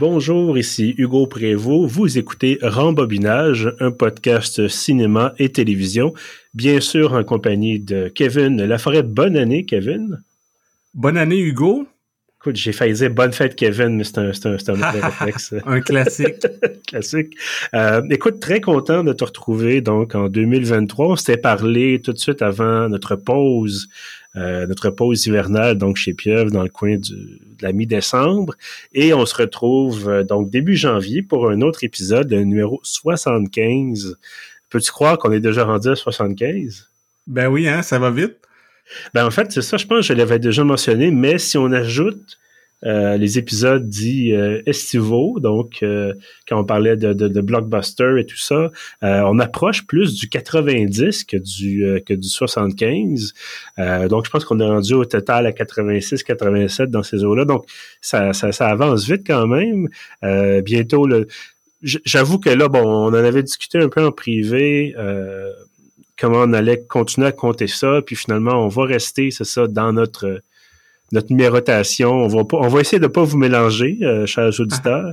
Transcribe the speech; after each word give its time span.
Bonjour, 0.00 0.56
ici 0.56 0.94
Hugo 0.96 1.26
Prévost. 1.26 1.92
Vous 1.92 2.16
écoutez 2.16 2.58
Rembobinage, 2.62 3.70
un 3.80 3.90
podcast 3.90 4.66
cinéma 4.66 5.34
et 5.38 5.50
télévision, 5.50 6.14
bien 6.54 6.80
sûr 6.80 7.12
en 7.12 7.22
compagnie 7.22 7.78
de 7.78 8.08
Kevin 8.08 8.64
Laforêt. 8.64 9.02
Bonne 9.02 9.36
année, 9.36 9.66
Kevin. 9.66 10.22
Bonne 10.94 11.18
année, 11.18 11.38
Hugo. 11.38 11.86
Écoute, 12.40 12.56
j'ai 12.56 12.72
failli 12.72 12.94
dire 12.94 13.10
bonne 13.10 13.34
fête, 13.34 13.54
Kevin, 13.54 13.96
mais 13.96 14.04
c'est 14.04 14.16
un, 14.16 14.30
un, 14.30 14.82
un 14.82 14.90
réflexe. 15.02 15.54
un 15.66 15.82
classique. 15.82 16.46
classique. 16.88 17.36
Euh, 17.74 18.00
écoute, 18.08 18.40
très 18.40 18.62
content 18.62 19.04
de 19.04 19.12
te 19.12 19.24
retrouver 19.24 19.82
donc 19.82 20.14
en 20.14 20.30
2023. 20.30 21.08
On 21.08 21.16
s'était 21.16 21.36
parlé 21.36 22.00
tout 22.00 22.14
de 22.14 22.18
suite 22.18 22.40
avant 22.40 22.88
notre 22.88 23.16
pause, 23.16 23.90
notre 24.34 24.90
pause 24.90 25.26
hivernale, 25.26 25.76
donc 25.76 25.96
chez 25.96 26.14
Pieuvre, 26.14 26.50
dans 26.50 26.62
le 26.62 26.68
coin 26.68 26.96
du, 26.96 27.40
de 27.60 27.62
la 27.62 27.72
mi-décembre. 27.72 28.54
Et 28.92 29.12
on 29.14 29.26
se 29.26 29.34
retrouve 29.34 30.08
euh, 30.08 30.22
donc 30.24 30.50
début 30.50 30.76
janvier 30.76 31.22
pour 31.22 31.50
un 31.50 31.60
autre 31.60 31.84
épisode, 31.84 32.30
le 32.30 32.44
numéro 32.44 32.80
75. 32.82 34.16
Peux-tu 34.68 34.90
croire 34.90 35.18
qu'on 35.18 35.32
est 35.32 35.40
déjà 35.40 35.64
rendu 35.64 35.88
à 35.88 35.96
75? 35.96 36.90
Ben 37.26 37.48
oui, 37.48 37.68
hein, 37.68 37.82
ça 37.82 37.98
va 37.98 38.10
vite. 38.10 38.36
Ben 39.14 39.24
en 39.24 39.30
fait, 39.30 39.52
c'est 39.52 39.62
ça, 39.62 39.76
je 39.76 39.86
pense 39.86 39.98
que 39.98 40.06
je 40.06 40.12
l'avais 40.14 40.38
déjà 40.38 40.64
mentionné, 40.64 41.10
mais 41.10 41.38
si 41.38 41.58
on 41.58 41.70
ajoute 41.72 42.38
euh, 42.84 43.18
les 43.18 43.38
épisodes 43.38 43.88
dits 43.88 44.32
euh, 44.32 44.62
estivaux, 44.64 45.38
donc 45.38 45.82
euh, 45.82 46.14
quand 46.48 46.58
on 46.58 46.64
parlait 46.64 46.96
de, 46.96 47.12
de, 47.12 47.28
de, 47.28 47.40
blockbuster 47.42 48.14
et 48.18 48.24
tout 48.24 48.38
ça, 48.38 48.70
euh, 49.02 49.22
on 49.26 49.38
approche 49.38 49.86
plus 49.86 50.14
du 50.14 50.28
90 50.28 51.24
que 51.24 51.36
du 51.36 52.02
que 52.06 52.14
du 52.14 52.28
75. 52.28 53.34
donc 54.08 54.24
je 54.24 54.30
pense 54.30 54.44
qu'on 54.44 54.60
est 54.60 54.66
rendu 54.66 54.94
au 54.94 55.04
total 55.04 55.46
à 55.46 55.52
86, 55.52 56.22
87 56.22 56.90
dans 56.90 57.02
ces 57.02 57.22
eaux-là. 57.24 57.44
Donc 57.44 57.66
ça, 58.00 58.32
ça, 58.32 58.50
ça, 58.52 58.68
avance 58.68 59.04
vite 59.04 59.26
quand 59.26 59.46
même. 59.46 59.88
bientôt 60.62 61.06
J'avoue 61.82 62.38
que 62.38 62.50
là, 62.50 62.68
bon, 62.68 62.82
on 62.82 63.08
en 63.08 63.14
avait 63.14 63.42
discuté 63.42 63.78
un 63.78 63.88
peu 63.88 64.04
en 64.04 64.12
privé 64.12 64.94
comment 66.18 66.40
on 66.40 66.52
allait 66.52 66.82
continuer 66.82 67.28
à 67.28 67.32
compter 67.32 67.66
ça, 67.66 68.02
puis 68.04 68.14
finalement, 68.14 68.64
on 68.64 68.68
va 68.68 68.84
rester, 68.84 69.30
c'est 69.30 69.44
ça, 69.44 69.66
dans 69.66 69.92
notre 69.92 70.42
notre 71.12 71.30
numérotation. 71.30 72.12
On 72.12 72.28
va 72.28 72.44
pas, 72.44 72.58
on 72.58 72.68
va 72.68 72.80
essayer 72.80 73.00
de 73.00 73.06
pas 73.06 73.22
vous 73.22 73.38
mélanger, 73.38 73.98
euh, 74.02 74.26
chers 74.26 74.58
auditeurs. 74.60 75.12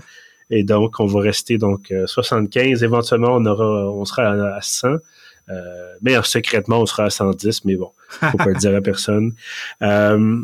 Et 0.49 0.63
donc, 0.63 0.99
on 0.99 1.05
va 1.05 1.21
rester 1.21 1.57
donc 1.57 1.93
75. 2.05 2.81
Euh, 2.81 2.85
Éventuellement, 2.85 3.35
on 3.35 3.45
aura, 3.45 3.91
on 3.91 4.05
sera 4.05 4.31
à, 4.55 4.61
100. 4.61 4.87
Euh, 5.49 5.93
mais 6.01 6.15
secrètement, 6.23 6.81
on 6.81 6.85
sera 6.85 7.05
à 7.05 7.09
110. 7.09 7.65
Mais 7.65 7.75
bon, 7.75 7.91
faut 8.09 8.37
pas 8.37 8.45
le 8.45 8.55
dire 8.55 8.75
à 8.75 8.81
personne. 8.81 9.33
Euh, 9.83 10.43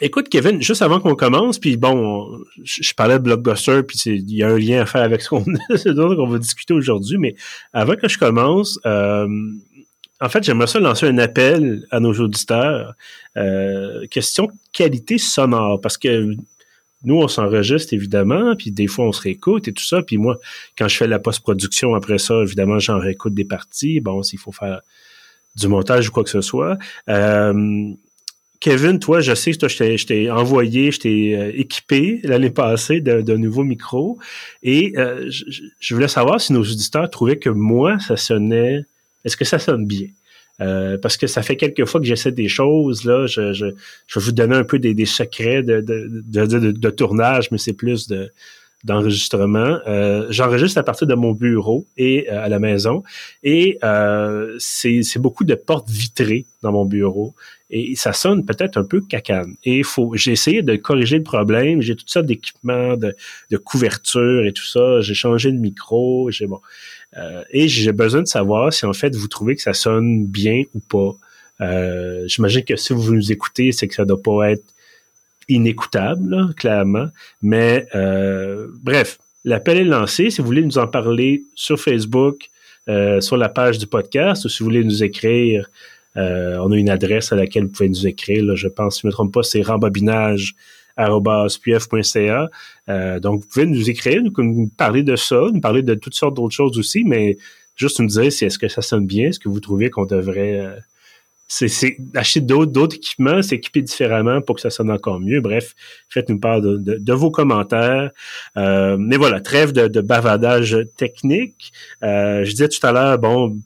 écoute, 0.00 0.28
Kevin, 0.28 0.62
juste 0.62 0.82
avant 0.82 1.00
qu'on 1.00 1.14
commence, 1.14 1.58
puis 1.58 1.76
bon, 1.76 2.38
je, 2.62 2.92
parlais 2.94 3.18
de 3.18 3.24
Blockbuster, 3.24 3.82
puis 3.82 3.98
il 4.06 4.32
y 4.32 4.42
a 4.42 4.48
un 4.48 4.58
lien 4.58 4.82
à 4.82 4.86
faire 4.86 5.02
avec 5.02 5.22
ce 5.22 5.30
qu'on 5.30 5.44
qu'on 6.16 6.26
va 6.28 6.38
discuter 6.38 6.74
aujourd'hui. 6.74 7.18
Mais 7.18 7.34
avant 7.72 7.96
que 7.96 8.08
je 8.08 8.18
commence, 8.18 8.78
euh, 8.86 9.26
en 10.20 10.28
fait, 10.28 10.44
j'aimerais 10.44 10.66
ça 10.66 10.80
lancer 10.80 11.06
un 11.06 11.18
appel 11.18 11.86
à 11.90 12.00
nos 12.00 12.14
auditeurs. 12.14 12.94
Euh, 13.36 14.06
question 14.06 14.48
qualité 14.72 15.18
sonore, 15.18 15.80
parce 15.80 15.98
que 15.98 16.34
nous, 17.04 17.16
on 17.16 17.28
s'enregistre 17.28 17.92
évidemment, 17.92 18.54
puis 18.56 18.70
des 18.70 18.86
fois, 18.86 19.06
on 19.06 19.12
se 19.12 19.20
réécoute 19.20 19.68
et 19.68 19.72
tout 19.72 19.84
ça. 19.84 20.02
Puis 20.02 20.16
moi, 20.16 20.38
quand 20.78 20.88
je 20.88 20.96
fais 20.96 21.06
la 21.06 21.18
post-production 21.18 21.94
après 21.94 22.18
ça, 22.18 22.42
évidemment, 22.42 22.78
j'en 22.78 22.98
réécoute 22.98 23.34
des 23.34 23.44
parties. 23.44 24.00
Bon, 24.00 24.22
s'il 24.22 24.38
faut 24.38 24.52
faire 24.52 24.80
du 25.56 25.68
montage 25.68 26.08
ou 26.08 26.12
quoi 26.12 26.24
que 26.24 26.30
ce 26.30 26.40
soit. 26.40 26.78
Euh, 27.08 27.90
Kevin, 28.60 28.98
toi, 28.98 29.20
je 29.20 29.34
sais 29.34 29.52
que 29.52 29.58
toi, 29.58 29.68
je 29.68 30.06
t'ai 30.06 30.30
envoyé, 30.30 30.90
je 30.90 31.00
t'ai 31.00 31.36
euh, 31.36 31.52
équipé 31.54 32.20
l'année 32.24 32.50
passée 32.50 33.00
d'un 33.00 33.36
nouveau 33.36 33.62
micro. 33.62 34.18
Et 34.62 34.94
euh, 34.96 35.26
je, 35.28 35.44
je, 35.78 35.94
voulais 35.94 36.08
savoir 36.08 36.40
si 36.40 36.54
nos 36.54 36.62
auditeurs 36.62 37.10
trouvaient 37.10 37.38
que 37.38 37.50
moi, 37.50 37.98
ça 37.98 38.16
sonnait 38.16 38.86
est-ce 39.24 39.36
que 39.36 39.44
ça 39.44 39.58
sonne 39.58 39.86
bien? 39.86 40.08
Euh, 40.60 40.96
parce 40.98 41.16
que 41.16 41.26
ça 41.26 41.42
fait 41.42 41.56
quelques 41.56 41.84
fois 41.84 42.00
que 42.00 42.06
j'essaie 42.06 42.30
des 42.30 42.48
choses, 42.48 43.04
là, 43.04 43.26
je, 43.26 43.64
vais 43.64 43.74
vous 44.14 44.32
donner 44.32 44.54
un 44.54 44.64
peu 44.64 44.78
des, 44.78 44.94
des 44.94 45.06
secrets 45.06 45.62
de, 45.62 45.80
de, 45.80 46.90
tournage, 46.90 47.50
mais 47.50 47.58
c'est 47.58 47.72
plus 47.72 48.06
de 48.06 48.30
d'enregistrement. 48.84 49.78
Euh, 49.86 50.26
J'enregistre 50.30 50.78
à 50.78 50.82
partir 50.82 51.06
de 51.06 51.14
mon 51.14 51.32
bureau 51.32 51.86
et 51.96 52.30
euh, 52.30 52.44
à 52.44 52.48
la 52.48 52.58
maison. 52.58 53.02
Et 53.42 53.78
euh, 53.82 54.54
c'est 54.58 55.18
beaucoup 55.18 55.44
de 55.44 55.54
portes 55.54 55.90
vitrées 55.90 56.46
dans 56.62 56.72
mon 56.72 56.84
bureau. 56.84 57.34
Et 57.70 57.96
ça 57.96 58.12
sonne 58.12 58.44
peut-être 58.44 58.76
un 58.76 58.84
peu 58.84 59.00
cacane. 59.00 59.54
Et 59.64 59.82
faut, 59.82 60.12
j'ai 60.14 60.32
essayé 60.32 60.62
de 60.62 60.76
corriger 60.76 61.16
le 61.16 61.24
problème. 61.24 61.80
J'ai 61.80 61.96
tout 61.96 62.04
ça 62.06 62.22
d'équipement, 62.22 62.96
de, 62.96 63.14
de 63.50 63.56
couverture 63.56 64.44
et 64.44 64.52
tout 64.52 64.66
ça. 64.66 65.00
J'ai 65.00 65.14
changé 65.14 65.50
de 65.50 65.58
micro. 65.58 66.30
J'ai 66.30 66.46
bon. 66.46 66.60
Euh, 67.16 67.42
et 67.50 67.68
j'ai 67.68 67.92
besoin 67.92 68.22
de 68.22 68.26
savoir 68.28 68.72
si 68.72 68.86
en 68.86 68.92
fait 68.92 69.14
vous 69.14 69.28
trouvez 69.28 69.56
que 69.56 69.62
ça 69.62 69.72
sonne 69.72 70.26
bien 70.26 70.62
ou 70.74 70.80
pas. 70.80 71.16
Euh, 71.60 72.24
J'imagine 72.26 72.64
que 72.64 72.76
si 72.76 72.92
vous 72.92 73.14
nous 73.14 73.32
écoutez, 73.32 73.72
c'est 73.72 73.88
que 73.88 73.94
ça 73.94 74.04
doit 74.04 74.20
pas 74.20 74.50
être 74.50 74.64
inécoutable, 75.48 76.54
clairement. 76.56 77.06
Mais 77.42 77.86
euh, 77.94 78.68
bref, 78.82 79.18
l'appel 79.44 79.78
est 79.78 79.84
lancé. 79.84 80.30
Si 80.30 80.40
vous 80.40 80.46
voulez 80.46 80.64
nous 80.64 80.78
en 80.78 80.86
parler 80.86 81.44
sur 81.54 81.80
Facebook, 81.80 82.50
euh, 82.88 83.20
sur 83.20 83.36
la 83.36 83.48
page 83.48 83.78
du 83.78 83.86
podcast, 83.86 84.44
ou 84.44 84.48
si 84.48 84.60
vous 84.60 84.66
voulez 84.66 84.84
nous 84.84 85.02
écrire, 85.02 85.68
euh, 86.16 86.58
on 86.58 86.72
a 86.72 86.76
une 86.76 86.90
adresse 86.90 87.32
à 87.32 87.36
laquelle 87.36 87.64
vous 87.64 87.72
pouvez 87.72 87.88
nous 87.88 88.06
écrire. 88.06 88.44
Là, 88.44 88.54
je 88.54 88.68
pense, 88.68 88.96
si 88.96 89.02
je 89.02 89.06
ne 89.06 89.10
me 89.10 89.12
trompe 89.12 89.32
pas, 89.32 89.42
c'est 89.42 89.62
rembobinage 89.62 90.54
euh, 90.98 91.08
donc, 93.20 93.40
vous 93.40 93.46
pouvez 93.46 93.66
nous 93.66 93.90
écrire, 93.90 94.22
nous, 94.22 94.70
parler 94.76 95.02
de 95.02 95.16
ça, 95.16 95.40
nous 95.52 95.60
parler 95.60 95.82
de 95.82 95.94
toutes 95.94 96.14
sortes 96.14 96.34
d'autres 96.34 96.54
choses 96.54 96.78
aussi, 96.78 97.04
mais 97.04 97.36
juste 97.76 98.00
nous 98.00 98.06
dire 98.06 98.32
si 98.32 98.44
est-ce 98.44 98.58
que 98.58 98.68
ça 98.68 98.82
sonne 98.82 99.06
bien, 99.06 99.28
est-ce 99.28 99.40
que 99.40 99.48
vous 99.48 99.60
trouvez 99.60 99.90
qu'on 99.90 100.06
devrait 100.06 100.60
euh, 100.60 100.74
c'est 101.46 101.96
acheter 102.14 102.40
d'autres 102.40 102.96
équipements, 102.96 103.42
s'équiper 103.42 103.82
différemment 103.82 104.40
pour 104.40 104.56
que 104.56 104.62
ça 104.62 104.70
sonne 104.70 104.90
encore 104.90 105.20
mieux. 105.20 105.40
Bref, 105.40 105.74
faites-nous 106.08 106.40
part 106.40 106.60
de, 106.60 107.12
vos 107.12 107.30
commentaires. 107.30 108.10
Euh, 108.56 108.96
mais 108.98 109.16
voilà, 109.16 109.40
trêve 109.40 109.72
de, 109.72 109.88
de 109.88 110.00
bavardage 110.00 110.76
technique. 110.96 111.72
Euh, 112.02 112.44
je 112.44 112.50
disais 112.50 112.68
tout 112.68 112.84
à 112.86 112.92
l'heure, 112.92 113.18
bon, 113.18 113.56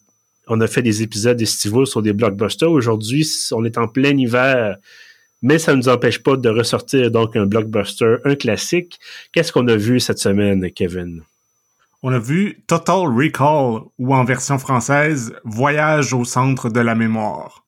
on 0.48 0.60
a 0.60 0.66
fait 0.66 0.82
des 0.82 1.02
épisodes 1.02 1.40
estivaux 1.40 1.86
sur 1.86 2.02
des 2.02 2.12
blockbusters. 2.12 2.70
Aujourd'hui, 2.70 3.28
on 3.52 3.64
est 3.64 3.78
en 3.78 3.86
plein 3.86 4.16
hiver, 4.16 4.76
mais 5.42 5.58
ça 5.58 5.72
ne 5.72 5.76
nous 5.76 5.88
empêche 5.88 6.22
pas 6.22 6.36
de 6.36 6.48
ressortir 6.48 7.10
donc 7.10 7.36
un 7.36 7.46
blockbuster, 7.46 8.16
un 8.24 8.34
classique. 8.34 8.98
Qu'est-ce 9.32 9.52
qu'on 9.52 9.68
a 9.68 9.76
vu 9.76 10.00
cette 10.00 10.18
semaine, 10.18 10.70
Kevin? 10.72 11.22
On 12.02 12.12
a 12.12 12.18
vu 12.18 12.62
Total 12.66 13.06
Recall, 13.06 13.82
ou 13.98 14.14
en 14.14 14.24
version 14.24 14.58
française, 14.58 15.34
Voyage 15.44 16.12
au 16.12 16.24
centre 16.24 16.70
de 16.70 16.80
la 16.80 16.94
mémoire. 16.94 17.64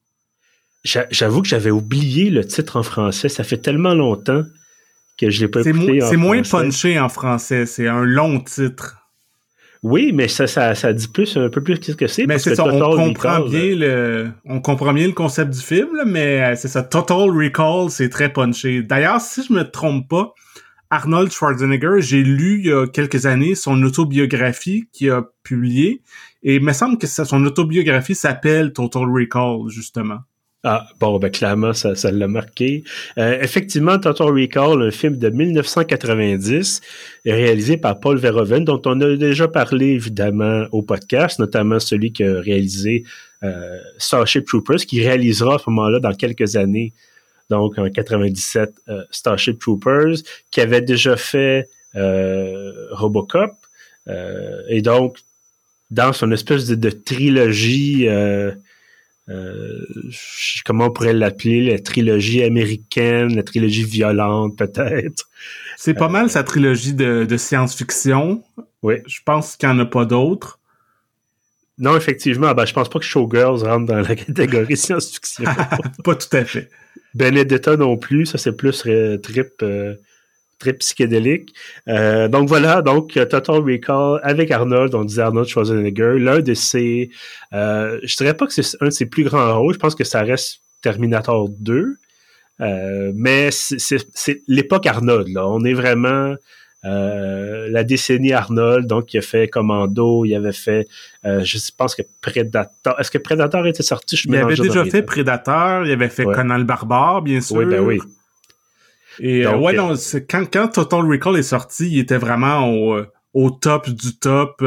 J'avoue 0.84 1.42
que 1.42 1.48
j'avais 1.48 1.70
oublié 1.70 2.30
le 2.30 2.44
titre 2.44 2.76
en 2.76 2.82
français. 2.82 3.28
Ça 3.28 3.44
fait 3.44 3.58
tellement 3.58 3.94
longtemps 3.94 4.42
que 5.18 5.28
je 5.28 5.40
l'ai 5.40 5.48
pas 5.48 5.60
écouté 5.60 6.00
C'est 6.00 6.16
moins 6.16 6.40
punché 6.42 6.98
en 6.98 7.08
français. 7.08 7.66
C'est 7.66 7.86
un 7.86 8.04
long 8.04 8.40
titre. 8.40 8.96
Oui, 9.82 10.12
mais 10.14 10.28
ça, 10.28 10.46
ça, 10.46 10.74
ça 10.74 10.92
dit 10.92 11.08
plus, 11.08 11.38
un 11.38 11.48
peu 11.48 11.62
plus 11.62 11.78
qu'est-ce 11.78 11.96
que 11.96 12.06
c'est. 12.06 12.26
Mais 12.26 12.38
c'est 12.38 12.54
ça, 12.54 12.66
on 12.66 12.96
comprend 12.96 13.40
bien 13.40 13.74
le, 13.74 14.30
on 14.44 14.60
comprend 14.60 14.92
bien 14.92 15.06
le 15.06 15.14
concept 15.14 15.52
du 15.52 15.60
film, 15.60 16.02
mais 16.06 16.42
euh, 16.42 16.54
c'est 16.54 16.68
ça, 16.68 16.82
Total 16.82 17.30
Recall, 17.30 17.88
c'est 17.88 18.10
très 18.10 18.30
punché. 18.30 18.82
D'ailleurs, 18.82 19.22
si 19.22 19.42
je 19.42 19.54
me 19.54 19.62
trompe 19.62 20.06
pas, 20.06 20.34
Arnold 20.90 21.32
Schwarzenegger, 21.32 22.00
j'ai 22.00 22.22
lu 22.22 22.58
il 22.58 22.66
y 22.66 22.72
a 22.72 22.86
quelques 22.86 23.24
années 23.24 23.54
son 23.54 23.82
autobiographie 23.82 24.86
qu'il 24.92 25.10
a 25.10 25.22
publiée, 25.42 26.02
et 26.42 26.56
il 26.56 26.62
me 26.62 26.74
semble 26.74 26.98
que 26.98 27.06
son 27.06 27.42
autobiographie 27.46 28.14
s'appelle 28.14 28.74
Total 28.74 29.04
Recall, 29.04 29.68
justement. 29.68 30.18
Ah, 30.62 30.86
bon, 30.98 31.18
ben 31.18 31.30
clairement, 31.30 31.72
ça, 31.72 32.10
l'a 32.10 32.28
marqué. 32.28 32.84
Euh, 33.16 33.40
effectivement, 33.40 33.98
Total 33.98 34.26
Recall, 34.26 34.82
un 34.82 34.90
film 34.90 35.16
de 35.16 35.30
1990, 35.30 36.82
est 37.24 37.32
réalisé 37.32 37.78
par 37.78 37.98
Paul 37.98 38.18
Verhoeven, 38.18 38.66
dont 38.66 38.82
on 38.84 39.00
a 39.00 39.16
déjà 39.16 39.48
parlé 39.48 39.86
évidemment 39.86 40.66
au 40.72 40.82
podcast, 40.82 41.38
notamment 41.38 41.80
celui 41.80 42.12
qui 42.12 42.24
a 42.24 42.40
réalisé 42.40 43.04
euh, 43.42 43.78
Starship 43.96 44.44
Troopers, 44.46 44.80
qui 44.80 45.02
réalisera 45.02 45.54
à 45.54 45.58
ce 45.58 45.70
moment-là 45.70 45.98
dans 45.98 46.12
quelques 46.12 46.56
années, 46.56 46.92
donc 47.48 47.78
en 47.78 47.88
97, 47.88 48.70
euh, 48.90 49.02
Starship 49.10 49.58
Troopers, 49.58 50.16
qui 50.50 50.60
avait 50.60 50.82
déjà 50.82 51.16
fait 51.16 51.68
Robocop, 51.94 53.52
et 54.68 54.80
donc 54.80 55.18
dans 55.90 56.12
son 56.12 56.30
espèce 56.30 56.68
de 56.68 56.90
trilogie 56.90 58.06
euh, 59.30 59.86
comment 60.64 60.86
on 60.86 60.90
pourrait 60.90 61.12
l'appeler, 61.12 61.70
la 61.70 61.78
trilogie 61.78 62.42
américaine, 62.42 63.34
la 63.34 63.42
trilogie 63.42 63.84
violente 63.84 64.58
peut-être? 64.58 65.28
C'est 65.76 65.94
pas 65.94 66.08
mal 66.08 66.28
sa 66.28 66.42
trilogie 66.42 66.94
de, 66.94 67.36
science-fiction. 67.36 68.42
Oui. 68.82 68.96
Je 69.06 69.20
pense 69.24 69.56
qu'il 69.56 69.68
n'y 69.68 69.74
en 69.74 69.78
a 69.78 69.86
pas 69.86 70.04
d'autres. 70.04 70.58
Non, 71.78 71.96
effectivement, 71.96 72.52
ben, 72.52 72.66
je 72.66 72.74
pense 72.74 72.90
pas 72.90 72.98
que 72.98 73.04
Showgirls 73.04 73.62
rentre 73.62 73.86
dans 73.86 74.00
la 74.00 74.14
catégorie 74.14 74.76
science-fiction. 74.76 75.44
pas 76.04 76.14
tout 76.14 76.36
à 76.36 76.44
fait. 76.44 76.68
Benedetta 77.14 77.76
non 77.76 77.96
plus, 77.96 78.26
ça 78.26 78.38
c'est 78.38 78.52
plus 78.52 78.84
euh, 78.86 79.16
trip, 79.16 79.62
euh, 79.62 79.94
très 80.60 80.74
psychédélique. 80.74 81.52
Euh, 81.88 82.28
donc 82.28 82.48
voilà, 82.48 82.82
donc 82.82 83.14
Total 83.14 83.56
Recall 83.56 84.20
avec 84.22 84.52
Arnold, 84.52 84.94
on 84.94 85.04
disait 85.04 85.22
Arnold 85.22 85.48
Schwarzenegger, 85.48 86.18
l'un 86.18 86.40
de 86.40 86.54
ses, 86.54 87.10
euh, 87.52 87.98
je 88.04 88.16
dirais 88.16 88.34
pas 88.34 88.46
que 88.46 88.52
c'est 88.52 88.76
un 88.80 88.86
de 88.86 88.90
ses 88.90 89.06
plus 89.06 89.24
grands 89.24 89.58
rôles, 89.58 89.74
je 89.74 89.78
pense 89.80 89.96
que 89.96 90.04
ça 90.04 90.22
reste 90.22 90.60
Terminator 90.82 91.48
2, 91.48 91.96
euh, 92.60 93.12
mais 93.14 93.50
c'est 93.50 94.42
l'époque 94.46 94.86
Arnold, 94.86 95.28
là. 95.28 95.48
On 95.48 95.64
est 95.64 95.72
vraiment 95.72 96.36
euh, 96.84 97.68
la 97.70 97.84
décennie 97.84 98.32
Arnold, 98.32 98.86
donc 98.86 99.12
il 99.12 99.18
a 99.18 99.22
fait 99.22 99.48
Commando, 99.48 100.24
il 100.24 100.34
avait 100.34 100.52
fait, 100.52 100.88
euh, 101.26 101.42
je 101.44 101.58
pense 101.76 101.94
que 101.94 102.02
Predator. 102.20 102.98
Est-ce 102.98 103.10
que 103.10 103.18
Predator 103.18 103.66
était 103.66 103.82
sorti? 103.82 104.16
Je 104.16 104.28
il 104.28 104.36
avait 104.36 104.56
déjà 104.56 104.84
fait 104.84 105.02
Predator, 105.02 105.84
il 105.84 105.92
avait 105.92 106.08
fait 106.08 106.24
Conan 106.24 106.56
le 106.56 106.64
Barbare, 106.64 107.22
bien 107.22 107.40
sûr. 107.40 107.56
Oui, 107.56 107.64
ben 107.66 107.80
oui. 107.80 107.98
Et 109.18 109.46
euh, 109.46 109.56
ouais, 109.56 109.72
non, 109.72 109.94
quand, 110.28 110.44
quand 110.50 110.68
Total 110.68 111.00
Recall 111.00 111.36
est 111.36 111.42
sorti, 111.42 111.88
il 111.90 111.98
était 111.98 112.18
vraiment 112.18 112.68
au, 112.68 113.00
au 113.34 113.50
top 113.50 113.88
du 113.90 114.16
top, 114.18 114.64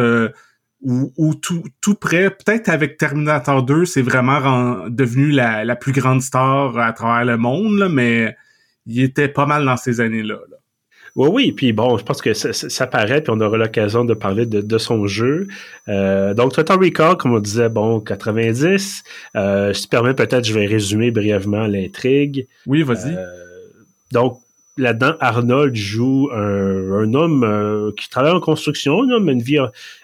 ou, 0.82 1.34
tout, 1.36 1.64
tout 1.80 1.96
près. 1.96 2.30
Peut-être 2.30 2.68
avec 2.70 2.98
Terminator 2.98 3.64
2, 3.64 3.86
c'est 3.86 4.02
vraiment 4.02 4.90
devenu 4.90 5.32
la, 5.32 5.64
la, 5.64 5.76
plus 5.78 5.94
grande 5.94 6.22
star 6.22 6.78
à 6.78 6.92
travers 6.92 7.24
le 7.24 7.38
monde, 7.38 7.78
là, 7.78 7.88
mais 7.88 8.36
il 8.86 9.02
était 9.02 9.30
pas 9.30 9.46
mal 9.46 9.66
dans 9.66 9.78
ces 9.78 10.02
années-là. 10.02 10.40
Là. 10.52 10.58
Oui, 11.16 11.30
oui, 11.32 11.52
puis 11.52 11.74
bon, 11.74 11.96
je 11.98 12.04
pense 12.04 12.24
que 12.24 12.34
ça, 12.34 12.54
ça, 12.54 12.88
paraît, 12.88 13.22
puis 13.22 13.32
on 13.36 13.40
aura 13.40 13.56
l'occasion 13.58 14.04
de 14.04 14.16
parler 14.16 14.48
de, 14.48 14.62
de 14.62 14.78
son 14.80 15.06
jeu. 15.06 15.48
Euh, 15.88 16.34
donc, 16.34 16.54
Total 16.54 16.80
Recall, 16.80 17.18
comme 17.18 17.36
on 17.36 17.40
disait, 17.40 17.70
bon, 17.70 18.00
90. 18.00 19.04
Euh, 19.36 19.74
si 19.74 19.84
tu 19.84 19.88
permets, 19.90 20.16
peut-être, 20.16 20.44
je 20.44 20.54
vais 20.54 20.66
résumer 20.66 21.12
brièvement 21.12 21.68
l'intrigue. 21.68 22.48
Oui, 22.66 22.82
vas-y. 22.82 23.14
Euh, 23.16 23.53
donc, 24.14 24.40
là-dedans, 24.78 25.16
Arnold 25.20 25.76
joue 25.76 26.30
un, 26.32 27.14
homme 27.14 27.44
euh, 27.44 27.92
qui 27.98 28.10
travaille 28.10 28.32
en 28.32 28.40
construction, 28.40 29.04
un 29.04 29.10
homme 29.10 29.30
une 29.30 29.42
vie 29.42 29.58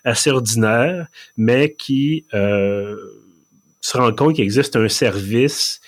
assez 0.04 0.32
ordinaire, 0.32 1.08
mais 1.38 1.74
qui 1.74 2.26
euh, 2.34 2.96
se 3.82 3.98
rend 3.98 4.12
compte 4.12 4.36
qu'il 4.36 4.44
existe 4.44 4.76
un 4.76 4.90
service. 4.90 5.80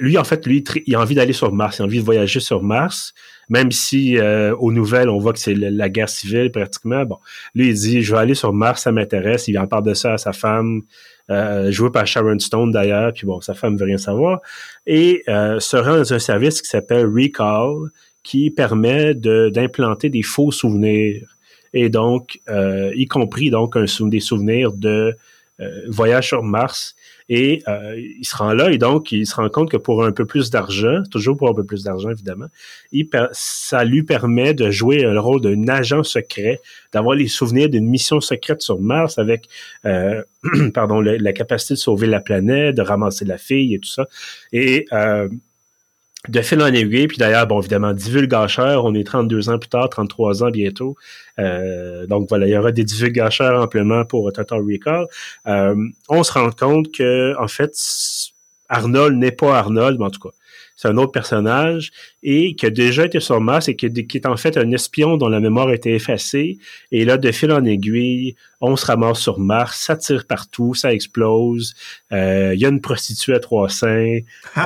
Lui, 0.00 0.18
en 0.18 0.24
fait, 0.24 0.46
lui, 0.46 0.64
il 0.86 0.94
a 0.94 1.00
envie 1.00 1.14
d'aller 1.14 1.32
sur 1.32 1.52
Mars, 1.52 1.78
il 1.78 1.82
a 1.82 1.84
envie 1.84 1.98
de 1.98 2.04
voyager 2.04 2.40
sur 2.40 2.62
Mars, 2.62 3.14
même 3.48 3.72
si 3.72 4.18
euh, 4.18 4.54
aux 4.56 4.70
nouvelles, 4.72 5.08
on 5.08 5.18
voit 5.18 5.32
que 5.32 5.40
c'est 5.40 5.54
la 5.54 5.88
guerre 5.88 6.08
civile 6.08 6.52
pratiquement. 6.52 7.04
Bon, 7.04 7.18
lui, 7.54 7.68
il 7.68 7.74
dit, 7.74 8.02
je 8.02 8.14
vais 8.14 8.20
aller 8.20 8.34
sur 8.34 8.52
Mars, 8.52 8.82
ça 8.82 8.92
m'intéresse. 8.92 9.48
Il 9.48 9.58
en 9.58 9.66
parle 9.66 9.84
de 9.84 9.94
ça 9.94 10.14
à 10.14 10.18
sa 10.18 10.32
femme, 10.32 10.82
euh, 11.30 11.70
joué 11.70 11.90
par 11.90 12.06
Sharon 12.06 12.38
Stone 12.38 12.70
d'ailleurs, 12.70 13.12
puis 13.12 13.26
bon, 13.26 13.40
sa 13.40 13.54
femme 13.54 13.76
veut 13.76 13.86
rien 13.86 13.98
savoir, 13.98 14.40
et 14.86 15.22
euh, 15.28 15.60
se 15.60 15.76
rend 15.76 15.96
dans 15.96 16.12
un 16.12 16.18
service 16.18 16.60
qui 16.60 16.68
s'appelle 16.68 17.06
Recall, 17.06 17.90
qui 18.22 18.50
permet 18.50 19.14
d'implanter 19.14 20.08
des 20.08 20.22
faux 20.22 20.50
souvenirs, 20.50 21.36
et 21.72 21.88
donc, 21.88 22.40
euh, 22.48 22.90
y 22.94 23.06
compris 23.06 23.50
donc 23.50 23.78
des 23.78 24.20
souvenirs 24.20 24.72
de 24.72 25.14
voyage 25.88 26.28
sur 26.28 26.42
Mars. 26.42 26.96
Et 27.32 27.62
euh, 27.68 27.94
il 27.96 28.24
se 28.24 28.36
rend 28.36 28.52
là 28.52 28.72
et 28.72 28.76
donc 28.76 29.12
il 29.12 29.24
se 29.24 29.36
rend 29.36 29.48
compte 29.48 29.70
que 29.70 29.76
pour 29.76 30.04
un 30.04 30.10
peu 30.10 30.26
plus 30.26 30.50
d'argent, 30.50 31.00
toujours 31.12 31.36
pour 31.36 31.48
un 31.48 31.54
peu 31.54 31.62
plus 31.62 31.84
d'argent 31.84 32.10
évidemment, 32.10 32.48
il, 32.90 33.08
ça 33.30 33.84
lui 33.84 34.02
permet 34.02 34.52
de 34.52 34.72
jouer 34.72 35.02
le 35.02 35.20
rôle 35.20 35.40
d'un 35.40 35.68
agent 35.68 36.02
secret, 36.02 36.60
d'avoir 36.92 37.14
les 37.14 37.28
souvenirs 37.28 37.68
d'une 37.68 37.86
mission 37.86 38.20
secrète 38.20 38.62
sur 38.62 38.80
Mars 38.80 39.16
avec, 39.18 39.48
euh, 39.84 40.24
pardon, 40.74 41.00
la 41.00 41.32
capacité 41.32 41.74
de 41.74 41.78
sauver 41.78 42.08
la 42.08 42.18
planète, 42.18 42.74
de 42.74 42.82
ramasser 42.82 43.24
la 43.24 43.38
fille 43.38 43.76
et 43.76 43.78
tout 43.78 43.88
ça. 43.88 44.08
Et 44.52 44.86
euh, 44.92 45.28
de 46.28 46.42
fil 46.42 46.60
en 46.60 46.66
aiguille, 46.66 47.06
puis 47.06 47.16
d'ailleurs, 47.16 47.46
bon, 47.46 47.60
évidemment, 47.60 47.94
divulgacheur, 47.94 48.84
on 48.84 48.94
est 48.94 49.04
32 49.04 49.48
ans 49.48 49.58
plus 49.58 49.70
tard, 49.70 49.88
33 49.88 50.44
ans 50.44 50.50
bientôt. 50.50 50.94
Euh, 51.38 52.06
donc 52.06 52.28
voilà, 52.28 52.46
il 52.46 52.50
y 52.50 52.56
aura 52.58 52.72
des 52.72 52.84
divulgacheurs 52.84 53.62
amplement 53.62 54.04
pour 54.04 54.30
Total 54.32 54.60
Recall. 54.60 55.06
Euh, 55.46 55.74
on 56.10 56.22
se 56.22 56.32
rend 56.32 56.50
compte 56.50 56.92
que, 56.92 57.34
en 57.38 57.48
fait, 57.48 57.72
Arnold 58.68 59.16
n'est 59.16 59.32
pas 59.32 59.58
Arnold, 59.58 59.98
mais 59.98 60.04
en 60.04 60.10
tout 60.10 60.20
cas, 60.20 60.34
c'est 60.76 60.88
un 60.88 60.96
autre 60.96 61.12
personnage, 61.12 61.90
et 62.22 62.54
qui 62.54 62.64
a 62.64 62.70
déjà 62.70 63.04
été 63.04 63.20
sur 63.20 63.38
Mars 63.40 63.68
et 63.68 63.76
qui, 63.76 63.86
est 63.86 64.26
en 64.26 64.36
fait 64.38 64.56
un 64.56 64.70
espion 64.72 65.18
dont 65.18 65.28
la 65.28 65.40
mémoire 65.40 65.68
a 65.68 65.74
été 65.74 65.94
effacée. 65.94 66.58
Et 66.90 67.04
là, 67.04 67.18
de 67.18 67.30
fil 67.32 67.52
en 67.52 67.66
aiguille, 67.66 68.34
on 68.62 68.76
se 68.76 68.86
ramasse 68.86 69.18
sur 69.20 69.38
Mars, 69.38 69.78
ça 69.78 69.96
tire 69.96 70.26
partout, 70.26 70.74
ça 70.74 70.94
explose. 70.94 71.74
Euh, 72.12 72.52
il 72.54 72.60
y 72.60 72.64
a 72.64 72.70
une 72.70 72.80
prostituée 72.80 73.34
à 73.34 73.40
trois 73.40 73.68
seins. 73.68 74.20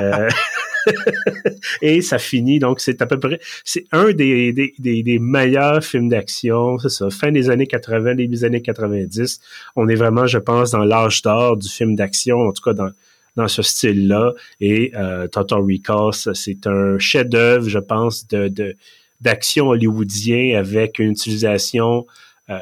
et 1.83 2.03
ça 2.03 2.19
finit, 2.19 2.59
donc 2.59 2.81
c'est 2.81 3.01
à 3.03 3.07
peu 3.07 3.19
près, 3.19 3.41
c'est 3.65 3.85
un 3.93 4.13
des, 4.13 4.53
des, 4.53 5.03
des, 5.03 5.19
meilleurs 5.19 5.85
films 5.85 6.09
d'action, 6.09 6.79
c'est 6.79 6.91
ça, 6.91 7.11
fin 7.11 7.33
des 7.33 7.51
années 7.51 7.67
80, 7.67 8.15
début 8.15 8.35
des 8.37 8.45
années 8.45 8.63
90. 8.63 9.41
On 9.77 9.89
est 9.89 9.95
vraiment, 9.95 10.27
je 10.27 10.39
pense, 10.39 10.71
dans 10.73 10.85
l'âge 10.85 11.23
d'or 11.23 11.57
du 11.57 11.69
film 11.69 11.95
d'action, 11.95 12.41
en 12.41 12.53
tout 12.53 12.63
cas 12.63 12.73
dans, 12.73 12.91
dans 13.37 13.49
ce 13.49 13.63
style-là. 13.63 14.33
Et 14.61 14.93
euh, 14.95 15.27
Total 15.29 15.61
Recall, 15.61 16.13
c'est 16.13 16.67
un 16.67 16.99
chef-d'œuvre, 16.99 17.69
je 17.69 17.79
pense, 17.79 18.27
de, 18.29 18.77
d'action 19.21 19.69
hollywoodien 19.69 20.59
avec 20.59 20.99
une 20.99 21.13
utilisation 21.13 22.07
euh, 22.51 22.59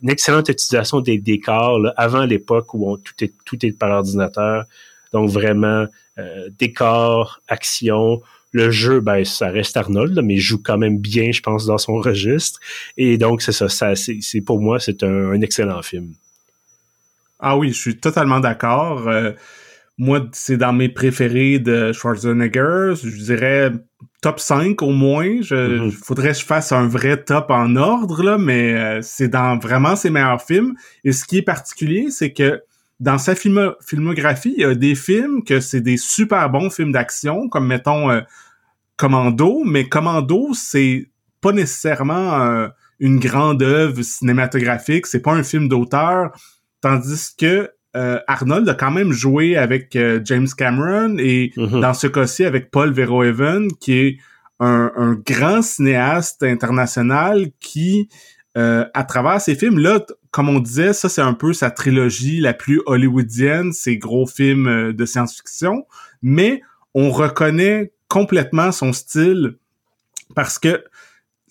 une 0.00 0.08
excellente 0.08 0.48
utilisation 0.48 1.00
des 1.00 1.18
décors 1.18 1.78
avant 1.98 2.24
l'époque 2.24 2.72
où 2.72 2.96
tout 2.96 3.12
est 3.22 3.32
tout 3.44 3.64
est 3.66 3.72
par 3.72 3.90
ordinateur. 3.90 4.64
Donc 5.12 5.30
vraiment 5.30 5.86
euh, 6.18 6.48
décor, 6.58 7.40
action. 7.48 8.20
Le 8.52 8.70
jeu, 8.70 9.00
ben, 9.00 9.24
ça 9.24 9.48
reste 9.50 9.76
Arnold, 9.76 10.18
mais 10.24 10.34
il 10.34 10.40
joue 10.40 10.60
quand 10.62 10.78
même 10.78 10.98
bien, 10.98 11.32
je 11.32 11.42
pense, 11.42 11.66
dans 11.66 11.78
son 11.78 11.96
registre. 11.96 12.58
Et 12.96 13.18
donc, 13.18 13.42
c'est 13.42 13.52
ça, 13.52 13.68
ça 13.68 13.94
c'est 13.94 14.40
pour 14.40 14.60
moi, 14.60 14.80
c'est 14.80 15.02
un, 15.02 15.40
excellent 15.42 15.82
film. 15.82 16.14
Ah 17.38 17.56
oui, 17.56 17.68
je 17.68 17.78
suis 17.78 17.96
totalement 17.98 18.40
d'accord. 18.40 19.06
Euh, 19.06 19.32
moi, 19.98 20.26
c'est 20.32 20.56
dans 20.56 20.72
mes 20.72 20.88
préférés 20.88 21.58
de 21.58 21.92
Schwarzenegger. 21.92 22.94
Je 23.02 23.22
dirais 23.22 23.72
top 24.22 24.40
5 24.40 24.80
au 24.82 24.90
moins. 24.90 25.42
Je, 25.42 25.54
mm-hmm. 25.54 25.90
faudrait 25.90 26.32
que 26.32 26.38
je 26.38 26.44
fasse 26.44 26.72
un 26.72 26.86
vrai 26.86 27.22
top 27.22 27.50
en 27.50 27.76
ordre, 27.76 28.22
là, 28.22 28.38
mais 28.38 28.74
euh, 28.74 29.00
c'est 29.02 29.28
dans 29.28 29.58
vraiment 29.58 29.94
ses 29.94 30.10
meilleurs 30.10 30.42
films. 30.42 30.74
Et 31.04 31.12
ce 31.12 31.24
qui 31.24 31.38
est 31.38 31.42
particulier, 31.42 32.10
c'est 32.10 32.32
que 32.32 32.62
dans 33.00 33.18
sa 33.18 33.34
filmographie, 33.34 34.54
il 34.56 34.62
y 34.62 34.64
a 34.64 34.74
des 34.74 34.94
films 34.94 35.44
que 35.44 35.60
c'est 35.60 35.80
des 35.80 35.96
super 35.96 36.50
bons 36.50 36.70
films 36.70 36.92
d'action, 36.92 37.48
comme 37.48 37.66
mettons 37.66 38.10
euh, 38.10 38.20
Commando, 38.96 39.62
mais 39.64 39.88
Commando, 39.88 40.48
c'est 40.52 41.08
pas 41.40 41.52
nécessairement 41.52 42.42
euh, 42.42 42.68
une 42.98 43.20
grande 43.20 43.62
œuvre 43.62 44.02
cinématographique, 44.02 45.06
c'est 45.06 45.22
pas 45.22 45.32
un 45.32 45.44
film 45.44 45.68
d'auteur, 45.68 46.32
tandis 46.80 47.36
que 47.38 47.70
euh, 47.96 48.18
Arnold 48.26 48.68
a 48.68 48.74
quand 48.74 48.90
même 48.90 49.12
joué 49.12 49.56
avec 49.56 49.96
James 50.24 50.48
Cameron 50.56 51.16
et 51.18 51.52
mm-hmm. 51.56 51.80
dans 51.80 51.94
ce 51.94 52.08
cas-ci 52.08 52.44
avec 52.44 52.70
Paul 52.72 52.92
Verhoeven, 52.92 53.68
qui 53.80 53.92
est 53.92 54.18
un, 54.58 54.90
un 54.96 55.14
grand 55.14 55.62
cinéaste 55.62 56.42
international 56.42 57.46
qui 57.60 58.08
à 58.56 59.04
travers 59.04 59.40
ces 59.40 59.54
films-là, 59.54 60.00
comme 60.30 60.48
on 60.48 60.60
disait, 60.60 60.92
ça 60.92 61.08
c'est 61.08 61.22
un 61.22 61.34
peu 61.34 61.52
sa 61.52 61.70
trilogie 61.70 62.40
la 62.40 62.54
plus 62.54 62.80
hollywoodienne, 62.86 63.72
ses 63.72 63.98
gros 63.98 64.26
films 64.26 64.68
euh, 64.68 64.92
de 64.92 65.06
science-fiction, 65.06 65.86
mais 66.22 66.62
on 66.94 67.10
reconnaît 67.10 67.92
complètement 68.08 68.72
son 68.72 68.92
style 68.92 69.56
parce 70.34 70.58
que 70.58 70.84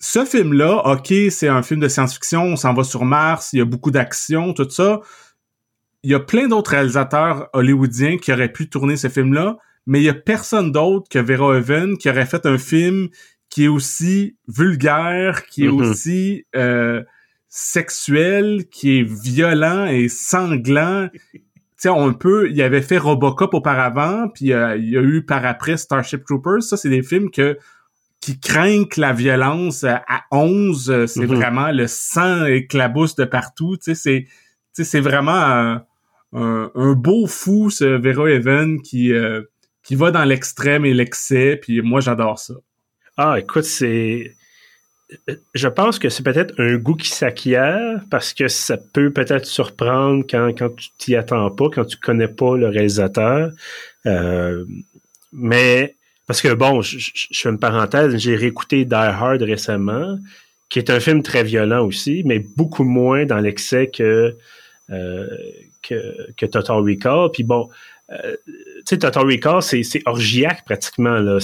ce 0.00 0.24
film-là, 0.24 0.82
ok, 0.86 1.12
c'est 1.30 1.48
un 1.48 1.62
film 1.62 1.80
de 1.80 1.88
science-fiction, 1.88 2.42
on 2.42 2.56
s'en 2.56 2.74
va 2.74 2.84
sur 2.84 3.04
Mars, 3.04 3.52
il 3.52 3.58
y 3.58 3.62
a 3.62 3.64
beaucoup 3.64 3.90
d'action, 3.90 4.52
tout 4.52 4.68
ça. 4.70 5.00
Il 6.04 6.10
y 6.10 6.14
a 6.14 6.20
plein 6.20 6.46
d'autres 6.46 6.70
réalisateurs 6.70 7.48
hollywoodiens 7.52 8.18
qui 8.18 8.32
auraient 8.32 8.52
pu 8.52 8.68
tourner 8.68 8.96
ce 8.96 9.08
film-là, 9.08 9.58
mais 9.86 10.00
il 10.00 10.04
y 10.04 10.08
a 10.08 10.14
personne 10.14 10.70
d'autre 10.70 11.08
que 11.08 11.18
Vera 11.18 11.58
Even 11.58 11.98
qui 11.98 12.08
aurait 12.08 12.26
fait 12.26 12.46
un 12.46 12.58
film 12.58 13.08
qui 13.50 13.64
est 13.64 13.68
aussi 13.68 14.36
vulgaire, 14.46 15.46
qui 15.46 15.64
est 15.64 15.68
mm-hmm. 15.68 15.90
aussi 15.90 16.46
euh, 16.54 17.02
sexuel, 17.48 18.66
qui 18.70 18.98
est 18.98 19.02
violent 19.02 19.86
et 19.86 20.08
sanglant. 20.08 21.08
tu 21.32 21.40
sais, 21.76 21.88
on 21.88 22.12
peut, 22.14 22.50
il 22.50 22.60
avait 22.62 22.82
fait 22.82 22.98
Robocop 22.98 23.54
auparavant, 23.54 24.28
puis 24.28 24.52
euh, 24.52 24.76
il 24.76 24.90
y 24.90 24.96
a 24.96 25.02
eu 25.02 25.24
par 25.24 25.44
après 25.44 25.76
Starship 25.76 26.24
Troopers. 26.24 26.62
Ça, 26.62 26.76
c'est 26.76 26.90
des 26.90 27.02
films 27.02 27.30
que 27.30 27.58
qui 28.20 28.40
craignent 28.40 28.88
la 28.96 29.12
violence 29.12 29.84
à 29.84 30.02
11. 30.32 31.06
C'est 31.06 31.20
mm-hmm. 31.20 31.26
vraiment 31.26 31.70
le 31.70 31.86
sang 31.86 32.46
éclabousse 32.46 33.14
de 33.14 33.24
partout. 33.24 33.76
Tu 33.76 33.94
sais, 33.94 34.26
c'est, 34.72 34.84
c'est 34.84 35.00
vraiment 35.00 35.30
un, 35.32 35.84
un, 36.32 36.92
beau 36.92 37.26
fou, 37.26 37.70
ce 37.70 37.84
Vera 37.84 38.30
Evan, 38.30 38.80
qui, 38.82 39.12
euh, 39.12 39.42
qui 39.82 39.94
va 39.94 40.10
dans 40.10 40.24
l'extrême 40.24 40.84
et 40.84 40.94
l'excès. 40.94 41.58
Puis 41.60 41.80
moi, 41.80 42.00
j'adore 42.00 42.38
ça. 42.38 42.54
Ah, 43.16 43.38
écoute, 43.38 43.64
c'est. 43.64 44.34
Je 45.54 45.68
pense 45.68 45.98
que 45.98 46.10
c'est 46.10 46.22
peut-être 46.22 46.54
un 46.58 46.76
goût 46.76 46.94
qui 46.94 47.08
s'acquiert 47.08 48.00
parce 48.10 48.34
que 48.34 48.48
ça 48.48 48.76
peut 48.76 49.10
peut-être 49.10 49.46
surprendre 49.46 50.24
quand, 50.28 50.48
quand 50.56 50.74
tu 50.76 50.88
t'y 50.98 51.16
attends 51.16 51.50
pas, 51.50 51.68
quand 51.72 51.84
tu 51.84 51.96
connais 51.96 52.28
pas 52.28 52.56
le 52.56 52.68
réalisateur. 52.68 53.50
Euh, 54.06 54.64
mais 55.32 55.96
parce 56.26 56.42
que 56.42 56.52
bon, 56.52 56.82
je, 56.82 56.98
fais 57.32 57.48
une 57.48 57.58
parenthèse, 57.58 58.16
j'ai 58.18 58.36
réécouté 58.36 58.84
Die 58.84 58.94
Hard 58.94 59.40
récemment, 59.40 60.18
qui 60.68 60.78
est 60.78 60.90
un 60.90 61.00
film 61.00 61.22
très 61.22 61.42
violent 61.42 61.86
aussi, 61.86 62.22
mais 62.26 62.38
beaucoup 62.38 62.84
moins 62.84 63.24
dans 63.24 63.38
l'excès 63.38 63.86
que, 63.86 64.36
euh, 64.90 65.26
que, 65.82 66.32
que 66.36 66.44
Total 66.44 66.76
Recall. 66.76 67.30
Puis 67.32 67.44
bon, 67.44 67.70
euh, 68.10 68.36
tu 68.46 68.82
sais, 68.86 68.98
Total 68.98 69.24
Recall, 69.24 69.62
c'est, 69.62 69.82
orgiaque 70.06 70.64
pratiquement. 70.64 71.18
Là. 71.18 71.38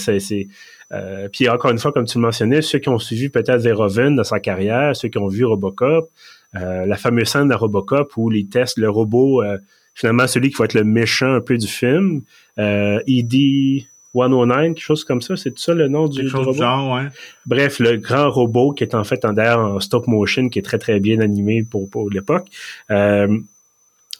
Euh, 0.93 1.29
puis 1.33 1.49
encore 1.49 1.71
une 1.71 1.79
fois, 1.79 1.93
comme 1.93 2.05
tu 2.07 2.19
le 2.19 2.23
mentionnais, 2.23 2.63
ceux 2.63 2.79
qui 2.79 2.89
ont 2.89 2.99
suivi 2.99 3.29
peut-être 3.29 3.61
Verhoeven 3.61 4.17
dans 4.17 4.25
sa 4.25 4.41
carrière, 4.41 4.95
ceux 4.95 5.09
qui 5.09 5.19
ont 5.19 5.29
vu 5.29 5.45
Robocop, 5.45 6.09
euh, 6.57 6.87
la 6.87 6.97
fameuse 6.97 7.29
scène 7.29 7.49
de 7.49 7.55
Robocop 7.55 8.17
où 8.17 8.31
les 8.31 8.47
tests 8.47 8.79
le 8.79 8.89
robot, 8.89 9.43
euh, 9.43 9.59
finalement 9.95 10.27
celui 10.27 10.51
qui 10.51 10.57
va 10.57 10.67
être 10.67 10.75
le 10.75 10.85
méchant 10.85 11.35
un 11.35 11.41
peu 11.41 11.57
du 11.57 11.67
film, 11.67 12.23
euh, 12.59 13.01
ED 13.09 13.87
109, 14.15 14.75
quelque 14.75 14.81
chose 14.81 15.05
comme 15.05 15.21
ça, 15.21 15.37
c'est 15.37 15.59
ça 15.59 15.75
le 15.75 15.89
nom 15.89 16.07
du, 16.07 16.29
robot? 16.29 16.53
Genre, 16.53 16.95
ouais. 16.95 17.09
Bref, 17.47 17.81
le 17.81 17.97
grand 17.97 18.31
robot 18.31 18.73
qui 18.73 18.85
est 18.85 18.95
en 18.95 19.03
fait 19.03 19.25
en 19.25 19.33
d'air 19.33 19.59
en 19.59 19.81
stop 19.81 20.07
motion, 20.07 20.49
qui 20.49 20.61
est 20.61 20.63
très 20.63 20.79
très 20.79 21.01
bien 21.01 21.19
animé 21.19 21.65
pour, 21.65 21.91
pour 21.91 22.09
l'époque, 22.11 22.47
euh, 22.93 23.37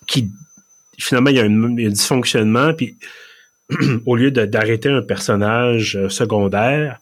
qui 0.09 0.31
finalement 0.99 1.31
il 1.31 1.37
y, 1.37 1.41
a 1.41 1.45
un, 1.45 1.91
dysfonctionnement, 1.91 2.73
puis 2.75 2.97
au 4.07 4.17
lieu 4.17 4.31
d'arrêter 4.31 4.89
un 4.89 5.03
personnage 5.03 5.97
euh, 5.97 6.09
secondaire, 6.09 6.99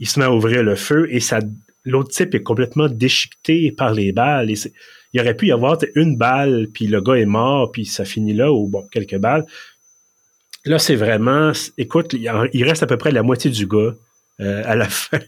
il 0.00 0.08
se 0.08 0.18
met 0.18 0.26
à 0.26 0.32
ouvrir 0.32 0.62
le 0.62 0.76
feu 0.76 1.08
et 1.10 1.20
l'autre 1.84 2.10
type 2.10 2.34
est 2.34 2.42
complètement 2.42 2.88
déchiqueté 2.88 3.72
par 3.72 3.92
les 3.92 4.12
balles. 4.12 4.52
Il 5.12 5.20
aurait 5.20 5.36
pu 5.36 5.46
y 5.46 5.52
avoir 5.52 5.78
une 5.94 6.16
balle, 6.16 6.68
puis 6.72 6.86
le 6.86 7.00
gars 7.00 7.14
est 7.14 7.26
mort, 7.26 7.70
puis 7.70 7.86
ça 7.86 8.04
finit 8.04 8.34
là, 8.34 8.52
ou 8.52 8.66
bon, 8.68 8.84
quelques 8.90 9.18
balles. 9.18 9.46
Là, 10.64 10.78
c'est 10.78 10.96
vraiment, 10.96 11.52
écoute, 11.78 12.14
il 12.14 12.64
reste 12.64 12.82
à 12.82 12.86
peu 12.86 12.96
près 12.96 13.12
la 13.12 13.22
moitié 13.22 13.50
du 13.50 13.66
gars. 13.66 13.94
Euh, 14.40 14.62
à 14.66 14.74
la 14.74 14.88
fin. 14.88 15.18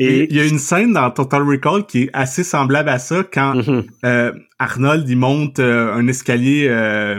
et 0.00 0.26
il 0.28 0.34
y 0.34 0.40
a 0.40 0.44
une 0.44 0.58
scène 0.58 0.94
dans 0.94 1.08
Total 1.12 1.42
Recall 1.42 1.86
qui 1.86 2.02
est 2.02 2.10
assez 2.12 2.42
semblable 2.42 2.88
à 2.88 2.98
ça 2.98 3.22
quand 3.22 3.54
mm-hmm. 3.54 3.84
euh, 4.04 4.32
Arnold 4.58 5.08
il 5.08 5.16
monte 5.16 5.60
un 5.60 6.04
escalier 6.08 6.68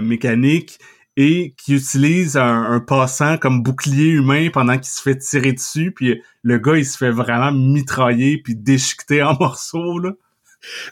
mécanique 0.02 0.80
et 1.18 1.56
qui 1.58 1.74
utilise 1.74 2.38
un, 2.38 2.80
passant 2.80 3.38
comme 3.38 3.64
bouclier 3.64 4.10
humain 4.10 4.50
pendant 4.54 4.76
qu'il 4.76 4.86
se 4.86 5.02
fait 5.02 5.18
tirer 5.18 5.52
dessus, 5.52 5.92
puis 5.92 6.22
le 6.44 6.60
gars, 6.60 6.78
il 6.78 6.86
se 6.86 6.96
fait 6.96 7.10
vraiment 7.10 7.52
mitrailler 7.52 8.38
puis 8.38 8.56
déchiqueter 8.56 9.24
en 9.24 9.34
morceaux, 9.40 9.98
là. 10.00 10.12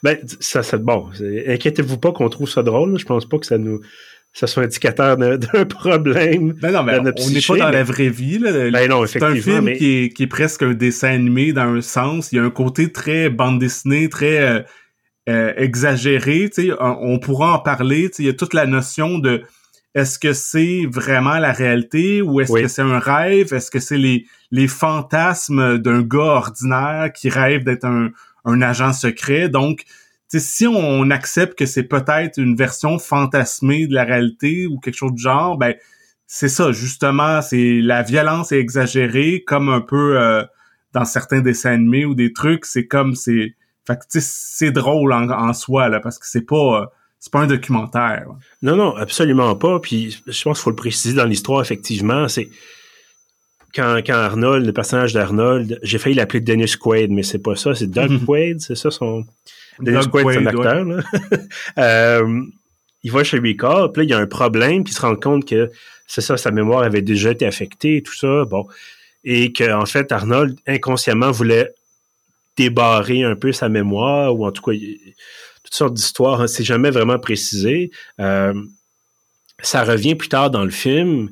Ben, 0.04 0.18
ça, 0.40 0.64
c'est 0.64 0.84
bon. 0.84 1.10
Inquiétez-vous 1.48 1.98
pas 1.98 2.12
qu'on 2.12 2.30
trouve 2.30 2.50
ça 2.50 2.64
drôle. 2.64 2.98
Je 3.00 3.06
pense 3.06 3.28
pas 3.28 3.40
que 3.40 3.46
ça 3.46 3.58
nous 3.58 3.82
ça 4.36 4.48
soit 4.48 4.63
indicateur 4.63 5.15
d'un 5.15 5.65
problème. 5.65 6.54
Ben 6.62 6.74
non, 6.74 6.84
mais 6.84 7.00
on 7.00 7.04
n'est 7.04 7.42
pas 7.48 7.58
dans 7.58 7.70
la 7.70 7.84
vraie 7.84 8.10
vie. 8.10 8.38
Là. 8.38 8.70
Ben 8.70 8.89
non, 8.89 9.06
c'est 9.06 9.24
un 9.24 9.34
film 9.34 9.74
qui, 9.74 10.04
est, 10.04 10.10
qui 10.10 10.24
est 10.24 10.27
presque 10.27 10.62
un 10.62 10.74
dessin 10.74 11.08
animé 11.08 11.54
dans 11.54 11.74
un 11.74 11.80
sens. 11.80 12.34
Il 12.34 12.36
y 12.36 12.39
a 12.39 12.44
un 12.44 12.50
côté 12.50 12.92
très 12.92 13.30
bande 13.30 13.60
dessinée, 13.60 14.10
très 14.10 14.39
euh, 14.39 14.60
euh, 15.30 15.54
exagéré. 15.56 16.51
On, 16.82 17.13
on 17.13 17.20
pourra 17.20 17.54
en 17.54 17.60
parler. 17.60 18.12
Il 18.20 18.25
y 18.25 18.30
a 18.30 18.34
toute 18.34 18.54
la 18.54 18.65
notion 18.65 19.20
de 19.20 19.44
est-ce 19.94 20.20
que 20.20 20.34
c'est 20.34 20.82
vraiment 20.92 21.38
la 21.38 21.54
réalité 21.54 22.22
ou 22.22 22.42
est-ce 22.42 22.51
que 22.51 22.68
c'est 22.68 22.82
un 22.82 23.00
rêve? 23.00 23.54
Est-ce 23.54 23.72
que 23.72 23.80
c'est 23.80 23.98
les, 23.98 24.25
les 24.51 24.68
fantasmes 24.68 25.77
d'un 25.77 26.01
gars 26.01 26.20
ordinaire 26.20 27.10
qui 27.15 27.30
rêve 27.30 27.63
d'être 27.63 27.86
un, 27.86 28.10
un 28.44 28.62
agent 28.62 28.92
secret? 28.92 29.48
Donc, 29.48 29.86
si 30.39 30.68
on 30.68 31.10
accepte 31.10 31.58
que 31.58 31.65
c'est 31.65 31.84
peut-être 31.84 32.38
une 32.38 32.56
version 32.56 33.00
fantasmée 33.00 33.88
de 33.88 33.94
la 33.94 34.04
réalité 34.04 34.68
ou 34.68 34.80
quelque 34.80 34.96
chose 34.96 35.13
du 35.13 35.22
genre, 35.22 35.58
ben 35.58 35.75
c'est 36.27 36.50
ça, 36.50 36.72
justement, 36.72 37.42
c'est 37.42 37.80
la 37.82 38.01
violence 38.01 38.51
est 38.51 38.60
exagérée, 38.60 39.44
comme 39.46 39.70
un 39.70 39.82
peu 39.82 40.20
euh, 40.20 40.44
dans 40.94 41.06
certains 41.06 41.42
dessins 41.42 41.74
animés 41.74 42.06
ou 42.06 42.15
des 42.15 42.34
trucs, 42.34 42.65
c'est 42.65 42.88
comme 42.88 43.15
c'est. 43.15 43.56
Fait 43.86 44.00
c'est 44.10 44.72
drôle 44.72 45.13
en, 45.13 45.30
en, 45.30 45.54
soi, 45.54 45.89
là, 45.89 46.00
parce 46.00 46.18
que 46.18 46.25
c'est 46.25 46.42
pas 46.42 46.92
c'est 47.25 47.32
pas 47.32 47.42
un 47.42 47.48
documentaire. 47.48 48.27
Non, 48.62 48.75
non, 48.75 48.96
absolument 48.96 49.56
pas. 49.56 49.80
Puis 49.80 50.22
je 50.27 50.44
pense 50.44 50.60
qu'il 50.60 50.63
faut 50.63 50.70
le 50.70 50.75
préciser 50.75 51.15
dans 51.15 51.25
l'histoire, 51.25 51.60
effectivement. 51.60 52.27
C'est 52.27 52.50
quand, 53.74 53.98
quand 54.06 54.13
Arnold, 54.13 54.63
le 54.65 54.74
personnage 54.74 55.13
d'Arnold, 55.13 55.80
j'ai 55.82 55.98
failli 55.98 56.15
l'appeler 56.15 56.42
Dennis 56.42 56.75
Quaid, 56.80 57.12
mais 57.12 57.24
c'est 57.24 57.39
pas 57.39 57.56
ça, 57.56 57.74
c'est 57.74 57.88
Doug 57.88 58.24
Quaid, 58.25 58.62
c'est 58.62 58.75
ça 58.75 58.92
son. 58.92 59.25
Dennis 59.79 60.08
Quaid, 60.10 60.27
c'est 60.32 60.38
un 60.38 60.46
acteur. 60.46 60.86
Là. 60.86 61.03
euh, 61.77 62.41
il 63.03 63.12
va 63.12 63.24
chez 63.24 63.39
Ricard, 63.39 63.91
puis 63.91 64.01
là, 64.01 64.03
il 64.05 64.10
y 64.10 64.13
a 64.13 64.17
un 64.17 64.27
problème, 64.27 64.84
puis 64.84 64.94
il 64.94 64.96
se 64.96 65.01
rend 65.01 65.15
compte 65.15 65.46
que 65.46 65.70
c'est 66.08 66.22
ça, 66.22 66.38
sa 66.38 66.51
mémoire 66.51 66.84
avait 66.84 67.01
déjà 67.01 67.32
été 67.32 67.46
affectée, 67.46 68.01
tout 68.01 68.15
ça, 68.15 68.46
bon. 68.46 68.65
Et 69.24 69.53
qu'en 69.53 69.82
en 69.82 69.86
fait, 69.86 70.12
Arnold, 70.12 70.58
inconsciemment, 70.67 71.32
voulait 71.32 71.72
débarrer 72.58 73.24
un 73.24 73.36
peu 73.36 73.51
sa 73.51 73.70
mémoire, 73.70 74.36
ou 74.36 74.46
en 74.46 74.51
tout 74.51 74.62
cas, 74.62 74.77
toutes 75.63 75.74
sortes 75.74 75.94
d'histoires. 75.94 76.41
Hein, 76.41 76.48
c'est 76.48 76.63
jamais 76.63 76.89
vraiment 76.89 77.20
précisé. 77.20 77.91
Euh, 78.20 78.53
ça 79.62 79.84
revient 79.84 80.15
plus 80.15 80.29
tard 80.29 80.51
dans 80.51 80.63
le 80.63 80.72
film 80.72 81.29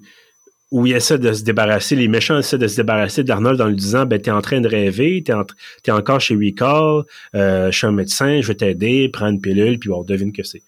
où 0.74 0.88
il 0.88 0.96
essaie 0.96 1.20
de 1.20 1.32
se 1.32 1.44
débarrasser, 1.44 1.96
les 1.96 2.08
méchants 2.08 2.40
essaient 2.40 2.58
de 2.58 2.68
se 2.68 2.78
débarrasser 2.78 3.24
d'Arnold 3.24 3.62
en 3.62 3.68
lui 3.68 3.76
disant 3.76 4.08
ben 4.08 4.20
t'es 4.20 4.32
en 4.32 4.42
train 4.42 4.60
de 4.60 4.68
rêver, 4.68 5.24
t'es, 5.24 5.34
es 5.86 5.92
encore 5.92 6.20
chez 6.20 6.34
Recall, 6.34 7.04
euh, 7.36 7.72
je 7.72 7.78
suis 7.78 7.86
un 7.86 7.92
médecin, 7.92 8.42
je 8.42 8.48
vais 8.48 8.56
t'aider, 8.56 9.08
prends 9.08 9.30
une 9.30 9.40
pilule, 9.40 9.78
puis 9.78 9.92
on 9.92 10.04
devine 10.04 10.34
que 10.34 10.42
c'est 10.42 10.64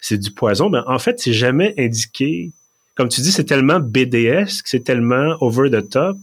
c'est 0.00 0.16
du 0.16 0.30
poison. 0.30 0.70
Mais 0.70 0.78
en 0.86 1.00
fait, 1.00 1.18
c'est 1.18 1.32
jamais 1.32 1.74
indiqué. 1.76 2.52
Comme 2.94 3.08
tu 3.08 3.20
dis, 3.20 3.32
c'est 3.32 3.44
tellement 3.44 3.80
BDS, 3.80 4.62
c'est 4.64 4.84
tellement 4.84 5.36
over 5.40 5.68
the 5.70 5.88
top 5.90 6.18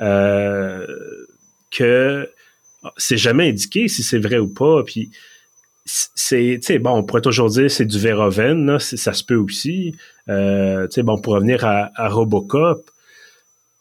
euh, 0.00 0.84
que 1.70 2.28
c'est 2.96 3.16
jamais 3.16 3.48
indiqué 3.48 3.86
si 3.86 4.02
c'est 4.02 4.18
vrai 4.18 4.38
ou 4.38 4.48
pas. 4.48 4.82
Puis 4.82 5.12
c'est, 5.84 6.58
tu 6.60 6.66
sais, 6.66 6.78
bon, 6.78 6.90
on 6.90 7.02
pourrait 7.02 7.22
toujours 7.22 7.48
dire 7.50 7.70
c'est 7.70 7.86
du 7.86 7.98
Verhoeven, 7.98 8.66
là, 8.66 8.78
ça 8.78 9.12
se 9.12 9.24
peut 9.24 9.36
aussi. 9.36 9.94
Euh, 10.28 10.86
tu 10.86 10.94
sais, 10.94 11.02
bon, 11.02 11.20
pour 11.20 11.34
revenir 11.34 11.64
à, 11.64 12.08
Robocop, 12.08 12.88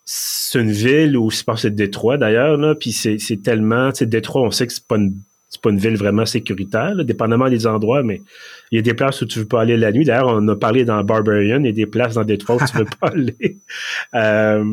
c'est 0.04 0.60
une 0.60 0.72
ville 0.72 1.16
où, 1.16 1.30
je 1.30 1.44
pense 1.44 1.58
que 1.58 1.62
c'est 1.64 1.76
Détroit 1.76 2.18
d'ailleurs, 2.18 2.58
là, 2.58 2.76
puis 2.76 2.92
c'est, 2.92 3.18
tellement, 3.44 3.92
tu 3.92 4.00
sais, 4.00 4.06
Détroit, 4.06 4.42
on 4.42 4.52
sait 4.52 4.68
que 4.68 4.74
c'est 4.74 4.88
pas 4.88 4.98
une 4.98 5.14
c'est 5.52 5.60
pas 5.62 5.70
une 5.70 5.80
ville 5.80 5.98
vraiment 5.98 6.26
sécuritaire, 6.26 6.96
dépendamment 7.04 7.50
des 7.50 7.68
endroits, 7.68 8.04
mais 8.04 8.22
il 8.72 8.78
y 8.78 8.80
a 8.80 8.82
des 8.82 8.94
places 8.94 9.22
où 9.22 9.26
tu 9.26 9.40
veux 9.40 9.46
pas 9.46 9.62
aller 9.62 9.76
la 9.76 9.92
nuit. 9.92 10.06
D'ailleurs, 10.06 10.30
on 10.30 10.48
a 10.48 10.56
parlé 10.56 10.86
dans 10.86 11.04
Barbarian, 11.04 11.60
il 11.60 11.66
y 11.66 11.70
a 11.70 11.74
des 11.74 11.86
places 11.86 12.14
dans 12.14 12.24
Détroit 12.24 12.56
où 12.56 12.66
tu 12.66 12.78
veux 12.78 12.86
pas 12.86 13.08
aller. 13.10 13.58
Euh, 14.16 14.64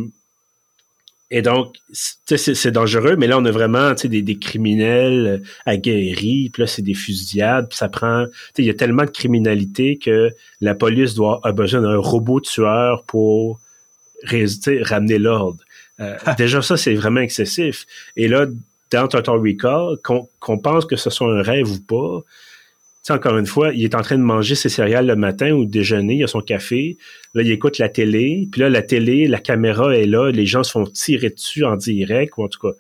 et 1.31 1.43
donc, 1.43 1.77
c'est 1.93 2.71
dangereux, 2.71 3.17
mais 3.17 3.27
là, 3.27 3.39
on 3.39 3.45
a 3.45 3.51
vraiment 3.51 3.93
des, 3.93 4.23
des 4.23 4.39
criminels 4.39 5.27
euh, 5.27 5.49
aguerris, 5.67 6.49
puis 6.51 6.63
là, 6.63 6.67
c'est 6.67 6.81
des 6.81 6.95
fusillades, 6.95 7.69
puis 7.69 7.77
ça 7.77 7.91
prend... 7.91 8.25
Il 8.57 8.65
y 8.65 8.71
a 8.71 8.75
tellement 8.75 9.05
de 9.05 9.11
criminalité 9.11 9.99
que 9.99 10.31
la 10.63 10.75
police 10.75 11.15
doit 11.15 11.41
a 11.45 11.53
besoin 11.53 11.83
d'un 11.83 11.99
robot 11.99 12.41
tueur 12.41 13.05
pour 13.05 13.61
ramener 14.25 15.19
l'ordre. 15.19 15.59
Euh, 16.01 16.17
déjà, 16.39 16.63
ça, 16.63 16.79
c'est 16.79 16.95
vraiment 16.95 17.21
excessif. 17.21 17.85
Et 18.17 18.27
là, 18.27 18.47
dans 18.91 19.07
Total 19.07 19.37
Recall, 19.37 19.99
qu'on 20.03 20.59
pense 20.59 20.87
que 20.87 20.97
ce 20.97 21.11
soit 21.11 21.31
un 21.31 21.43
rêve 21.43 21.71
ou 21.71 21.81
pas, 21.81 22.23
encore 23.11 23.39
une 23.39 23.47
fois, 23.47 23.73
il 23.73 23.85
est 23.85 23.95
en 23.95 24.03
train 24.03 24.17
de 24.17 24.23
manger 24.23 24.55
ses 24.55 24.69
céréales 24.69 25.07
le 25.07 25.17
matin 25.17 25.53
ou 25.53 25.65
déjeuner, 25.65 26.17
il 26.17 26.25
a 26.25 26.27
son 26.27 26.41
café, 26.41 26.97
là, 27.35 27.43
il 27.43 27.51
écoute 27.51 27.79
la 27.79 27.89
télé, 27.89 28.49
puis 28.51 28.61
là, 28.61 28.69
la 28.69 28.83
télé, 28.83 29.27
la 29.27 29.39
caméra 29.39 29.97
est 29.97 30.07
là, 30.07 30.31
les 30.31 30.47
gens 30.47 30.63
se 30.63 30.73
font 30.73 30.85
tirer 30.85 31.31
dessus 31.31 31.65
en 31.65 31.77
direct, 31.77 32.35
ou 32.37 32.45
en 32.45 32.49
tout 32.49 32.61
cas, 32.61 32.75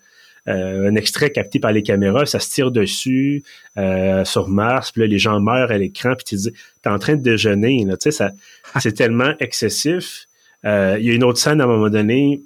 euh, 0.48 0.88
un 0.88 0.94
extrait 0.94 1.30
capté 1.30 1.58
par 1.58 1.72
les 1.72 1.82
caméras, 1.82 2.24
ça 2.24 2.40
se 2.40 2.50
tire 2.50 2.70
dessus 2.70 3.44
euh, 3.76 4.24
sur 4.24 4.48
Mars, 4.48 4.92
puis 4.92 5.02
là, 5.02 5.06
les 5.06 5.18
gens 5.18 5.40
meurent 5.40 5.70
à 5.70 5.78
l'écran, 5.78 6.14
puis 6.14 6.24
tu 6.24 6.36
dis, 6.36 6.52
t'es 6.82 6.88
en 6.88 6.98
train 6.98 7.16
de 7.16 7.22
déjeuner, 7.22 7.84
tu 7.84 7.96
sais, 8.00 8.10
ça, 8.10 8.32
c'est 8.80 8.94
tellement 8.94 9.34
excessif. 9.40 10.26
Euh, 10.64 10.96
il 10.98 11.06
y 11.06 11.10
a 11.10 11.12
une 11.12 11.24
autre 11.24 11.38
scène 11.38 11.60
à 11.60 11.64
un 11.64 11.66
moment 11.68 11.90
donné, 11.90 12.40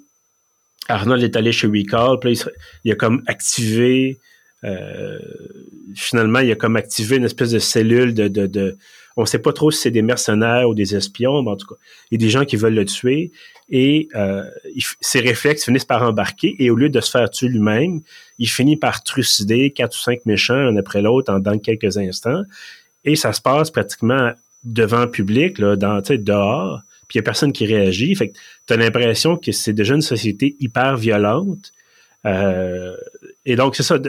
Arnold 0.89 1.23
est 1.23 1.35
allé 1.35 1.51
chez 1.51 1.67
Recall, 1.67 2.19
puis 2.19 2.35
là, 2.35 2.51
il, 2.83 2.91
a 2.91 2.95
comme 2.95 3.23
activé 3.27 4.17
euh, 4.63 5.19
finalement, 5.95 6.39
il 6.39 6.51
a 6.51 6.55
comme 6.55 6.75
activé 6.75 7.17
une 7.17 7.25
espèce 7.25 7.51
de 7.51 7.59
cellule 7.59 8.13
de, 8.13 8.27
de, 8.27 8.47
de 8.47 8.77
on 9.15 9.25
sait 9.25 9.39
pas 9.39 9.53
trop 9.53 9.69
si 9.69 9.81
c'est 9.81 9.91
des 9.91 10.01
mercenaires 10.01 10.67
ou 10.67 10.73
des 10.73 10.95
espions, 10.95 11.43
mais 11.43 11.51
en 11.51 11.55
tout 11.55 11.67
cas, 11.67 11.75
il 12.09 12.19
y 12.19 12.23
a 12.23 12.25
des 12.25 12.31
gens 12.31 12.45
qui 12.45 12.55
veulent 12.55 12.73
le 12.73 12.85
tuer 12.85 13.31
et 13.69 14.07
euh, 14.15 14.43
ses 15.01 15.19
réflexes 15.19 15.65
finissent 15.65 15.85
par 15.85 16.01
embarquer 16.01 16.55
et 16.59 16.69
au 16.69 16.75
lieu 16.75 16.89
de 16.89 16.99
se 16.99 17.11
faire 17.11 17.29
tuer 17.29 17.47
lui-même, 17.47 18.01
il 18.39 18.49
finit 18.49 18.75
par 18.75 19.03
trucider 19.03 19.71
quatre 19.71 19.95
ou 19.95 20.01
cinq 20.01 20.25
méchants 20.25 20.55
un 20.55 20.75
après 20.77 21.01
l'autre 21.01 21.31
en 21.31 21.39
dans 21.39 21.59
quelques 21.59 21.97
instants 21.97 22.43
et 23.05 23.15
ça 23.15 23.33
se 23.33 23.41
passe 23.41 23.69
pratiquement 23.69 24.31
devant 24.63 25.01
le 25.01 25.11
public, 25.11 25.59
là, 25.59 25.75
dans, 25.75 26.01
dehors, 26.01 26.81
puis 27.07 27.17
il 27.17 27.19
y 27.19 27.19
a 27.19 27.23
personne 27.23 27.51
qui 27.51 27.65
réagit. 27.65 28.15
Fait 28.15 28.29
que 28.29 28.37
tu 28.67 28.73
as 28.73 28.77
l'impression 28.77 29.37
que 29.37 29.51
c'est 29.51 29.73
déjà 29.73 29.95
une 29.95 30.01
société 30.01 30.55
hyper 30.59 30.95
violente. 30.97 31.73
Euh, 32.25 32.95
et 33.45 33.55
donc, 33.55 33.75
c'est 33.75 33.83
ça. 33.83 33.99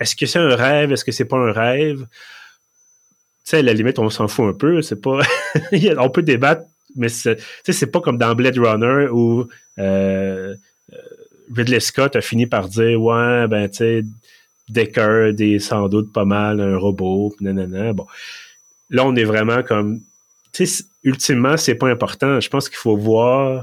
Est-ce 0.00 0.14
que 0.16 0.26
c'est 0.26 0.38
un 0.38 0.54
rêve? 0.54 0.92
Est-ce 0.92 1.04
que 1.04 1.12
c'est 1.12 1.24
pas 1.24 1.38
un 1.38 1.52
rêve? 1.52 2.00
Tu 2.00 3.50
sais, 3.50 3.58
à 3.58 3.62
la 3.62 3.72
limite, 3.72 3.98
on 3.98 4.10
s'en 4.10 4.28
fout 4.28 4.46
un 4.46 4.56
peu. 4.56 4.82
C'est 4.82 5.00
pas. 5.00 5.20
on 5.98 6.10
peut 6.10 6.22
débattre, 6.22 6.62
mais 6.96 7.08
c'est, 7.08 7.86
pas 7.92 8.00
comme 8.00 8.18
dans 8.18 8.34
Blade 8.34 8.58
Runner 8.58 9.08
où 9.10 9.46
euh, 9.78 10.54
euh, 10.92 10.96
Ridley 11.54 11.80
Scott 11.80 12.16
a 12.16 12.20
fini 12.20 12.46
par 12.46 12.68
dire 12.68 13.00
ouais 13.00 13.46
ben 13.48 13.68
tu 13.68 13.76
sais 13.76 14.02
Deckard 14.68 15.40
est 15.40 15.58
sans 15.58 15.88
doute 15.88 16.12
pas 16.12 16.24
mal 16.24 16.60
un 16.60 16.76
robot 16.76 17.34
nanana 17.40 17.92
bon 17.92 18.06
là 18.90 19.04
on 19.04 19.14
est 19.14 19.24
vraiment 19.24 19.62
comme 19.62 20.00
tu 20.52 20.66
sais 20.66 20.84
ultimement 21.04 21.56
c'est 21.56 21.74
pas 21.74 21.88
important 21.88 22.40
je 22.40 22.48
pense 22.48 22.68
qu'il 22.68 22.78
faut 22.78 22.96
voir 22.96 23.62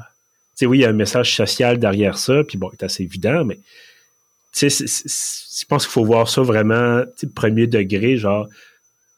tu 0.55 0.59
sais 0.59 0.65
oui 0.65 0.79
il 0.79 0.81
y 0.81 0.85
a 0.85 0.89
un 0.89 0.93
message 0.93 1.35
social 1.35 1.77
derrière 1.79 2.17
ça 2.17 2.43
puis 2.43 2.57
bon 2.57 2.69
c'est 2.71 2.83
assez 2.83 3.03
évident 3.03 3.43
mais 3.43 3.59
tu 4.53 4.69
sais 4.69 4.85
je 4.85 5.65
pense 5.65 5.85
qu'il 5.85 5.93
faut 5.93 6.05
voir 6.05 6.29
ça 6.29 6.41
vraiment 6.41 7.03
premier 7.35 7.67
degré 7.67 8.17
genre 8.17 8.47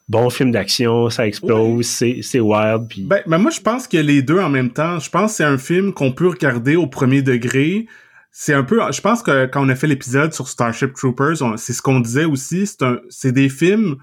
bon 0.08 0.30
film 0.30 0.52
d'action, 0.52 1.10
ça 1.10 1.26
explose, 1.26 1.86
c'est 1.86 2.40
wild. 2.40 2.88
Puis... 2.88 3.02
Ben, 3.02 3.22
ben, 3.26 3.38
moi, 3.38 3.50
je 3.50 3.60
pense 3.60 3.88
que 3.88 3.96
les 3.96 4.22
deux 4.22 4.38
en 4.38 4.48
même 4.48 4.70
temps. 4.70 4.98
Je 4.98 5.10
pense 5.10 5.32
que 5.32 5.36
c'est 5.38 5.44
un 5.44 5.58
film 5.58 5.92
qu'on 5.92 6.12
peut 6.12 6.28
regarder 6.28 6.76
au 6.76 6.86
premier 6.86 7.22
degré. 7.22 7.86
C'est 8.30 8.54
un 8.54 8.62
peu, 8.62 8.80
je 8.92 9.00
pense 9.00 9.22
que 9.22 9.46
quand 9.46 9.64
on 9.64 9.68
a 9.68 9.74
fait 9.74 9.86
l'épisode 9.86 10.32
sur 10.32 10.48
Starship 10.48 10.94
Troopers, 10.94 11.58
c'est 11.58 11.72
ce 11.72 11.80
qu'on 11.80 12.00
disait 12.00 12.26
aussi. 12.26 12.70
C'est 13.08 13.32
des 13.32 13.48
films 13.48 13.96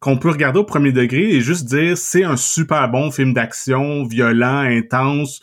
qu'on 0.00 0.16
peut 0.16 0.30
regarder 0.30 0.58
au 0.58 0.64
premier 0.64 0.92
degré 0.92 1.30
et 1.30 1.40
juste 1.40 1.66
dire 1.66 1.96
c'est 1.96 2.24
un 2.24 2.36
super 2.36 2.88
bon 2.88 3.10
film 3.10 3.34
d'action, 3.34 4.04
violent, 4.04 4.60
intense, 4.60 5.40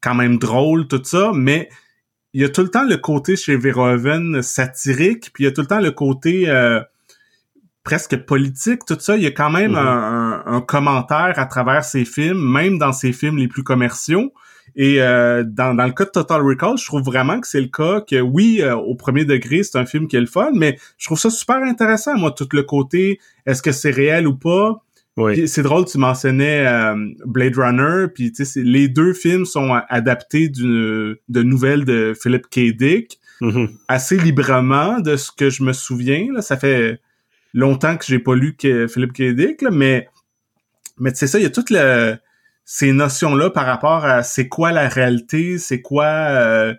quand 0.00 0.14
même 0.14 0.38
drôle, 0.38 0.86
tout 0.86 1.02
ça, 1.04 1.32
mais 1.34 1.68
il 2.32 2.42
y 2.42 2.44
a 2.44 2.48
tout 2.48 2.62
le 2.62 2.68
temps 2.68 2.84
le 2.84 2.96
côté 2.96 3.36
chez 3.36 3.56
Verhoeven 3.56 4.42
satirique, 4.42 5.30
puis 5.32 5.44
il 5.44 5.46
y 5.46 5.48
a 5.48 5.52
tout 5.52 5.62
le 5.62 5.66
temps 5.66 5.80
le 5.80 5.90
côté 5.90 6.48
euh, 6.48 6.80
presque 7.82 8.16
politique, 8.24 8.84
tout 8.86 8.96
ça. 8.98 9.16
Il 9.16 9.22
y 9.22 9.26
a 9.26 9.32
quand 9.32 9.50
même 9.50 9.72
mm-hmm. 9.72 10.42
un, 10.46 10.60
commentaire 10.60 11.38
à 11.38 11.46
travers 11.46 11.84
ces 11.84 12.04
films, 12.04 12.40
même 12.40 12.78
dans 12.78 12.92
ces 12.92 13.12
films 13.12 13.38
les 13.38 13.48
plus 13.48 13.64
commerciaux. 13.64 14.32
Et 14.76 15.02
euh, 15.02 15.42
dans, 15.44 15.74
dans 15.74 15.86
le 15.86 15.92
cas 15.92 16.04
de 16.04 16.10
Total 16.10 16.40
Recall, 16.40 16.78
je 16.78 16.84
trouve 16.84 17.02
vraiment 17.02 17.40
que 17.40 17.48
c'est 17.48 17.60
le 17.60 17.66
cas 17.66 18.00
que 18.02 18.20
oui, 18.20 18.60
euh, 18.62 18.76
au 18.76 18.94
premier 18.94 19.24
degré, 19.24 19.64
c'est 19.64 19.76
un 19.76 19.86
film 19.86 20.06
qui 20.06 20.14
est 20.14 20.20
le 20.20 20.26
fun, 20.26 20.50
mais 20.54 20.78
je 20.96 21.06
trouve 21.06 21.18
ça 21.18 21.30
super 21.30 21.56
intéressant, 21.56 22.16
moi, 22.16 22.30
tout 22.30 22.48
le 22.52 22.62
côté, 22.62 23.18
est-ce 23.46 23.62
que 23.62 23.72
c'est 23.72 23.90
réel 23.90 24.28
ou 24.28 24.36
pas? 24.36 24.80
Oui. 25.16 25.48
C'est 25.48 25.62
drôle, 25.62 25.84
tu 25.84 25.98
mentionnais 25.98 26.66
euh, 26.66 26.94
Blade 27.26 27.56
Runner, 27.56 28.06
puis 28.14 28.32
les 28.56 28.88
deux 28.88 29.12
films 29.12 29.44
sont 29.44 29.78
adaptés 29.88 30.48
de 30.48 31.18
nouvelles 31.28 31.84
de 31.84 32.14
Philip 32.20 32.46
K. 32.48 32.76
Dick, 32.76 33.18
mm-hmm. 33.40 33.68
assez 33.88 34.16
librement 34.16 35.00
de 35.00 35.16
ce 35.16 35.30
que 35.30 35.50
je 35.50 35.62
me 35.62 35.72
souviens. 35.72 36.28
Là, 36.32 36.42
ça 36.42 36.56
fait 36.56 37.00
longtemps 37.52 37.96
que 37.96 38.04
j'ai 38.06 38.18
pas 38.18 38.34
lu 38.34 38.56
que 38.56 38.86
Philippe 38.86 39.12
K. 39.12 39.70
mais 39.72 40.08
mais 40.98 41.12
c'est 41.14 41.26
ça, 41.26 41.38
il 41.38 41.42
y 41.42 41.46
a 41.46 41.50
toutes 41.50 41.72
ces 42.64 42.92
notions-là 42.92 43.50
par 43.50 43.66
rapport 43.66 44.04
à 44.04 44.22
c'est 44.22 44.48
quoi 44.48 44.70
la 44.70 44.88
réalité, 44.88 45.58
c'est 45.58 45.80
quoi 45.80 46.04
euh, 46.04 46.74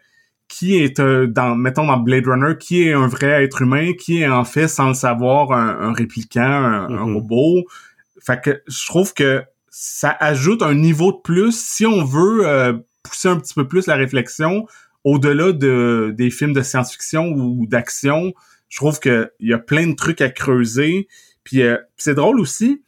qui 0.47 0.77
est 0.77 1.01
dans 1.01 1.55
mettons 1.55 1.85
dans 1.85 1.97
Blade 1.97 2.27
Runner, 2.27 2.55
qui 2.57 2.87
est 2.87 2.93
un 2.93 3.07
vrai 3.07 3.43
être 3.43 3.63
humain, 3.63 3.93
qui 3.99 4.21
est 4.21 4.27
en 4.27 4.45
fait 4.45 4.67
sans 4.67 4.89
le 4.89 4.93
savoir 4.93 5.51
un, 5.51 5.91
répliquant, 5.93 6.41
un, 6.41 6.87
mm-hmm. 6.87 7.13
robot. 7.13 7.65
Fait 8.25 8.41
que 8.41 8.61
je 8.67 8.85
trouve 8.85 9.13
que 9.13 9.43
ça 9.69 10.15
ajoute 10.19 10.61
un 10.61 10.75
niveau 10.75 11.11
de 11.11 11.19
plus 11.23 11.57
si 11.57 11.85
on 11.85 12.03
veut 12.03 12.47
euh, 12.47 12.73
pousser 13.03 13.29
un 13.29 13.37
petit 13.37 13.53
peu 13.53 13.67
plus 13.67 13.87
la 13.87 13.95
réflexion 13.95 14.65
au-delà 15.03 15.51
de 15.51 16.13
des 16.15 16.29
films 16.29 16.53
de 16.53 16.61
science-fiction 16.61 17.29
ou 17.29 17.65
d'action 17.65 18.33
je 18.71 18.77
trouve 18.77 18.99
qu'il 18.99 19.29
y 19.41 19.53
a 19.53 19.59
plein 19.59 19.85
de 19.85 19.93
trucs 19.93 20.21
à 20.21 20.29
creuser. 20.29 21.07
Puis 21.43 21.61
euh, 21.61 21.77
c'est 21.97 22.15
drôle 22.15 22.39
aussi. 22.39 22.81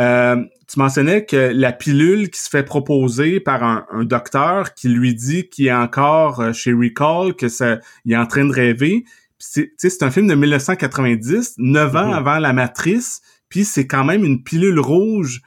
Euh, 0.00 0.36
tu 0.68 0.78
mentionnais 0.78 1.24
que 1.24 1.52
la 1.54 1.72
pilule 1.72 2.28
qui 2.28 2.40
se 2.40 2.48
fait 2.48 2.64
proposer 2.64 3.40
par 3.40 3.62
un, 3.62 4.04
docteur 4.04 4.74
qui 4.74 4.88
lui 4.88 5.14
dit 5.14 5.48
qu'il 5.48 5.68
est 5.68 5.72
encore 5.72 6.40
euh, 6.40 6.52
chez 6.52 6.72
Recall, 6.72 7.34
que 7.34 7.48
ça, 7.48 7.78
il 8.04 8.12
est 8.12 8.16
en 8.16 8.26
train 8.26 8.44
de 8.44 8.52
rêver. 8.52 9.04
C'est 9.38 10.02
un 10.02 10.10
film 10.10 10.26
de 10.26 10.34
1990, 10.34 11.54
neuf 11.58 11.94
ans 11.94 12.10
mm-hmm. 12.10 12.16
avant 12.16 12.38
La 12.40 12.52
Matrice, 12.52 13.22
puis 13.48 13.64
c'est 13.64 13.86
quand 13.86 14.04
même 14.04 14.24
une 14.24 14.42
pilule 14.42 14.78
rouge 14.78 15.42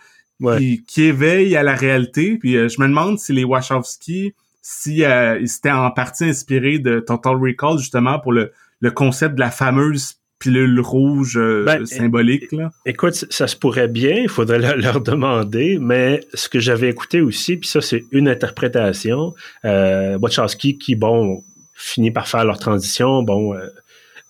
qui, 0.58 0.84
qui, 0.88 1.04
éveille 1.04 1.56
à 1.56 1.64
la 1.64 1.76
réalité. 1.76 2.38
Puis 2.38 2.54
je 2.54 2.82
me 2.82 2.88
demande 2.88 3.20
si 3.20 3.32
les 3.32 3.44
Wachowski, 3.44 4.34
si 4.62 5.02
ils 5.02 5.48
s'étaient 5.48 5.72
en 5.72 5.92
partie 5.92 6.26
inspirés 6.26 6.80
de 6.80 7.00
Total 7.00 7.36
Recall 7.36 7.78
justement 7.78 8.20
pour 8.20 8.32
le, 8.32 8.52
le 8.80 8.92
concept 8.92 9.36
de 9.36 9.40
la 9.40 9.52
fameuse 9.52 10.18
pilule 10.42 10.80
rouge 10.80 11.38
euh, 11.38 11.64
ben, 11.64 11.86
symbolique. 11.86 12.52
Là. 12.52 12.72
Écoute, 12.86 13.26
ça 13.30 13.48
se 13.48 13.56
pourrait 13.56 13.88
bien, 13.88 14.16
il 14.16 14.30
faudrait 14.30 14.60
leur 14.78 15.00
demander, 15.00 15.78
mais 15.80 16.22
ce 16.34 16.50
que 16.50 16.60
j'avais 16.60 16.90
écouté 16.90 17.22
aussi, 17.22 17.58
puis 17.58 17.70
ça 17.70 17.80
c'est 17.80 18.04
une 18.12 18.28
interprétation, 18.28 19.34
euh, 19.66 20.18
Wachowski 20.18 20.78
qui, 20.78 20.96
bon, 20.96 21.44
finit 21.76 22.12
par 22.12 22.28
faire 22.28 22.44
leur 22.44 22.60
transition, 22.60 23.24
bon, 23.24 23.54
euh, 23.54 23.68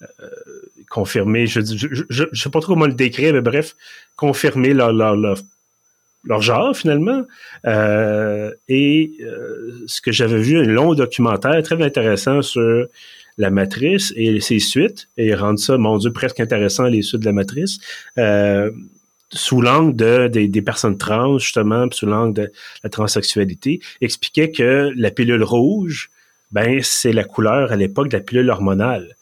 euh 0.01 0.27
confirmer, 0.91 1.47
je, 1.47 1.62
je, 1.62 2.25
sais 2.34 2.49
pas 2.49 2.60
trop 2.60 2.73
comment 2.73 2.86
le 2.86 2.93
décrire, 2.93 3.34
mais 3.34 3.41
bref, 3.41 3.75
confirmer 4.15 4.73
leur, 4.73 4.91
leur, 4.91 5.15
leur, 6.25 6.41
genre 6.41 6.75
finalement. 6.75 7.23
Euh, 7.65 8.51
et 8.67 9.17
ce 9.88 10.01
que 10.01 10.12
j'avais 10.12 10.41
vu, 10.41 10.60
un 10.60 10.63
long 10.63 10.93
documentaire 10.93 11.63
très 11.63 11.82
intéressant 11.82 12.41
sur 12.41 12.88
la 13.38 13.49
matrice 13.49 14.13
et 14.15 14.39
ses 14.39 14.60
suites, 14.60 15.08
et 15.17 15.34
rendre 15.34 15.60
ça, 15.60 15.77
mon 15.77 15.97
Dieu, 15.97 16.12
presque 16.12 16.39
intéressant, 16.39 16.84
les 16.84 17.01
suites 17.01 17.21
de 17.21 17.25
la 17.25 17.32
matrice, 17.32 17.80
euh, 18.17 18.69
sous 19.32 19.62
l'angle 19.62 19.95
de, 19.95 20.27
des, 20.27 20.62
personnes 20.62 20.97
trans, 20.97 21.38
justement, 21.38 21.88
sous 21.91 22.06
l'angle 22.06 22.34
de 22.34 22.51
la 22.84 22.89
transsexualité, 22.89 23.80
expliquait 24.01 24.51
que 24.51 24.91
la 24.95 25.10
pilule 25.10 25.43
rouge, 25.43 26.10
ben, 26.51 26.82
c'est 26.84 27.13
la 27.13 27.23
couleur 27.23 27.71
à 27.71 27.77
l'époque 27.77 28.10
de 28.10 28.17
la 28.17 28.23
pilule 28.23 28.49
hormonale. 28.49 29.15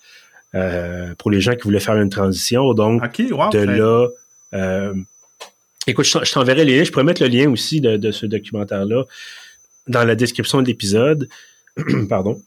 Euh, 0.55 1.13
pour 1.17 1.29
les 1.29 1.41
gens 1.41 1.53
qui 1.53 1.63
voulaient 1.63 1.79
faire 1.79 1.97
une 1.97 2.09
transition. 2.09 2.73
Donc, 2.73 3.01
de 3.17 3.59
là... 3.59 4.07
Euh, 4.55 4.93
écoute, 5.85 6.05
je 6.05 6.31
t'enverrai 6.31 6.65
les 6.65 6.77
liens. 6.77 6.83
Je 6.83 6.91
pourrais 6.91 7.03
mettre 7.03 7.21
le 7.21 7.29
lien 7.29 7.49
aussi 7.51 7.81
de, 7.81 7.97
de 7.97 8.11
ce 8.11 8.25
documentaire-là 8.25 9.03
dans 9.87 10.03
la 10.03 10.15
description 10.15 10.61
de 10.61 10.67
l'épisode. 10.67 11.29
Pardon. 12.09 12.41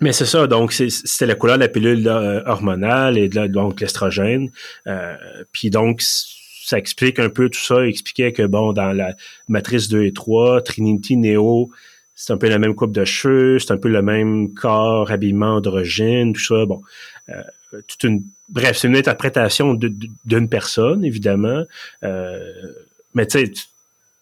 Mais 0.00 0.12
c'est 0.12 0.26
ça, 0.26 0.46
donc 0.46 0.72
c'était 0.72 1.26
la 1.26 1.34
couleur 1.34 1.56
de 1.56 1.60
la 1.60 1.68
pilule 1.68 2.08
euh, 2.08 2.42
hormonale 2.46 3.18
et 3.18 3.28
de 3.28 3.46
donc 3.46 3.80
l'estrogène. 3.80 4.50
Euh, 4.86 5.14
puis 5.52 5.68
donc, 5.68 6.00
ça 6.00 6.78
explique 6.78 7.18
un 7.18 7.28
peu 7.28 7.50
tout 7.50 7.60
ça. 7.60 7.86
Expliquait 7.86 8.32
que, 8.32 8.46
bon, 8.46 8.72
dans 8.72 8.92
la 8.92 9.14
matrice 9.48 9.88
2 9.88 10.04
et 10.04 10.12
3, 10.12 10.62
Trinity 10.62 11.18
Neo, 11.18 11.70
c'est 12.20 12.34
un 12.34 12.36
peu 12.36 12.50
la 12.50 12.58
même 12.58 12.74
coupe 12.74 12.92
de 12.92 13.06
cheveux, 13.06 13.58
c'est 13.58 13.72
un 13.72 13.78
peu 13.78 13.88
le 13.88 14.02
même 14.02 14.52
corps, 14.52 15.10
habillement 15.10 15.54
androgyne, 15.54 16.34
tout 16.34 16.44
ça. 16.44 16.66
Bon, 16.66 16.82
euh, 17.30 17.42
toute 17.88 18.04
une... 18.04 18.22
Bref, 18.50 18.76
c'est 18.76 18.88
une 18.88 18.96
interprétation 18.96 19.72
d'une 19.72 20.48
personne, 20.50 21.02
évidemment. 21.02 21.62
Euh, 22.04 22.52
mais 23.14 23.26
tu 23.26 23.38
sais, 23.38 23.52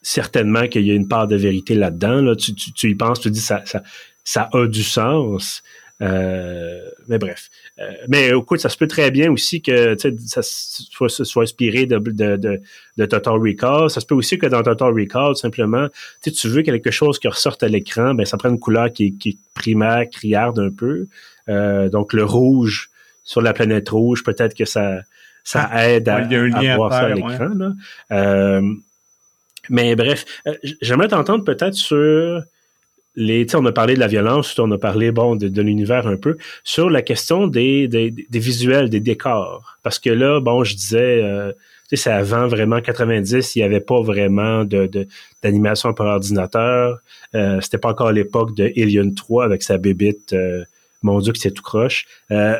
certainement 0.00 0.68
qu'il 0.68 0.86
y 0.86 0.92
a 0.92 0.94
une 0.94 1.08
part 1.08 1.26
de 1.26 1.34
vérité 1.34 1.74
là-dedans. 1.74 2.22
Là. 2.22 2.36
Tu, 2.36 2.54
tu, 2.54 2.72
tu, 2.72 2.88
y 2.88 2.94
penses, 2.94 3.18
tu 3.20 3.32
dis 3.32 3.40
ça, 3.40 3.62
ça, 3.64 3.82
ça 4.22 4.48
a 4.52 4.66
du 4.68 4.84
sens. 4.84 5.64
Euh, 6.00 6.80
mais 7.08 7.18
bref. 7.18 7.48
Euh, 7.78 7.92
mais 8.08 8.28
écoute, 8.28 8.60
ça 8.60 8.68
se 8.68 8.76
peut 8.76 8.86
très 8.86 9.10
bien 9.10 9.32
aussi 9.32 9.60
que 9.62 9.96
ça 9.96 10.42
soit, 10.42 11.08
soit 11.08 11.42
inspiré 11.42 11.86
de, 11.86 11.98
de, 11.98 12.60
de, 12.96 13.06
Total 13.06 13.34
Recall. 13.34 13.90
Ça 13.90 14.00
se 14.00 14.06
peut 14.06 14.14
aussi 14.14 14.38
que 14.38 14.46
dans 14.46 14.62
Total 14.62 14.92
Recall, 14.92 15.34
simplement, 15.36 15.88
tu 16.22 16.48
veux 16.48 16.62
quelque 16.62 16.90
chose 16.90 17.18
qui 17.18 17.28
ressorte 17.28 17.62
à 17.62 17.68
l'écran, 17.68 18.14
ben 18.14 18.24
ça 18.24 18.36
prend 18.36 18.50
une 18.50 18.60
couleur 18.60 18.92
qui, 18.92 19.16
qui 19.18 19.30
est 19.30 19.38
primaire, 19.54 20.04
criarde 20.10 20.58
un 20.58 20.70
peu. 20.70 21.06
Euh, 21.48 21.88
donc 21.88 22.12
le 22.12 22.24
rouge 22.24 22.90
sur 23.24 23.42
la 23.42 23.52
planète 23.52 23.88
rouge, 23.88 24.22
peut-être 24.22 24.54
que 24.54 24.64
ça, 24.64 25.00
ça 25.42 25.68
ah, 25.70 25.90
aide 25.90 26.08
à, 26.08 26.20
voir 26.76 26.92
ça 26.92 27.00
à 27.00 27.08
l'écran. 27.08 27.50
mais 29.68 29.96
bref, 29.96 30.24
j'aimerais 30.80 31.08
t'entendre 31.08 31.44
peut-être 31.44 31.74
sur 31.74 32.42
on 33.54 33.66
a 33.66 33.72
parlé 33.72 33.94
de 33.94 34.00
la 34.00 34.06
violence, 34.06 34.58
on 34.58 34.70
a 34.70 34.78
parlé 34.78 35.10
bon 35.10 35.36
de, 35.36 35.62
l'univers 35.62 36.06
un 36.06 36.16
peu 36.16 36.36
sur 36.64 36.90
la 36.90 37.02
question 37.02 37.46
des, 37.46 37.88
des, 37.88 38.10
visuels, 38.38 38.88
des 38.88 39.00
décors, 39.00 39.78
parce 39.82 39.98
que 39.98 40.10
là, 40.10 40.40
bon, 40.40 40.64
je 40.64 40.74
disais, 40.74 41.22
euh, 41.22 41.52
tu 41.88 41.96
sais, 41.96 42.04
c'est 42.04 42.12
avant 42.12 42.46
vraiment 42.46 42.80
90, 42.80 43.56
il 43.56 43.58
n'y 43.58 43.64
avait 43.64 43.80
pas 43.80 44.00
vraiment 44.00 44.64
de 44.64 44.88
d'animation 45.42 45.94
par 45.94 46.06
ordinateur. 46.06 46.98
Euh, 47.34 47.60
c'était 47.60 47.78
pas 47.78 47.90
encore 47.90 48.12
l'époque 48.12 48.54
de 48.54 48.72
Alien 48.76 49.14
3 49.14 49.44
avec 49.44 49.62
sa 49.62 49.78
bébite. 49.78 50.32
Euh, 50.32 50.64
mon 51.02 51.20
Dieu, 51.20 51.32
que 51.32 51.38
c'est 51.38 51.52
tout 51.52 51.62
croche. 51.62 52.06
Euh, 52.30 52.58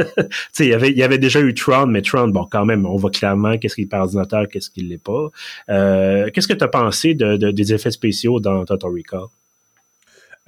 il 0.58 0.66
y 0.66 0.74
avait, 0.74 0.92
y 0.92 1.02
avait 1.02 1.18
déjà 1.18 1.40
eu 1.40 1.54
Tron, 1.54 1.86
mais 1.86 2.02
Tron, 2.02 2.28
bon, 2.28 2.46
quand 2.50 2.64
même, 2.64 2.86
on 2.86 2.96
voit 2.96 3.10
clairement 3.10 3.56
qu'est-ce 3.58 3.76
qui 3.76 3.82
est 3.82 3.86
par 3.86 4.02
ordinateur, 4.02 4.48
qu'est-ce 4.48 4.70
qui 4.70 4.82
l'est 4.82 5.02
pas. 5.02 5.28
Euh, 5.70 6.28
qu'est-ce 6.32 6.48
que 6.48 6.54
tu 6.54 6.64
as 6.64 6.68
pensé 6.68 7.14
de, 7.14 7.36
des 7.36 7.74
effets 7.74 7.90
spéciaux 7.90 8.40
dans 8.40 8.64
Total 8.64 8.90
Recall? 8.90 9.26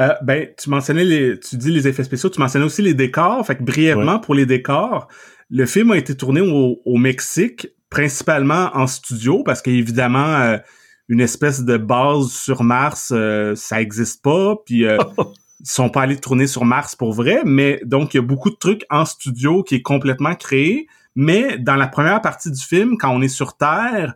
Euh, 0.01 0.15
ben, 0.23 0.49
tu 0.57 0.71
mentionnais 0.71 1.05
les, 1.05 1.39
tu 1.39 1.57
dis 1.57 1.71
les 1.71 1.87
effets 1.87 2.05
spéciaux, 2.05 2.31
tu 2.31 2.41
mentionnais 2.41 2.65
aussi 2.65 2.83
les 2.83 2.95
décors. 2.95 3.45
Fait 3.47 3.57
que 3.57 3.63
brièvement 3.63 4.19
pour 4.19 4.35
les 4.35 4.47
décors, 4.47 5.09
le 5.51 5.67
film 5.67 5.91
a 5.91 5.97
été 5.97 6.17
tourné 6.17 6.41
au, 6.41 6.97
Mexique, 6.97 7.69
principalement 7.91 8.71
en 8.75 8.87
studio, 8.87 9.43
parce 9.43 9.61
qu'évidemment, 9.61 10.37
euh, 10.37 10.59
une 11.09 11.21
espèce 11.21 11.65
de 11.65 11.77
base 11.77 12.31
sur 12.31 12.63
Mars, 12.63 13.13
euh, 13.15 13.55
ça 13.57 13.81
existe 13.81 14.23
pas. 14.23 14.57
Puis 14.65 14.85
ils 15.61 15.67
sont 15.67 15.91
pas 15.91 16.03
allés 16.03 16.17
tourner 16.17 16.47
sur 16.47 16.65
Mars 16.65 16.97
pour 16.97 17.13
vrai, 17.13 17.43
mais 17.45 17.81
donc 17.85 18.15
il 18.15 18.19
y 18.19 18.21
a 18.21 18.23
beaucoup 18.23 18.51
de 18.51 18.57
trucs 18.57 18.87
en 18.91 19.05
studio 19.05 19.63
qui 19.63 19.77
est 19.77 19.83
complètement 19.83 20.35
créé. 20.35 20.87
Mais 21.17 21.59
dans 21.59 21.77
la 21.77 21.89
première 21.89 22.23
partie 22.23 22.51
du 22.51 22.63
film, 22.63 22.97
quand 22.97 23.11
on 23.11 23.21
est 23.21 23.29
sur 23.29 23.57
Terre, 23.57 24.15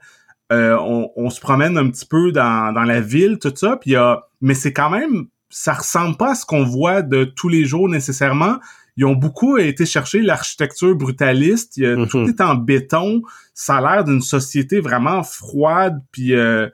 euh, 0.53 0.79
on, 0.79 1.31
se 1.31 1.41
promène 1.41 1.77
un 1.77 1.91
petit 1.91 2.07
peu 2.07 2.31
dans, 2.31 2.73
dans 2.73 2.85
la 2.85 3.01
ville, 3.01 3.39
tout 3.41 3.53
ça. 3.55 3.77
Puis 3.77 3.93
y 3.93 3.97
a, 3.97 4.23
mais 4.41 4.55
c'est 4.55 4.73
quand 4.73 4.91
même, 4.91 5.27
ça 5.55 5.75
ressemble 5.75 6.17
pas 6.17 6.33
à 6.33 6.35
ce 6.35 6.45
qu'on 6.45 6.65
voit 6.65 7.01
de 7.03 7.23
tous 7.23 7.49
les 7.49 7.65
jours 7.65 7.89
nécessairement. 7.89 8.59
Ils 8.97 9.05
ont 9.05 9.15
beaucoup 9.15 9.57
été 9.57 9.87
chercher 9.87 10.21
l'architecture 10.21 10.97
brutaliste. 10.97 11.79
Mm-hmm. 11.79 12.09
Tout 12.09 12.29
est 12.29 12.41
en 12.41 12.57
béton. 12.57 13.23
Ça 13.55 13.77
a 13.77 13.81
l'air 13.81 14.05
d'une 14.05 14.21
société 14.21 14.81
vraiment 14.81 15.23
froide. 15.23 16.03
Puis 16.11 16.35
euh, 16.35 16.69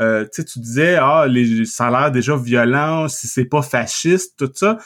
euh, 0.00 0.24
tu 0.32 0.60
disais 0.60 0.94
ah 1.00 1.26
les 1.26 1.64
ça 1.64 1.88
a 1.88 1.90
l'air 1.90 2.12
déjà 2.12 2.36
violent 2.36 3.08
si 3.08 3.26
c'est 3.26 3.44
pas 3.44 3.62
fasciste 3.62 4.36
tout 4.38 4.50
ça 4.52 4.78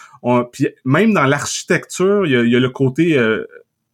puis 0.52 0.68
même 0.84 1.14
dans 1.14 1.24
l'architecture 1.24 2.26
il 2.26 2.32
y 2.32 2.56
a, 2.56 2.60
le 2.60 2.68
côté 2.68 3.16
euh, 3.16 3.46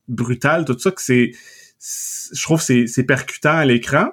brutal 0.09 0.65
tout 0.65 0.77
ça 0.79 0.91
que 0.91 1.03
c'est 1.03 1.33
je 1.79 2.43
trouve 2.43 2.61
c'est 2.61 2.87
c'est 2.89 3.05
percutant 3.05 3.59
à 3.59 3.65
l'écran 3.65 4.09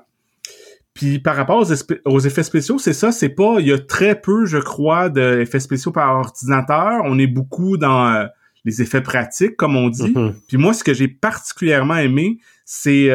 puis 0.99 1.19
par 1.19 1.35
rapport 1.37 1.65
aux, 2.05 2.19
effets 2.19 2.43
spéciaux 2.43 2.77
c'est 2.77 2.93
ça 2.93 3.11
c'est 3.11 3.29
pas 3.29 3.57
il 3.59 3.67
y 3.67 3.71
a 3.71 3.79
très 3.79 4.19
peu 4.19 4.45
je 4.45 4.57
crois 4.57 5.09
d'effets 5.09 5.61
spéciaux 5.61 5.91
par 5.91 6.15
ordinateur 6.17 7.01
on 7.05 7.17
est 7.17 7.27
beaucoup 7.27 7.77
dans 7.77 8.07
euh, 8.07 8.25
les 8.65 8.81
effets 8.81 9.01
pratiques 9.01 9.55
comme 9.55 9.77
on 9.77 9.89
dit 9.89 10.11
mm-hmm. 10.11 10.33
puis 10.47 10.57
moi 10.57 10.73
ce 10.73 10.83
que 10.83 10.93
j'ai 10.93 11.07
particulièrement 11.07 11.95
aimé 11.95 12.39
c'est 12.65 13.09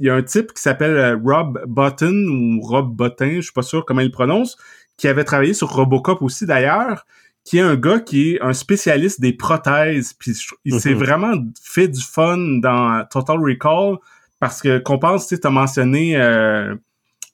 il 0.00 0.06
y 0.06 0.10
a 0.10 0.14
un 0.14 0.22
type 0.22 0.52
qui 0.52 0.62
s'appelle 0.62 0.96
euh, 0.96 1.16
Rob 1.22 1.62
Button 1.66 2.26
ou 2.28 2.60
Rob 2.62 2.94
Bottin, 2.96 3.36
je 3.36 3.42
suis 3.42 3.52
pas 3.52 3.62
sûr 3.62 3.84
comment 3.84 4.00
il 4.00 4.10
prononce, 4.10 4.56
qui 4.96 5.08
avait 5.08 5.24
travaillé 5.24 5.54
sur 5.54 5.68
Robocop 5.68 6.22
aussi 6.22 6.46
d'ailleurs, 6.46 7.06
qui 7.44 7.58
est 7.58 7.62
un 7.62 7.76
gars 7.76 8.00
qui 8.00 8.32
est 8.32 8.42
un 8.42 8.54
spécialiste 8.54 9.20
des 9.20 9.32
prothèses. 9.32 10.14
Puis 10.14 10.32
il 10.64 10.80
s'est 10.80 10.94
mhm. 10.94 10.98
vraiment 10.98 11.32
fait 11.62 11.88
du 11.88 12.00
fun 12.00 12.38
dans 12.60 13.04
Total 13.10 13.38
Recall 13.38 13.96
parce 14.38 14.62
que 14.62 14.78
qu'on 14.78 14.98
pense, 14.98 15.26
tu 15.26 15.36
as 15.42 15.50
mentionné 15.50 16.16
euh, 16.16 16.74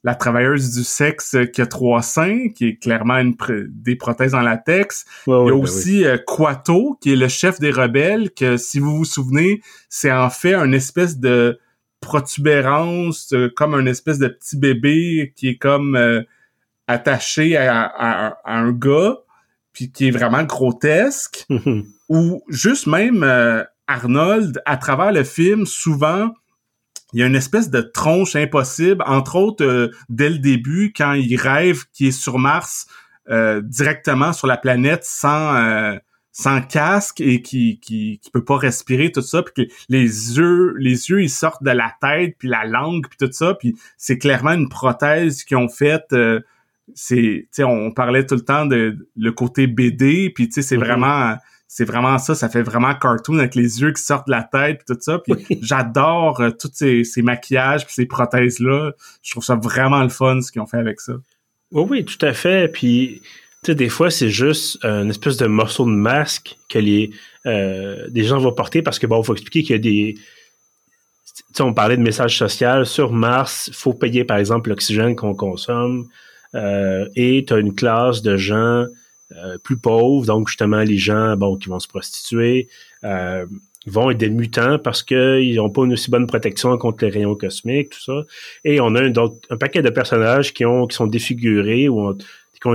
la 0.07 0.15
travailleuse 0.15 0.71
du 0.71 0.85
sexe 0.85 1.35
qui 1.51 1.61
a 1.61 1.65
trois 1.65 2.01
seins, 2.01 2.47
qui 2.55 2.69
est 2.69 2.75
clairement 2.81 3.17
une 3.17 3.35
des 3.67 3.97
prothèses 3.97 4.33
en 4.33 4.39
latex. 4.39 5.03
il 5.27 5.31
y 5.31 5.33
a 5.33 5.43
ben 5.43 5.51
aussi 5.51 6.05
euh, 6.05 6.17
Quato, 6.25 6.97
qui 7.01 7.11
est 7.11 7.17
le 7.17 7.27
chef 7.27 7.59
des 7.59 7.71
rebelles, 7.71 8.31
que 8.31 8.55
si 8.55 8.79
vous 8.79 8.95
vous 8.95 9.03
souvenez, 9.03 9.59
c'est 9.89 10.09
en 10.09 10.29
fait 10.29 10.53
un 10.53 10.71
espèce 10.71 11.19
de 11.19 11.59
protubérance, 11.99 13.33
euh, 13.33 13.51
comme 13.53 13.73
un 13.73 13.85
espèce 13.85 14.17
de 14.17 14.29
petit 14.29 14.55
bébé 14.55 15.33
qui 15.35 15.49
est 15.49 15.57
comme 15.57 15.97
euh, 15.97 16.21
attaché 16.87 17.57
à, 17.57 18.37
un 18.45 18.71
gars, 18.71 19.17
puis 19.73 19.91
qui 19.91 20.07
est 20.07 20.11
vraiment 20.11 20.43
grotesque. 20.43 21.45
ou 22.09 22.41
juste 22.47 22.87
même 22.87 23.23
euh, 23.23 23.61
Arnold, 23.87 24.61
à 24.65 24.77
travers 24.77 25.11
le 25.11 25.25
film, 25.25 25.65
souvent, 25.65 26.31
il 27.13 27.19
y 27.19 27.23
a 27.23 27.25
une 27.25 27.35
espèce 27.35 27.69
de 27.69 27.81
tronche 27.81 28.35
impossible, 28.35 29.03
entre 29.07 29.35
autres 29.35 29.91
dès 30.09 30.29
le 30.29 30.39
début, 30.39 30.93
quand 30.95 31.13
il 31.13 31.35
rêve 31.37 31.85
qu'il 31.93 32.07
est 32.07 32.11
sur 32.11 32.37
Mars 32.37 32.87
directement 33.63 34.33
sur 34.33 34.47
la 34.47 34.57
planète 34.57 35.03
sans 35.03 35.99
sans 36.37 36.61
casque 36.61 37.19
et 37.19 37.41
qui, 37.41 37.79
qui, 37.79 38.19
qui 38.21 38.29
peut 38.29 38.45
pas 38.45 38.57
respirer 38.57 39.11
tout 39.11 39.23
ça 39.23 39.41
puis 39.41 39.53
que 39.65 39.73
les 39.89 40.37
yeux 40.37 40.75
les 40.77 41.09
yeux 41.09 41.23
ils 41.23 41.31
sortent 41.31 41.63
de 41.63 41.71
la 41.71 41.91
tête 41.99 42.35
puis 42.37 42.47
la 42.47 42.63
langue 42.63 43.07
puis 43.07 43.17
tout 43.17 43.31
ça 43.31 43.55
puis 43.55 43.75
c'est 43.97 44.19
clairement 44.19 44.51
une 44.51 44.69
prothèse 44.69 45.43
qu'ils 45.43 45.57
ont 45.57 45.67
faite 45.67 46.13
euh, 46.13 46.41
c'est 46.93 47.15
tu 47.15 47.47
sais 47.49 47.63
on 47.63 47.91
parlait 47.91 48.23
tout 48.23 48.35
le 48.35 48.41
temps 48.41 48.67
de 48.67 49.07
le 49.17 49.31
côté 49.31 49.65
BD 49.65 50.29
puis 50.29 50.47
tu 50.47 50.53
sais 50.53 50.61
c'est 50.61 50.77
mm-hmm. 50.77 50.79
vraiment 50.79 51.37
c'est 51.67 51.85
vraiment 51.85 52.17
ça 52.17 52.35
ça 52.35 52.49
fait 52.49 52.61
vraiment 52.61 52.93
cartoon 52.95 53.39
avec 53.39 53.55
les 53.55 53.81
yeux 53.81 53.91
qui 53.91 54.01
sortent 54.01 54.27
de 54.27 54.31
la 54.31 54.43
tête 54.43 54.83
puis 54.85 54.95
tout 54.95 55.01
ça 55.01 55.19
puis 55.19 55.45
j'adore 55.61 56.39
euh, 56.41 56.51
tous 56.51 56.71
ces, 56.73 57.03
ces 57.03 57.21
maquillages 57.21 57.85
puis 57.85 57.93
ces 57.93 58.05
prothèses 58.05 58.59
là 58.59 58.91
je 59.21 59.31
trouve 59.31 59.43
ça 59.43 59.55
vraiment 59.55 60.01
le 60.01 60.09
fun 60.09 60.41
ce 60.41 60.51
qu'ils 60.51 60.61
ont 60.61 60.67
fait 60.67 60.77
avec 60.77 61.01
ça 61.01 61.13
oui 61.71 61.85
oui 61.89 62.05
tout 62.05 62.25
à 62.25 62.33
fait 62.33 62.71
puis 62.71 63.21
tu 63.63 63.71
sais, 63.71 63.75
des 63.75 63.89
fois, 63.89 64.11
c'est 64.11 64.29
juste 64.29 64.77
une 64.83 65.09
espèce 65.09 65.35
de 65.35 65.47
morceau 65.47 65.85
de 65.85 65.91
masque 65.91 66.57
que 66.69 66.77
les, 66.77 67.09
euh, 67.47 68.07
des 68.09 68.23
gens 68.23 68.37
vont 68.37 68.53
porter 68.53 68.81
parce 68.81 68.99
que, 68.99 69.07
bon, 69.07 69.21
il 69.21 69.25
faut 69.25 69.33
expliquer 69.33 69.63
qu'il 69.63 69.71
y 69.71 69.79
a 69.79 69.81
des. 69.81 70.13
Tu 70.15 71.43
sais, 71.53 71.63
on 71.63 71.73
parlait 71.73 71.97
de 71.97 72.01
message 72.01 72.37
social. 72.37 72.85
Sur 72.85 73.11
Mars, 73.11 73.67
il 73.67 73.73
faut 73.73 73.93
payer, 73.93 74.23
par 74.23 74.37
exemple, 74.37 74.69
l'oxygène 74.69 75.15
qu'on 75.15 75.33
consomme. 75.33 76.07
Euh, 76.55 77.07
et 77.15 77.45
tu 77.47 77.53
as 77.53 77.57
une 77.57 77.73
classe 77.73 78.21
de 78.21 78.37
gens 78.37 78.85
euh, 79.35 79.57
plus 79.57 79.77
pauvres, 79.77 80.25
donc 80.25 80.47
justement 80.47 80.81
les 80.81 80.97
gens 80.97 81.35
bon, 81.35 81.57
qui 81.57 81.69
vont 81.69 81.79
se 81.79 81.87
prostituer, 81.87 82.67
vont 83.87 84.11
être 84.11 84.17
des 84.17 84.29
mutants 84.29 84.79
parce 84.79 85.01
qu'ils 85.01 85.55
n'ont 85.55 85.69
pas 85.69 85.83
une 85.85 85.93
aussi 85.93 86.11
bonne 86.11 86.27
protection 86.27 86.77
contre 86.77 87.05
les 87.05 87.11
rayons 87.11 87.35
cosmiques, 87.35 87.91
tout 87.91 88.01
ça. 88.01 88.23
Et 88.65 88.81
on 88.81 88.93
a 88.95 89.01
un, 89.01 89.13
un 89.49 89.57
paquet 89.57 89.81
de 89.81 89.89
personnages 89.89 90.53
qui, 90.53 90.65
ont, 90.65 90.87
qui 90.87 90.95
sont 90.95 91.07
défigurés 91.07 91.87
ou 91.87 92.09
ont, 92.09 92.17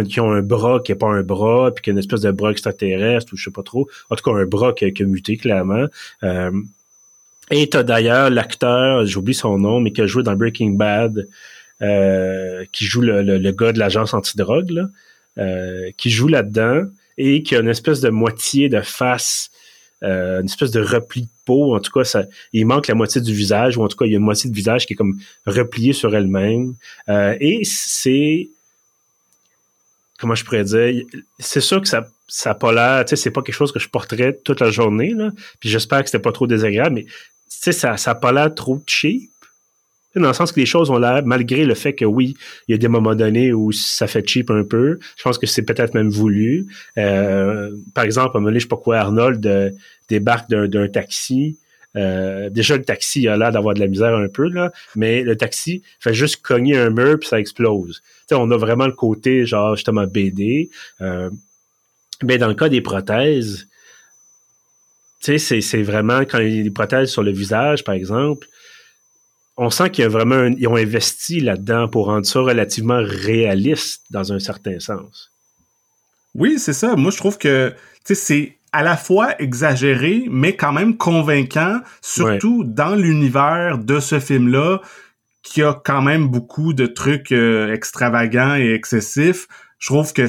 qui 0.09 0.21
ont, 0.21 0.31
un 0.33 0.43
bras 0.43 0.81
qui 0.81 0.93
n'est 0.93 0.99
pas 0.99 1.09
un 1.09 1.23
bras, 1.23 1.71
puis 1.73 1.83
qui 1.83 1.91
a 1.91 1.93
une 1.93 1.99
espèce 1.99 2.21
de 2.21 2.31
bras 2.31 2.51
extraterrestre, 2.51 3.33
ou 3.33 3.37
je 3.37 3.45
sais 3.45 3.51
pas 3.51 3.63
trop. 3.63 3.89
En 4.11 4.17
tout 4.17 4.23
cas, 4.23 4.37
un 4.37 4.47
bras 4.47 4.73
qui, 4.73 4.85
a 4.85 5.05
muté, 5.05 5.37
clairement. 5.37 5.87
Euh, 6.23 6.51
et 7.51 7.69
tu 7.69 7.77
as 7.77 7.83
d'ailleurs 7.83 8.31
l'acteur, 8.31 9.05
j'oublie 9.07 9.35
son 9.35 9.59
nom, 9.59 9.81
mais 9.81 9.93
qui 9.93 10.01
a 10.01 10.07
joué 10.07 10.23
dans 10.23 10.35
Breaking 10.35 10.71
Bad, 10.71 11.27
euh, 11.83 12.65
qui 12.73 12.85
joue 12.85 13.01
le, 13.01 13.23
le, 13.23 13.53
gars 13.53 13.73
de 13.73 13.79
l'agence 13.79 14.15
antidrogue, 14.15 14.71
là, 14.71 14.83
euh, 14.83 14.89
qui 15.97 16.11
joue 16.11 16.29
là-dedans, 16.29 16.85
et 17.19 17.43
qui 17.43 17.57
a 17.57 17.61
une 17.61 17.69
espèce 17.69 18.01
de 18.01 18.09
moitié 18.09 18.69
de 18.69 18.81
face, 18.81 19.51
euh, 20.03 20.41
une 20.41 20.47
espèce 20.47 20.71
de 20.71 20.81
repli 20.81 21.23
de 21.23 21.29
peau. 21.45 21.77
En 21.77 21.81
tout 21.81 21.93
cas, 21.93 22.05
ça, 22.05 22.25
il 22.53 22.67
manque 22.67 22.89
la 22.89 22.95
moitié 22.95 23.21
du 23.21 23.33
visage, 23.35 23.77
ou 23.77 23.83
en 23.83 23.89
tout 23.89 23.97
cas, 23.97 24.07
il 24.07 24.13
y 24.13 24.15
a 24.15 24.19
une 24.19 24.25
moitié 24.25 24.51
de 24.51 24.55
visage 24.55 24.87
qui 24.87 24.95
est 24.95 24.97
comme 24.97 25.19
repliée 25.47 25.93
sur 25.93 26.15
elle-même. 26.15 26.75
Euh, 27.09 27.37
et 27.41 27.61
c'est 27.65 28.49
comment 30.19 30.35
je 30.35 30.45
pourrais 30.45 30.65
dire, 30.65 31.05
c'est 31.39 31.61
sûr 31.61 31.81
que 31.81 31.89
ça 31.89 32.07
ça 32.29 32.51
n'a 32.51 32.55
pas 32.55 32.73
l'air, 32.73 33.05
tu 33.05 33.11
sais, 33.11 33.17
c'est 33.17 33.31
pas 33.31 33.43
quelque 33.43 33.55
chose 33.55 33.73
que 33.73 33.79
je 33.79 33.91
porterais 33.91 34.39
toute 34.43 34.61
la 34.61 34.71
journée, 34.71 35.13
là. 35.13 35.31
Puis 35.61 35.69
j'espère 35.69 36.01
que 36.01 36.07
c'était 36.07 36.23
pas 36.23 36.33
trop 36.33 36.47
désagréable, 36.47 36.95
mais 36.95 37.05
tu 37.05 37.11
sais, 37.49 37.73
ça 37.73 37.95
n'a 38.07 38.15
pas 38.15 38.33
l'air 38.33 38.55
trop 38.55 38.83
cheap. 38.87 39.31
Dans 40.15 40.29
le 40.29 40.35
sens 40.35 40.53
que 40.53 40.61
les 40.61 40.67
choses 40.67 40.91
ont 40.91 40.99
l'air, 40.99 41.23
malgré 41.25 41.65
le 41.65 41.75
fait 41.75 41.95
que 41.95 42.05
oui, 42.05 42.35
il 42.69 42.73
y 42.73 42.75
a 42.75 42.79
des 42.79 42.89
moments 42.89 43.15
donnés 43.15 43.53
où 43.53 43.73
ça 43.73 44.07
fait 44.07 44.27
cheap 44.29 44.51
un 44.51 44.63
peu, 44.63 44.99
je 45.17 45.23
pense 45.23 45.39
que 45.39 45.47
c'est 45.47 45.63
peut-être 45.63 45.95
même 45.95 46.11
voulu. 46.11 46.67
Euh, 46.99 47.71
par 47.95 48.05
exemple, 48.05 48.37
à 48.37 48.39
un 48.39 48.43
moment 48.43 48.55
je 48.55 48.61
sais 48.61 48.69
pas 48.69 48.77
quoi, 48.77 48.99
Arnold 48.99 49.47
euh, 49.47 49.71
débarque 50.09 50.51
d'un 50.51 50.89
taxi, 50.89 51.57
euh, 51.97 52.49
déjà, 52.51 52.77
le 52.77 52.85
taxi 52.85 53.29
a 53.29 53.37
l'air 53.37 53.53
d'avoir 53.53 53.75
de 53.75 53.81
la 53.81 53.87
misère 53.87 54.15
un 54.15 54.29
peu, 54.29 54.49
là, 54.49 54.73
mais 54.97 55.23
le 55.23 55.37
taxi 55.37 55.83
fait 56.01 56.15
juste 56.15 56.43
cogner 56.43 56.77
un 56.77 56.91
mur 56.91 57.19
puis 57.19 57.29
ça 57.29 57.39
explose. 57.39 58.03
sais, 58.29 58.35
on 58.35 58.51
a 58.51 58.57
vraiment 58.57 58.87
le 58.87 58.93
côté, 58.93 59.47
genre, 59.47 59.77
justement, 59.77 60.07
BD. 60.07 60.71
Euh, 61.01 61.31
mais 62.23 62.39
dans 62.39 62.49
le 62.49 62.55
cas 62.55 62.69
des 62.69 62.81
prothèses, 62.81 63.67
c'est 65.21 65.83
vraiment 65.83 66.21
quand 66.21 66.39
il 66.39 66.57
y 66.57 66.61
a 66.61 66.63
des 66.63 66.71
prothèses 66.71 67.11
sur 67.11 67.23
le 67.23 67.31
visage, 67.31 67.85
par 67.85 67.95
exemple, 67.95 68.49
on 69.57 69.71
sent 69.71 69.91
qu'il 69.91 70.03
y 70.03 70.07
a 70.07 70.09
vraiment 70.09 70.45
ils 70.45 70.67
ont 70.67 70.77
investi 70.77 71.41
là-dedans 71.41 71.89
pour 71.89 72.07
rendre 72.07 72.27
ça 72.27 72.41
relativement 72.41 73.01
réaliste 73.03 74.05
dans 74.11 74.33
un 74.33 74.39
certain 74.39 74.79
sens. 74.81 75.31
Oui, 76.35 76.59
c'est 76.59 76.73
ça. 76.73 76.97
Moi, 76.97 77.11
je 77.11 77.19
trouve 77.19 77.39
que 77.39 77.75
tu 78.05 78.15
c'est 78.15 78.57
à 78.73 78.83
la 78.83 78.97
fois 78.97 79.41
exagéré, 79.41 80.27
mais 80.31 80.57
quand 80.57 80.73
même 80.73 80.97
convaincant, 80.97 81.81
surtout 82.01 82.65
dans 82.65 82.95
l'univers 82.95 83.79
de 83.79 84.01
ce 84.01 84.19
film-là, 84.19 84.81
qui 85.43 85.63
a 85.63 85.75
quand 85.75 86.01
même 86.01 86.29
beaucoup 86.29 86.73
de 86.73 86.87
trucs 86.87 87.33
euh, 87.33 87.73
extravagants 87.73 88.55
et 88.55 88.73
excessifs. 88.73 89.47
Je 89.79 89.89
trouve 89.89 90.13
que 90.13 90.27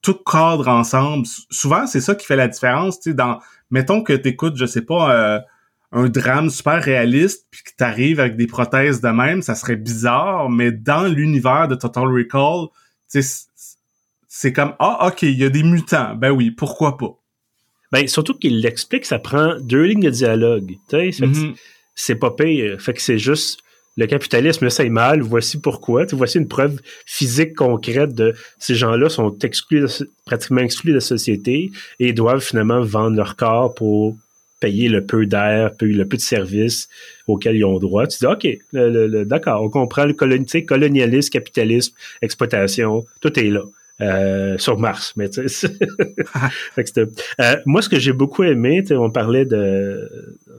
tout 0.00 0.14
cadre 0.14 0.68
ensemble. 0.68 1.26
Souvent, 1.50 1.86
c'est 1.86 2.00
ça 2.00 2.14
qui 2.14 2.26
fait 2.26 2.36
la 2.36 2.48
différence. 2.48 3.00
Tu 3.00 3.12
dans, 3.12 3.40
mettons 3.70 4.02
que 4.02 4.14
t'écoutes, 4.14 4.56
je 4.56 4.64
sais 4.64 4.82
pas, 4.82 5.12
euh, 5.12 5.40
un 5.96 6.10
drame 6.10 6.50
super 6.50 6.82
réaliste, 6.82 7.46
puis 7.50 7.62
que 7.64 7.70
t'arrives 7.74 8.20
avec 8.20 8.36
des 8.36 8.46
prothèses 8.46 9.00
de 9.00 9.08
même, 9.08 9.40
ça 9.40 9.54
serait 9.54 9.76
bizarre. 9.76 10.50
Mais 10.50 10.70
dans 10.70 11.08
l'univers 11.08 11.68
de 11.68 11.74
Total 11.74 12.04
Recall, 12.04 12.66
c'est 14.28 14.52
comme 14.52 14.74
ah 14.78 15.08
ok, 15.08 15.22
il 15.22 15.38
y 15.38 15.44
a 15.44 15.48
des 15.48 15.62
mutants. 15.62 16.14
Ben 16.14 16.30
oui, 16.30 16.50
pourquoi 16.50 16.98
pas. 16.98 17.18
Ben, 17.92 18.06
surtout 18.08 18.34
qu'il 18.34 18.60
l'explique, 18.60 19.06
ça 19.06 19.18
prend 19.18 19.58
deux 19.58 19.84
lignes 19.84 20.04
de 20.04 20.10
dialogue. 20.10 20.74
Mm-hmm. 20.92 21.54
C'est 21.94 22.16
pas 22.16 22.30
pire. 22.30 22.78
Fait 22.78 22.92
que 22.92 23.00
c'est 23.00 23.18
juste 23.18 23.60
le 23.96 24.06
capitalisme 24.06 24.68
ça 24.68 24.84
est 24.84 24.90
mal, 24.90 25.22
voici 25.22 25.58
pourquoi. 25.58 26.04
voici 26.12 26.36
une 26.36 26.48
preuve 26.48 26.78
physique 27.06 27.54
concrète 27.54 28.14
de 28.14 28.34
ces 28.58 28.74
gens-là 28.74 29.08
sont 29.08 29.38
exclus, 29.38 29.86
pratiquement 30.26 30.60
exclus 30.60 30.90
de 30.90 30.96
la 30.96 31.00
société 31.00 31.70
et 31.98 32.12
doivent 32.12 32.42
finalement 32.42 32.82
vendre 32.82 33.16
leur 33.16 33.36
corps 33.36 33.74
pour 33.74 34.14
payer 34.60 34.88
le 34.88 35.04
peu 35.04 35.26
d'air, 35.26 35.72
le 35.80 36.04
peu 36.04 36.16
de 36.16 36.22
services 36.22 36.88
auxquels 37.26 37.56
ils 37.56 37.64
ont 37.64 37.78
droit. 37.78 38.06
Tu 38.06 38.18
dis, 38.18 38.26
OK, 38.26 38.46
d'accord, 39.26 39.62
on 39.62 39.68
comprend 39.68 40.04
le 40.04 40.14
colonialisme, 40.14 41.30
capitalisme, 41.30 41.94
exploitation, 42.22 43.04
tout 43.20 43.38
est 43.38 43.50
là. 43.50 43.62
euh, 44.00 44.58
sur 44.58 44.78
Mars. 44.78 45.14
Mais 45.16 45.28
euh, 45.38 47.06
moi, 47.64 47.82
ce 47.82 47.88
que 47.88 47.98
j'ai 47.98 48.12
beaucoup 48.12 48.44
aimé, 48.44 48.84
on 48.90 49.10
parlait 49.10 49.44
de 49.44 50.08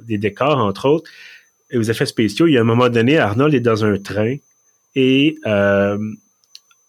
des 0.06 0.18
décors 0.18 0.58
entre 0.58 0.88
autres 0.88 1.10
et 1.70 1.78
aux 1.78 1.84
effets 1.84 2.06
spéciaux. 2.06 2.48
Il 2.48 2.54
y 2.54 2.58
a 2.58 2.62
un 2.62 2.66
moment 2.66 2.90
donné, 2.90 3.18
Arnold 3.18 3.54
est 3.54 3.60
dans 3.60 3.86
un 3.86 3.98
train 3.98 4.36
et 4.96 5.38
euh, 5.46 5.98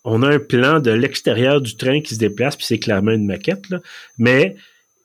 on 0.04 0.22
a 0.22 0.28
un 0.28 0.38
plan 0.38 0.80
de 0.80 0.90
l'extérieur 0.90 1.60
du 1.60 1.76
train 1.76 2.00
qui 2.00 2.14
se 2.14 2.18
déplace, 2.18 2.56
puis 2.56 2.64
c'est 2.64 2.78
clairement 2.78 3.10
une 3.10 3.26
maquette, 3.26 3.68
là, 3.68 3.80
mais 4.18 4.56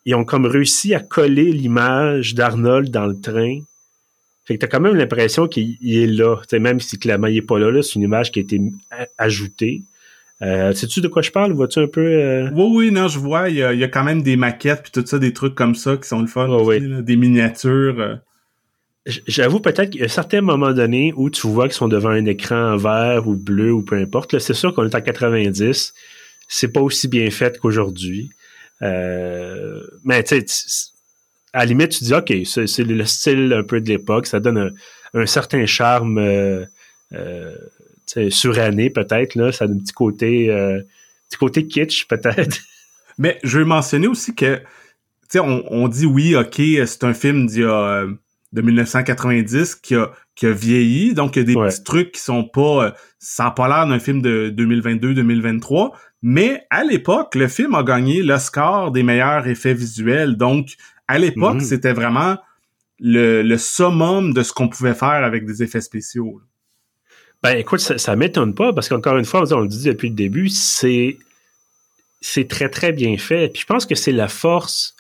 ils 0.06 0.16
ont 0.16 0.26
comme 0.26 0.46
réussi 0.46 0.94
à 0.94 1.00
coller 1.00 1.52
l'image 1.52 2.36
d'Arnold 2.36 2.90
dans 2.90 3.06
le 3.06 3.20
train. 3.20 3.60
Fait 4.46 4.56
que 4.56 4.60
t'as 4.60 4.68
quand 4.68 4.82
même 4.82 4.96
l'impression 4.96 5.48
qu'il 5.48 5.78
est 5.82 6.08
là. 6.08 6.36
même 6.60 6.80
si 6.80 7.00
clairement 7.00 7.28
il 7.28 7.38
est 7.38 7.42
pas 7.42 7.60
là, 7.60 7.72
là 7.72 7.82
c'est 7.82 7.96
une 7.96 8.02
image 8.02 8.32
qui 8.32 8.40
a 8.40 8.42
été 8.42 8.62
ajoutée. 9.18 9.84
Euh, 10.42 10.74
Sais-tu 10.74 11.00
de 11.00 11.08
quoi 11.08 11.22
je 11.22 11.32
parle? 11.32 11.54
Vois-tu 11.54 11.80
un 11.80 11.88
peu? 11.88 12.02
Euh? 12.02 12.50
Oui, 12.54 12.68
oui, 12.76 12.92
non, 12.92 13.08
je 13.08 13.18
vois. 13.18 13.50
Il 13.50 13.56
y, 13.56 13.64
a, 13.64 13.88
quand 13.88 14.04
même 14.04 14.22
des 14.22 14.36
maquettes 14.36 14.84
puis 14.84 14.92
tout 14.92 15.06
ça, 15.06 15.18
des 15.18 15.32
trucs 15.32 15.56
comme 15.56 15.76
ça 15.76 15.96
qui 15.96 16.08
sont 16.08 16.20
le 16.20 16.28
fun. 16.28 16.50
des 17.02 17.16
miniatures. 17.16 18.00
Euh. 18.00 18.16
J'avoue 19.06 19.60
peut-être 19.60 19.90
qu'il 19.90 20.00
y 20.00 20.04
a 20.04 20.06
un 20.06 20.10
certain 20.10 20.42
moment 20.42 20.72
donné 20.72 21.14
où 21.16 21.30
tu 21.30 21.48
vois 21.48 21.66
qu'ils 21.66 21.76
sont 21.76 21.90
devant 21.90 22.10
un 22.10 22.26
écran 22.26 22.76
vert 22.78 23.28
ou 23.28 23.36
bleu 23.36 23.72
ou 23.72 23.82
peu 23.82 23.96
importe. 23.96 24.40
C'est 24.40 24.54
sûr 24.54 24.74
qu'on 24.74 24.86
est 24.86 24.96
en 24.96 25.02
90. 25.02 25.94
C'est 26.48 26.68
pas 26.70 26.82
aussi 26.82 27.08
bien 27.08 27.30
fait 27.30 27.58
qu'aujourd'hui. 27.60 28.30
Euh, 28.82 29.82
mais 30.04 30.24
tu 30.24 30.42
sais, 30.46 30.94
à 31.54 31.60
la 31.60 31.66
limite, 31.66 31.90
tu 31.90 32.04
dis, 32.04 32.14
OK, 32.14 32.34
c'est 32.46 32.84
le 32.84 33.06
style 33.06 33.54
un 33.54 33.64
peu 33.64 33.80
de 33.80 33.88
l'époque. 33.88 34.28
Ça 34.28 34.40
donne 34.40 34.74
un, 35.14 35.26
certain 35.26 35.66
charme 35.66 36.18
euh, 36.18 36.66
euh, 37.14 37.56
suranné, 38.30 38.90
peut-être. 38.90 39.36
Là. 39.36 39.52
Ça 39.52 39.66
a 39.66 39.68
un 39.68 39.78
petit 39.78 39.94
côté, 39.94 40.50
euh, 40.50 40.82
petit 41.30 41.38
côté 41.38 41.68
kitsch, 41.68 42.06
peut-être. 42.10 42.60
Mais 43.18 43.40
je 43.44 43.60
veux 43.60 43.66
mentionner 43.66 44.08
aussi 44.08 44.34
que, 44.34 44.56
tu 44.56 44.64
sais, 45.30 45.40
on, 45.40 45.64
on, 45.72 45.88
dit 45.88 46.08
oui, 46.08 46.36
OK, 46.36 46.56
c'est 46.58 47.04
un 47.04 47.14
film 47.14 47.46
d'il 47.46 47.62
y 47.62 47.66
a 47.66 48.06
de 48.54 48.62
1990 48.62 49.76
qui 49.76 49.96
a, 49.96 50.12
qui 50.36 50.46
a 50.48 50.52
vieilli. 50.52 51.14
Donc, 51.14 51.36
il 51.36 51.40
y 51.40 51.42
a 51.42 51.46
des 51.46 51.54
petits 51.54 51.84
trucs 51.84 52.12
qui 52.14 52.22
sont 52.22 52.44
pas... 52.44 52.86
Euh, 52.86 52.92
ça 53.20 53.46
n'a 53.46 53.52
pas 53.52 53.68
l'air 53.68 53.88
d'un 53.88 54.00
film 54.00 54.22
de 54.22 54.54
2022-2023. 54.56 55.92
Mais 56.24 56.66
à 56.70 56.86
l'époque, 56.86 57.36
le 57.36 57.50
film 57.50 57.76
a 57.76 57.84
gagné 57.84 58.24
l'Oscar 58.24 58.92
des 58.92 59.04
meilleurs 59.04 59.46
effets 59.46 59.74
visuels. 59.74 60.38
Donc, 60.38 60.78
à 61.08 61.20
l'époque, 61.20 61.56
mhm. 61.56 61.62
c'était 61.62 61.92
vraiment 61.92 62.38
le, 63.00 63.42
le, 63.42 63.58
summum 63.58 64.34
de 64.34 64.42
ce 64.42 64.54
qu'on 64.54 64.70
pouvait 64.70 64.94
faire 64.94 65.26
avec 65.26 65.46
des 65.46 65.62
effets 65.62 65.82
spéciaux. 65.82 66.42
Ben 67.44 67.58
écoute, 67.58 67.82
ça, 67.82 67.98
ça 67.98 68.16
m'étonne 68.16 68.56
pas 68.56 68.72
parce 68.72 68.88
qu'encore 68.88 69.18
une 69.18 69.26
fois, 69.26 69.44
on 69.54 69.60
le 69.60 69.68
dit 69.68 69.84
depuis 69.84 70.08
le 70.08 70.16
début, 70.16 70.48
c'est 70.48 71.18
c'est 72.22 72.48
très 72.48 72.70
très 72.70 72.94
bien 72.94 73.18
fait. 73.18 73.50
Puis 73.50 73.64
je 73.64 73.66
pense 73.66 73.86
que 73.86 73.96
c'est 73.96 74.14
la 74.14 74.30
force 74.30 74.96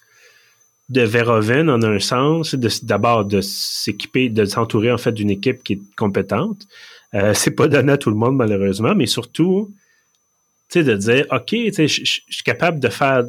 de 0.90 1.02
Verhoeven 1.02 1.70
en 1.70 1.82
un 1.82 2.00
sens, 2.00 2.54
d'abord 2.84 3.24
de, 3.24 3.40
s'équiper, 3.40 4.28
de 4.28 4.44
s'entourer 4.44 4.92
en 4.92 4.98
fait 4.98 5.14
d'une 5.14 5.30
équipe 5.30 5.64
qui 5.64 5.74
est 5.74 5.82
compétente. 5.96 6.68
Euh, 7.14 7.34
c'est 7.36 7.52
pas 7.52 7.70
donné 7.70 7.94
à 7.94 7.98
tout 7.98 8.10
le 8.10 8.18
monde 8.18 8.36
malheureusement, 8.36 8.94
mais 8.94 9.06
surtout, 9.06 9.74
de 10.82 10.96
dire, 10.96 11.26
ok, 11.30 11.50
je 11.52 11.86
suis 11.88 12.44
capable 12.44 12.80
de 12.80 12.90
faire, 12.90 13.26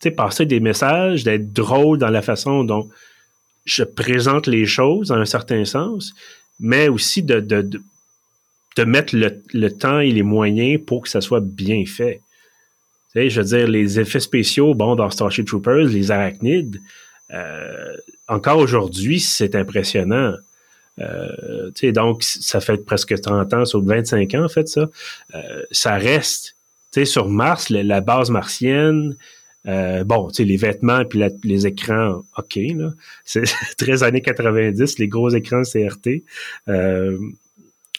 tu 0.00 0.10
passer 0.10 0.46
des 0.46 0.60
messages, 0.60 1.24
d'être 1.24 1.52
drôle 1.52 1.98
dans 1.98 2.10
la 2.10 2.22
façon 2.22 2.64
dont 2.64 2.88
je 3.64 3.82
présente 3.82 4.46
les 4.46 4.66
choses 4.66 5.10
en 5.10 5.16
un 5.16 5.24
certain 5.24 5.64
sens, 5.64 6.14
mais 6.60 6.88
aussi 6.88 7.22
de, 7.22 7.40
de, 7.40 7.68
de, 8.76 8.84
mettre 8.84 9.16
le, 9.16 9.42
le 9.52 9.70
temps 9.70 10.00
et 10.00 10.12
les 10.12 10.22
moyens 10.22 10.80
pour 10.86 11.02
que 11.02 11.08
ça 11.08 11.20
soit 11.20 11.40
bien 11.40 11.84
fait 11.86 12.20
je 13.14 13.40
veux 13.40 13.46
dire, 13.46 13.68
les 13.68 14.00
effets 14.00 14.20
spéciaux, 14.20 14.74
bon, 14.74 14.96
dans 14.96 15.10
Starship 15.10 15.46
Troopers, 15.46 15.86
les 15.86 16.10
arachnides, 16.10 16.80
euh, 17.32 17.96
encore 18.28 18.58
aujourd'hui, 18.58 19.20
c'est 19.20 19.54
impressionnant. 19.54 20.34
Euh, 21.00 21.70
donc, 21.92 22.22
ça 22.22 22.60
fait 22.60 22.84
presque 22.84 23.20
30 23.20 23.54
ans, 23.54 23.64
sur 23.64 23.82
25 23.82 24.34
ans, 24.34 24.44
en 24.44 24.48
fait, 24.48 24.68
ça. 24.68 24.88
Euh, 25.34 25.62
ça 25.70 25.94
reste. 25.94 26.53
Sais, 26.94 27.04
sur 27.04 27.28
Mars, 27.28 27.70
la, 27.70 28.00
base 28.00 28.30
martienne, 28.30 29.16
euh, 29.66 30.04
bon, 30.04 30.28
tu 30.28 30.36
sais, 30.36 30.44
les 30.44 30.56
vêtements 30.56 31.04
puis 31.04 31.20
les 31.42 31.66
écrans, 31.66 32.22
OK, 32.36 32.56
là. 32.56 32.90
C'est 33.24 33.44
très 33.78 34.02
années 34.02 34.20
90, 34.20 34.98
les 34.98 35.08
gros 35.08 35.30
écrans 35.30 35.62
CRT. 35.62 36.22
Euh, 36.68 37.18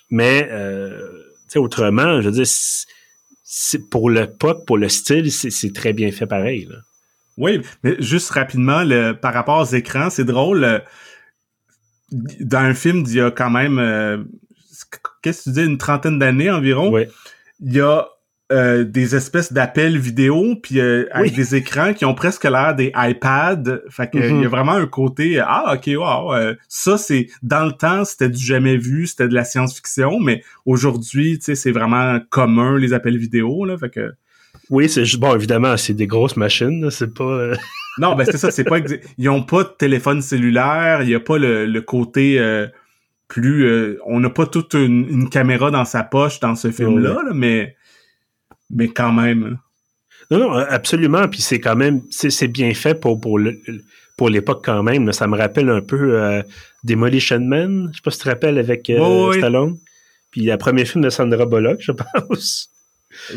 mais, 0.10 0.48
euh, 0.52 0.98
tu 1.48 1.54
sais, 1.54 1.60
autrement, 1.60 2.22
je 2.22 2.30
veux 2.30 2.44
dire, 2.44 2.48
pour 3.90 4.10
le 4.10 4.28
pop, 4.28 4.66
pour 4.66 4.78
le 4.78 4.90
style, 4.90 5.32
c'est 5.32 5.74
très 5.74 5.94
bien 5.94 6.12
fait 6.12 6.28
pareil. 6.28 6.70
Oui, 7.38 7.62
mais 7.84 7.96
juste 8.00 8.30
rapidement, 8.30 8.84
le, 8.84 9.14
par 9.14 9.34
rapport 9.34 9.60
aux 9.60 9.76
écrans, 9.76 10.10
c'est 10.10 10.24
drôle. 10.24 10.84
Dans 12.12 12.60
un 12.60 12.74
film 12.74 13.04
d'il 13.04 13.18
y 13.18 13.22
a 13.22 13.32
quand 13.32 13.50
même, 13.50 14.28
qu'est-ce 15.22 15.50
que 15.50 15.50
tu 15.50 15.52
dis, 15.52 15.66
une 15.66 15.78
trentaine 15.78 16.20
d'années 16.20 16.52
environ, 16.52 16.96
il 17.60 17.74
y 17.74 17.82
a 17.82 18.08
euh, 18.52 18.84
des 18.84 19.16
espèces 19.16 19.52
d'appels 19.54 19.98
vidéo 19.98 20.54
puis 20.62 20.80
euh, 20.80 21.08
avec 21.10 21.34
des 21.34 21.56
écrans 21.56 21.96
qui 21.96 22.06
ont 22.06 22.14
presque 22.14 22.44
l'air 22.44 22.76
des 22.76 22.92
iPads. 22.96 23.80
Fait 23.90 24.08
que 24.08 24.20
il 24.20 24.24
y 24.24 24.28
a 24.28 24.30
mm-hmm. 24.30 24.48
vraiment 24.50 24.74
un 24.74 24.86
côté 24.86 25.40
ah 25.40 25.74
ok 25.74 25.90
wow 25.98 26.32
euh, 26.36 26.54
ça 26.68 27.00
c'est 27.00 27.26
dans 27.42 27.66
le 27.66 27.72
temps 27.72 28.06
c'était 28.06 28.30
du 28.30 28.38
jamais 28.38 28.78
vu 28.78 29.08
c'était 29.08 29.28
de 29.28 29.34
la 29.34 29.46
science-fiction 29.46 30.20
mais 30.20 30.44
aujourd'hui 30.68 31.40
tu 31.40 31.46
sais 31.46 31.56
c'est 31.56 31.72
vraiment 31.72 32.20
commun 32.30 32.78
les 32.78 32.94
appels 32.94 33.18
vidéo 33.18 33.66
là 33.66 33.80
fait 33.80 33.90
que 33.90 34.14
oui 34.70 34.90
c'est 34.90 35.12
bon 35.18 35.34
évidemment 35.34 35.76
c'est 35.76 35.96
des 35.96 36.06
grosses 36.06 36.38
machines 36.38 36.92
c'est 36.92 37.16
pas 37.16 37.50
non 37.98 38.14
ben 38.14 38.26
c'est 38.26 38.38
ça 38.38 38.52
c'est 38.52 38.64
pas 38.64 38.78
ils 39.18 39.30
ont 39.30 39.42
pas 39.42 39.64
de 39.64 39.74
téléphone 39.76 40.22
cellulaire 40.22 41.02
il 41.02 41.10
y 41.10 41.16
a 41.16 41.20
pas 41.20 41.40
le, 41.40 41.80
côté 41.80 42.40
plus 43.28 43.98
on 44.06 44.20
n'a 44.20 44.30
pas 44.30 44.46
toute 44.46 44.76
une, 44.76 45.30
caméra 45.30 45.72
dans 45.72 45.86
sa 45.86 46.04
poche 46.04 46.40
dans 46.40 46.54
ce 46.54 46.70
film 46.70 47.00
là 47.00 47.18
mais 47.34 47.75
mais 48.70 48.88
quand 48.88 49.12
même. 49.12 49.58
Non, 50.32 50.40
non, 50.40 50.52
absolument. 50.54 51.28
Puis 51.28 51.42
c'est 51.42 51.60
quand 51.60 51.76
même, 51.76 52.02
c'est 52.10 52.48
bien 52.48 52.74
fait 52.74 52.96
pour, 52.96 53.20
pour 53.20 53.40
pour 54.18 54.30
l'époque 54.30 54.64
quand 54.64 54.82
même. 54.84 55.12
Ça 55.12 55.28
me 55.28 55.38
rappelle 55.38 55.70
un 55.70 55.82
peu 55.82 56.22
euh, 56.22 56.42
Demolition 56.84 57.40
Man. 57.40 57.90
Je 57.92 57.98
sais 57.98 58.02
pas 58.02 58.12
si 58.12 58.18
tu 58.18 58.24
te 58.24 58.30
rappelles 58.30 58.58
avec 58.58 58.90
euh, 58.90 59.34
Stallone. 59.34 59.78
Puis 60.32 60.42
le 60.46 60.58
premier 60.58 60.86
film 60.86 61.04
de 61.04 61.10
Sandra 61.10 61.46
Bullock, 61.46 61.80
je 61.82 61.92
pense. 62.28 62.70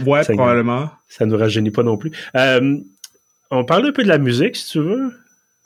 Ouais, 0.07 0.23
probablement. 0.23 0.91
Ça 1.09 1.27
ne 1.27 1.33
nous 1.33 1.39
rajeunit 1.39 1.71
pas 1.71 1.83
non 1.83 1.97
plus. 1.97 2.13
Euh, 2.37 2.77
on 3.51 3.65
parle 3.65 3.87
un 3.87 3.93
peu 3.93 4.03
de 4.03 4.09
la 4.09 4.19
musique, 4.19 4.57
si 4.57 4.71
tu 4.71 4.81
veux. 4.81 5.13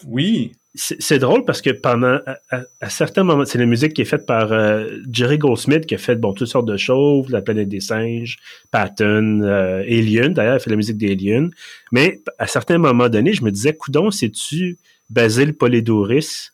Oui 0.05 0.53
c'est 0.75 1.19
drôle 1.19 1.45
parce 1.45 1.61
que 1.61 1.71
pendant 1.71 2.19
à, 2.51 2.89
certains 2.89 3.25
moments, 3.25 3.45
c'est 3.45 3.59
la 3.59 3.67
musique 3.67 3.93
qui 3.93 4.03
est 4.03 4.07
faite 4.07 4.25
par 4.25 4.53
euh, 4.53 4.89
Jerry 5.11 5.37
Goldsmith 5.37 5.85
qui 5.85 5.95
a 5.95 5.99
fait 5.99 6.17
bon 6.17 6.33
toutes 6.33 6.49
sortes 6.49 6.67
de 6.67 6.79
choses, 6.79 7.29
La 7.29 7.43
planète 7.43 7.69
des 7.69 7.81
singes, 7.81 8.39
Patton, 8.71 9.43
euh, 9.43 9.83
Alien. 9.83 10.33
D'ailleurs, 10.33 10.57
il 10.57 10.61
fait 10.61 10.71
la 10.71 10.77
musique 10.77 10.97
d'Alien. 10.97 11.51
Mais 11.91 12.21
à 12.39 12.47
certains 12.47 12.79
moments 12.79 13.11
donnés, 13.11 13.35
je 13.35 13.45
me 13.45 13.51
disais, 13.51 13.75
coudon, 13.75 14.11
c'est-tu 14.11 14.79
Basil 15.11 15.53
Polidoris 15.55 16.53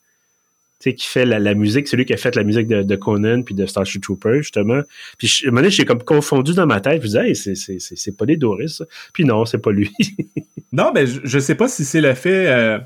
tu 0.80 0.94
qui 0.94 1.08
fait 1.08 1.26
la, 1.26 1.54
musique, 1.54 1.88
c'est 1.88 1.96
lui 1.96 2.04
qui 2.04 2.14
a 2.14 2.16
fait 2.16 2.36
la 2.36 2.44
musique 2.44 2.68
de, 2.68 2.96
Conan 2.96 3.42
puis 3.42 3.54
de 3.54 3.66
Starship 3.66 4.00
Troopers, 4.00 4.42
justement. 4.42 4.82
Puis 5.18 5.28
à 5.42 5.48
un 5.48 5.50
moment 5.50 5.62
donné, 5.62 5.70
j'ai 5.70 5.84
comme 5.84 6.04
confondu 6.04 6.54
dans 6.54 6.66
ma 6.66 6.80
tête, 6.80 7.02
je 7.02 7.18
me 7.18 7.34
disais, 7.34 7.50
hey, 7.50 7.96
c'est 7.96 8.16
Polidoris, 8.16 8.82
Puis 9.12 9.24
non, 9.24 9.44
c'est 9.44 9.58
pas 9.58 9.72
lui. 9.72 9.90
non, 10.72 10.92
mais 10.94 11.06
je, 11.06 11.20
je 11.24 11.38
sais 11.40 11.56
pas 11.56 11.68
si 11.68 11.84
c'est 11.84 12.00
le 12.00 12.14
fait... 12.14 12.46
Euh, 12.48 12.78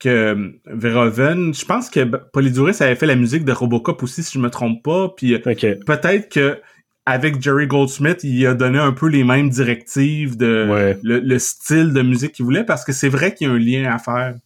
que 0.00 0.08
euh, 0.08 0.48
Verhoeven, 0.64 1.54
je 1.54 1.64
pense 1.64 1.90
que 1.90 2.04
Polyduris 2.04 2.76
avait 2.80 2.96
fait 2.96 3.06
la 3.06 3.16
musique 3.16 3.44
de 3.44 3.52
Robocop 3.52 4.02
aussi, 4.02 4.22
si 4.22 4.32
je 4.32 4.38
me 4.38 4.50
trompe 4.50 4.82
pas. 4.82 5.10
Puis 5.10 5.34
euh, 5.34 5.38
peut-être 5.38 6.28
que 6.30 6.58
avec 7.06 7.40
Jerry 7.40 7.66
Goldsmith, 7.66 8.24
il 8.24 8.46
a 8.46 8.54
donné 8.54 8.78
un 8.78 8.92
peu 8.92 9.08
les 9.08 9.24
mêmes 9.24 9.50
directives 9.50 10.36
de 10.36 10.98
le, 11.02 11.38
style 11.38 11.92
de 11.92 12.02
musique 12.02 12.32
qu'il 12.32 12.44
voulait, 12.44 12.64
parce 12.64 12.84
que 12.84 12.92
c'est 12.92 13.08
vrai 13.08 13.34
qu'il 13.34 13.48
y 13.48 13.50
a 13.50 13.52
un 13.52 13.58
lien 13.58 13.92
à 13.92 13.98
faire. 13.98 14.36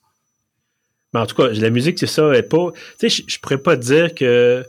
Mais 1.13 1.21
en 1.21 1.27
tout 1.27 1.37
cas, 1.37 1.49
la 1.49 1.71
musique, 1.71 1.99
c'est 1.99 2.07
ça, 2.07 2.35
est 2.35 2.43
pas. 2.43 2.73
Tu 2.99 3.09
sais, 3.09 3.25
je 3.27 3.39
pourrais 3.39 3.59
pas 3.59 3.77
dire 3.77 4.15
que 4.15 4.65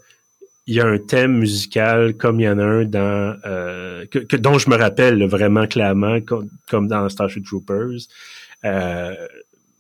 il 0.67 0.75
y 0.75 0.81
a 0.81 0.85
un 0.85 0.97
thème 0.97 1.37
musical 1.37 2.15
comme 2.15 2.39
il 2.39 2.43
y 2.43 2.49
en 2.49 2.57
a 2.57 2.63
un 2.63 2.85
dans 2.85 3.35
euh, 3.45 4.05
que, 4.07 4.35
dont 4.35 4.57
je 4.57 4.69
me 4.69 4.75
rappelle 4.75 5.23
vraiment 5.25 5.67
clairement 5.67 6.19
comme, 6.21 6.87
dans 6.87 7.07
Starship 7.07 7.45
Troopers. 7.45 8.07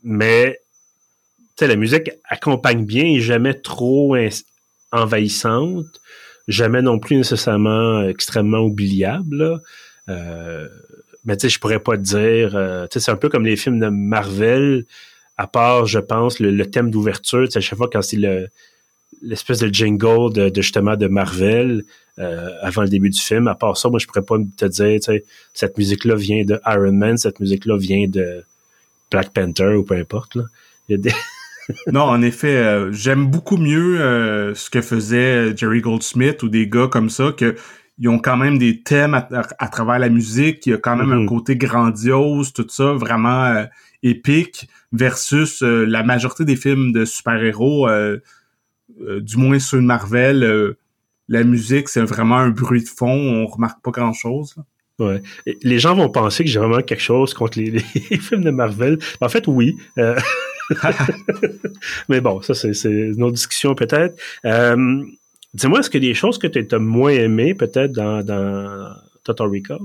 mais 0.03 0.59
sais, 1.57 1.67
la 1.67 1.75
musique 1.75 2.11
accompagne 2.29 2.85
bien 2.85 3.05
et 3.05 3.19
jamais 3.19 3.53
trop 3.53 4.15
envahissante, 4.91 6.01
jamais 6.47 6.81
non 6.81 6.99
plus 6.99 7.17
nécessairement 7.17 8.03
extrêmement 8.03 8.59
oubliable. 8.59 9.61
Euh, 10.09 10.67
mais 11.25 11.37
tu 11.37 11.41
sais, 11.41 11.49
je 11.49 11.59
pourrais 11.59 11.79
pas 11.79 11.97
te 11.97 12.03
dire. 12.03 12.55
Euh, 12.55 12.87
tu 12.87 12.99
sais, 12.99 13.05
c'est 13.05 13.11
un 13.11 13.15
peu 13.15 13.29
comme 13.29 13.45
les 13.45 13.55
films 13.55 13.79
de 13.79 13.87
Marvel, 13.87 14.85
à 15.37 15.47
part, 15.47 15.85
je 15.85 15.99
pense, 15.99 16.39
le, 16.39 16.65
thème 16.69 16.91
d'ouverture. 16.91 17.45
Tu 17.45 17.51
sais, 17.51 17.57
à 17.57 17.61
chaque 17.61 17.77
fois 17.77 17.89
quand 17.91 18.01
c'est 18.01 18.17
le 18.17 18.47
l'espèce 19.21 19.59
de 19.59 19.73
jingle 19.73 20.33
de, 20.33 20.51
justement 20.53 20.95
de 20.95 21.07
Marvel 21.07 21.83
euh, 22.19 22.49
avant 22.61 22.83
le 22.83 22.89
début 22.89 23.09
du 23.09 23.19
film. 23.19 23.47
À 23.47 23.55
part 23.55 23.77
ça, 23.77 23.89
moi, 23.89 23.97
je 23.97 24.05
pourrais 24.05 24.21
pas 24.21 24.37
te 24.57 24.65
dire, 24.65 24.99
tu 24.99 25.01
sais, 25.01 25.25
cette 25.53 25.77
musique-là 25.77 26.15
vient 26.15 26.43
de 26.43 26.59
Iron 26.67 26.91
Man, 26.91 27.17
cette 27.17 27.39
musique-là 27.39 27.77
vient 27.77 28.07
de 28.07 28.43
Black 29.09 29.33
Panther 29.33 29.73
ou 29.75 29.83
peu 29.83 29.95
importe. 29.95 30.35
Là. 30.35 30.43
Non, 31.91 32.03
en 32.03 32.21
effet, 32.21 32.57
euh, 32.57 32.91
j'aime 32.91 33.27
beaucoup 33.27 33.57
mieux 33.57 33.99
euh, 34.01 34.53
ce 34.55 34.69
que 34.69 34.81
faisait 34.81 35.55
Jerry 35.55 35.81
Goldsmith 35.81 36.43
ou 36.43 36.49
des 36.49 36.67
gars 36.67 36.87
comme 36.87 37.09
ça 37.09 37.31
que 37.35 37.55
ils 37.97 38.09
ont 38.09 38.19
quand 38.19 38.35
même 38.35 38.57
des 38.57 38.81
thèmes 38.81 39.13
à, 39.13 39.67
travers 39.69 39.99
la 39.99 40.09
musique, 40.09 40.65
il 40.65 40.71
y 40.71 40.73
a 40.73 40.77
quand 40.77 40.97
même 40.97 41.13
un 41.13 41.23
mm-hmm. 41.23 41.27
côté 41.27 41.55
grandiose, 41.55 42.51
tout 42.51 42.67
ça, 42.67 42.91
vraiment 42.91 43.65
épique, 44.03 44.67
versus 44.91 45.61
la 45.61 46.03
majorité 46.03 46.43
des 46.43 46.57
films 46.57 46.91
de 46.91 47.05
super-héros 47.05 47.87
euh, 49.01 49.19
du 49.19 49.37
moins 49.37 49.59
ceux 49.59 49.77
de 49.77 49.85
Marvel, 49.85 50.43
euh, 50.43 50.77
la 51.27 51.43
musique, 51.43 51.89
c'est 51.89 52.01
vraiment 52.01 52.37
un 52.37 52.49
bruit 52.49 52.83
de 52.83 52.87
fond, 52.87 53.09
on 53.09 53.47
remarque 53.47 53.81
pas 53.83 53.91
grand-chose. 53.91 54.55
Ouais. 54.97 55.21
les 55.61 55.77
gens 55.77 55.93
vont 55.93 56.07
penser 56.07 56.45
que 56.45 56.49
j'ai 56.49 56.57
vraiment 56.57 56.81
quelque 56.81 57.01
chose 57.01 57.33
contre 57.33 57.59
les, 57.59 57.79
films 58.19 58.45
de 58.45 58.51
Marvel. 58.51 58.97
En 59.19 59.27
fait, 59.27 59.45
oui. 59.47 59.75
Euh, 59.97 60.17
mais 62.09 62.21
bon, 62.21 62.41
ça, 62.41 62.53
c'est 62.53 62.89
une 62.89 63.23
autre 63.23 63.35
discussion 63.35 63.75
peut-être. 63.75 64.15
Dis-moi, 65.53 65.79
est-ce 65.79 65.89
qu'il 65.89 66.03
y 66.03 66.07
a 66.07 66.09
des 66.09 66.15
choses 66.15 66.37
que 66.37 66.47
tu 66.47 66.65
as 66.73 66.79
moins 66.79 67.11
aimées 67.11 67.53
peut-être 67.53 67.91
dans, 67.91 68.23
dans 68.23 68.93
Total 69.23 69.47
Recall? 69.47 69.79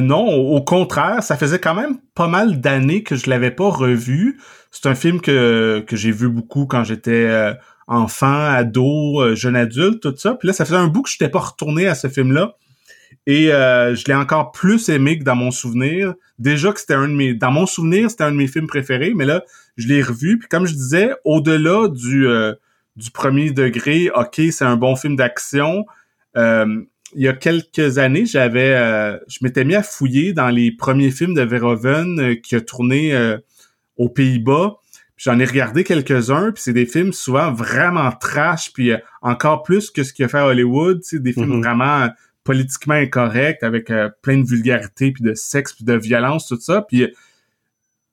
non, 0.00 0.26
au 0.26 0.62
contraire, 0.62 1.22
ça 1.22 1.36
faisait 1.36 1.58
quand 1.58 1.74
même 1.74 1.98
pas 2.14 2.26
mal 2.26 2.60
d'années 2.60 3.02
que 3.02 3.16
je 3.16 3.28
l'avais 3.28 3.50
pas 3.50 3.68
revu. 3.68 4.40
C'est 4.70 4.86
un 4.86 4.94
film 4.94 5.20
que, 5.20 5.84
que 5.86 5.94
j'ai 5.94 6.10
vu 6.10 6.28
beaucoup 6.28 6.66
quand 6.66 6.84
j'étais 6.84 7.54
enfant, 7.86 8.46
ado, 8.46 9.20
euh, 9.20 9.34
jeune 9.34 9.56
adulte, 9.56 10.00
tout 10.00 10.14
ça. 10.16 10.34
Puis 10.34 10.48
là, 10.48 10.52
ça 10.52 10.64
faisait 10.64 10.76
un 10.76 10.86
bout 10.86 11.02
que 11.02 11.10
je 11.10 11.16
n'étais 11.16 11.30
pas 11.30 11.40
retourné 11.40 11.86
à 11.86 11.94
ce 11.94 12.08
film-là. 12.08 12.56
Et 13.26 13.52
euh, 13.52 13.94
je 13.94 14.04
l'ai 14.06 14.14
encore 14.14 14.52
plus 14.52 14.88
aimé 14.88 15.18
que 15.18 15.24
dans 15.24 15.34
mon 15.34 15.50
souvenir. 15.50 16.14
Déjà 16.38 16.72
que 16.72 16.80
c'était 16.80 16.94
un 16.94 17.08
de 17.08 17.14
mes... 17.14 17.34
Dans 17.34 17.50
mon 17.50 17.66
souvenir, 17.66 18.10
c'était 18.10 18.24
un 18.24 18.32
de 18.32 18.36
mes 18.36 18.46
films 18.46 18.66
préférés, 18.66 19.12
mais 19.14 19.24
là, 19.24 19.44
je 19.76 19.88
l'ai 19.88 20.02
revu. 20.02 20.38
Puis 20.38 20.48
comme 20.48 20.66
je 20.66 20.74
disais, 20.74 21.12
au-delà 21.24 21.88
du, 21.88 22.26
euh, 22.26 22.52
du 22.96 23.10
premier 23.10 23.50
degré, 23.50 24.10
OK, 24.14 24.40
c'est 24.50 24.64
un 24.64 24.76
bon 24.76 24.94
film 24.94 25.16
d'action. 25.16 25.86
il 26.36 26.86
y 27.22 27.28
a 27.28 27.32
quelques 27.32 27.98
années, 27.98 28.26
j'avais, 28.26 28.74
je 29.28 29.38
m'étais 29.42 29.64
mis 29.64 29.74
à 29.74 29.82
fouiller 29.82 30.32
dans 30.32 30.50
les 30.50 30.72
premiers 30.72 31.10
films 31.10 31.34
de 31.34 31.42
Verhoeven 31.42 32.40
qui 32.42 32.56
a 32.56 32.60
tourné 32.60 33.38
aux 33.96 34.08
Pays-Bas. 34.08 34.78
J'en 35.16 35.38
ai 35.38 35.44
regardé 35.44 35.84
quelques-uns, 35.84 36.50
puis 36.50 36.62
c'est 36.62 36.72
des 36.72 36.86
films 36.86 37.12
souvent 37.12 37.52
vraiment 37.52 38.10
trash, 38.10 38.72
puis 38.72 38.90
euh, 38.90 38.98
encore 39.22 39.62
plus 39.62 39.90
que 39.90 40.02
ce 40.02 40.12
qu'il 40.12 40.24
a 40.24 40.28
fait 40.28 40.38
à 40.38 40.46
Hollywood, 40.46 41.00
c'est 41.02 41.22
des 41.22 41.32
films 41.32 41.60
mm-hmm. 41.60 41.62
vraiment 41.62 42.08
politiquement 42.44 42.94
incorrects, 42.94 43.62
avec 43.62 43.90
euh, 43.90 44.08
plein 44.22 44.38
de 44.38 44.46
vulgarité, 44.46 45.12
puis 45.12 45.24
de 45.24 45.34
sexe, 45.34 45.72
puis 45.72 45.84
de 45.84 45.94
violence, 45.94 46.46
tout 46.46 46.60
ça. 46.60 46.82
Puis 46.82 47.02
euh, 47.02 47.08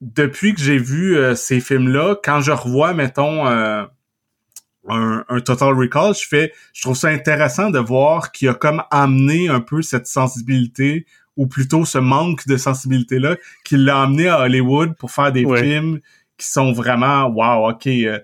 depuis 0.02 0.56
que 0.56 0.62
j'ai 0.62 0.80
vu 0.80 1.16
ces 1.36 1.60
films-là, 1.60 2.16
quand 2.24 2.42
je 2.42 2.52
revois, 2.52 2.96
mettons, 2.96 3.46
un, 3.46 5.24
un, 5.28 5.40
Total 5.42 5.74
Recall, 5.74 6.16
je 6.16 6.28
fais, 6.28 6.54
je 6.74 6.82
trouve 6.82 6.96
ça 6.96 7.10
intéressant 7.10 7.70
de 7.70 7.78
voir 7.78 8.32
qu'il 8.32 8.50
a 8.50 8.56
comme 8.56 8.82
amené 8.90 9.48
un 9.48 9.62
peu 9.62 9.84
cette 9.84 10.08
sensibilité 10.08 11.06
ou 11.38 11.48
plutôt 11.48 11.86
ce 11.86 11.98
manque 11.98 12.46
de 12.48 12.58
sensibilité-là, 12.58 13.38
qu'il 13.64 13.86
l'a 13.86 14.02
amené 14.02 14.28
à 14.28 14.42
Hollywood 14.42 14.96
pour 14.98 15.12
faire 15.12 15.32
des 15.32 15.46
films 15.58 16.00
qui 16.38 16.48
sont 16.48 16.72
vraiment 16.72 17.28
wow, 17.28 17.70
ok. 17.70 17.88
Euh, 17.88 18.20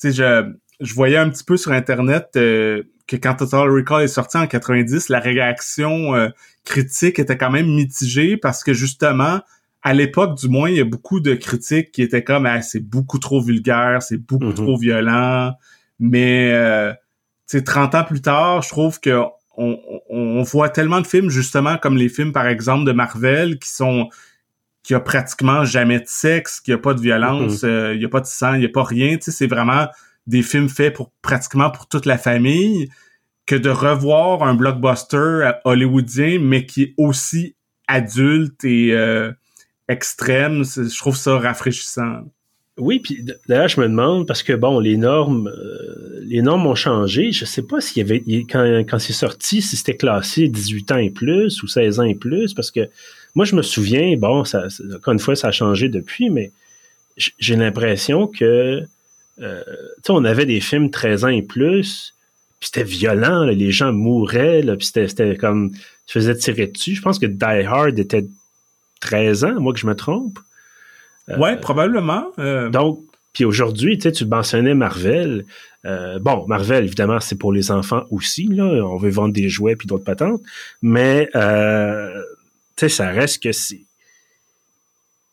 tu 0.00 0.10
sais, 0.10 0.12
je, 0.12 0.52
je 0.80 0.94
voyais 0.94 1.16
un 1.16 1.28
petit 1.28 1.44
peu 1.44 1.56
sur 1.56 1.72
internet 1.72 2.28
euh, 2.36 2.82
que 3.06 3.16
quand 3.16 3.34
Total 3.34 3.68
Recall 3.68 4.02
est 4.02 4.08
sorti 4.08 4.36
en 4.36 4.46
90, 4.46 5.08
la 5.08 5.20
réaction 5.20 6.14
euh, 6.14 6.28
critique 6.64 7.18
était 7.18 7.36
quand 7.36 7.50
même 7.50 7.66
mitigée 7.66 8.36
parce 8.36 8.64
que 8.64 8.72
justement, 8.72 9.40
à 9.82 9.94
l'époque 9.94 10.38
du 10.38 10.48
moins, 10.48 10.70
il 10.70 10.76
y 10.76 10.80
a 10.80 10.84
beaucoup 10.84 11.20
de 11.20 11.34
critiques 11.34 11.92
qui 11.92 12.02
étaient 12.02 12.24
comme 12.24 12.46
ah, 12.46 12.62
c'est 12.62 12.80
beaucoup 12.80 13.18
trop 13.18 13.40
vulgaire, 13.40 14.02
c'est 14.02 14.18
beaucoup 14.18 14.50
mm-hmm. 14.50 14.54
trop 14.54 14.76
violent. 14.76 15.52
Mais 15.98 16.50
tu 17.48 17.58
sais, 17.58 17.64
30 17.64 17.94
ans 17.94 18.04
plus 18.04 18.22
tard, 18.22 18.62
je 18.62 18.68
trouve 18.68 19.00
que 19.00 19.20
on, 19.56 19.78
on, 20.08 20.42
voit 20.42 20.70
tellement 20.70 21.00
de 21.00 21.06
films 21.06 21.28
justement 21.28 21.76
comme 21.76 21.96
les 21.96 22.08
films 22.08 22.32
par 22.32 22.46
exemple 22.46 22.86
de 22.86 22.92
Marvel 22.92 23.58
qui 23.58 23.68
sont 23.68 24.08
qu'il 24.82 24.94
y 24.94 24.96
a 24.96 25.00
pratiquement 25.00 25.64
jamais 25.64 26.00
de 26.00 26.06
sexe, 26.06 26.60
qu'il 26.60 26.74
n'y 26.74 26.80
a 26.80 26.82
pas 26.82 26.94
de 26.94 27.00
violence, 27.00 27.62
euh, 27.64 27.94
il 27.94 28.00
n'y 28.00 28.04
a 28.04 28.08
pas 28.08 28.20
de 28.20 28.26
sang, 28.26 28.54
il 28.54 28.60
n'y 28.60 28.66
a 28.66 28.70
pas 28.70 28.82
rien. 28.82 29.16
Tu 29.16 29.24
sais, 29.24 29.30
c'est 29.30 29.46
vraiment 29.46 29.86
des 30.26 30.42
films 30.42 30.68
faits 30.68 30.94
pour 30.94 31.10
pratiquement 31.22 31.70
pour 31.70 31.88
toute 31.88 32.06
la 32.06 32.18
famille 32.18 32.88
que 33.46 33.56
de 33.56 33.70
revoir 33.70 34.42
un 34.42 34.54
blockbuster 34.54 35.50
hollywoodien, 35.64 36.38
mais 36.40 36.64
qui 36.64 36.82
est 36.82 36.94
aussi 36.96 37.56
adulte 37.88 38.64
et 38.64 38.92
euh, 38.92 39.32
extrême. 39.88 40.64
Je 40.64 40.96
trouve 40.98 41.16
ça 41.16 41.38
rafraîchissant. 41.38 42.22
Oui, 42.78 43.00
puis 43.00 43.22
d'ailleurs, 43.48 43.68
je 43.68 43.80
me 43.80 43.86
demande, 43.86 44.26
parce 44.26 44.42
que 44.42 44.54
bon, 44.54 44.78
les 44.78 44.96
normes, 44.96 45.48
euh, 45.48 46.20
les 46.22 46.40
normes 46.40 46.66
ont 46.66 46.74
changé. 46.74 47.30
Je 47.30 47.44
sais 47.44 47.62
pas 47.62 47.80
s'il 47.80 47.98
y 47.98 48.00
avait, 48.00 48.22
quand, 48.48 48.64
quand 48.88 48.98
c'est 48.98 49.12
sorti, 49.12 49.60
si 49.60 49.76
c'était 49.76 49.96
classé 49.96 50.48
18 50.48 50.92
ans 50.92 50.96
et 50.96 51.10
plus 51.10 51.62
ou 51.62 51.66
16 51.66 52.00
ans 52.00 52.04
et 52.04 52.14
plus, 52.14 52.54
parce 52.54 52.70
que 52.70 52.88
moi, 53.34 53.44
je 53.44 53.56
me 53.56 53.62
souviens, 53.62 54.16
bon, 54.16 54.44
ça, 54.44 54.68
encore 54.94 55.12
une 55.12 55.18
fois, 55.18 55.36
ça 55.36 55.48
a 55.48 55.52
changé 55.52 55.88
depuis, 55.88 56.30
mais 56.30 56.50
j'ai 57.16 57.56
l'impression 57.56 58.26
que, 58.26 58.82
euh, 59.40 59.62
tu 59.96 60.02
sais, 60.06 60.12
on 60.12 60.24
avait 60.24 60.46
des 60.46 60.60
films 60.60 60.90
13 60.90 61.24
ans 61.24 61.28
et 61.28 61.42
plus, 61.42 62.14
puis 62.60 62.68
c'était 62.72 62.84
violent, 62.84 63.44
les 63.44 63.72
gens 63.72 63.92
mouraient, 63.92 64.62
puis 64.76 64.86
c'était 64.86 65.36
comme, 65.36 65.72
tu 66.06 66.12
faisais 66.12 66.36
tirer 66.36 66.66
dessus. 66.66 66.94
Je 66.94 67.02
pense 67.02 67.18
que 67.18 67.26
Die 67.26 67.66
Hard 67.66 67.98
était 67.98 68.24
13 69.00 69.44
ans, 69.44 69.60
moi 69.60 69.72
que 69.72 69.80
je 69.80 69.86
me 69.86 69.94
trompe. 69.94 70.38
Euh, 71.28 71.38
ouais, 71.38 71.56
probablement. 71.56 72.26
Euh. 72.38 72.68
Donc, 72.68 73.00
puis 73.32 73.44
aujourd'hui, 73.44 73.96
tu 73.96 74.02
sais, 74.02 74.12
tu 74.12 74.26
mentionnais 74.26 74.74
Marvel. 74.74 75.44
Euh, 75.84 76.18
bon, 76.18 76.46
Marvel, 76.46 76.84
évidemment, 76.84 77.18
c'est 77.20 77.36
pour 77.36 77.52
les 77.52 77.70
enfants 77.70 78.04
aussi. 78.10 78.46
Là, 78.46 78.64
on 78.64 78.98
veut 78.98 79.10
vendre 79.10 79.32
des 79.32 79.48
jouets 79.48 79.74
puis 79.74 79.86
d'autres 79.86 80.04
patentes, 80.04 80.40
mais 80.82 81.28
tu 81.32 81.38
sais, 82.76 82.88
ça 82.88 83.10
reste 83.10 83.42
que 83.42 83.52
c'est 83.52 83.80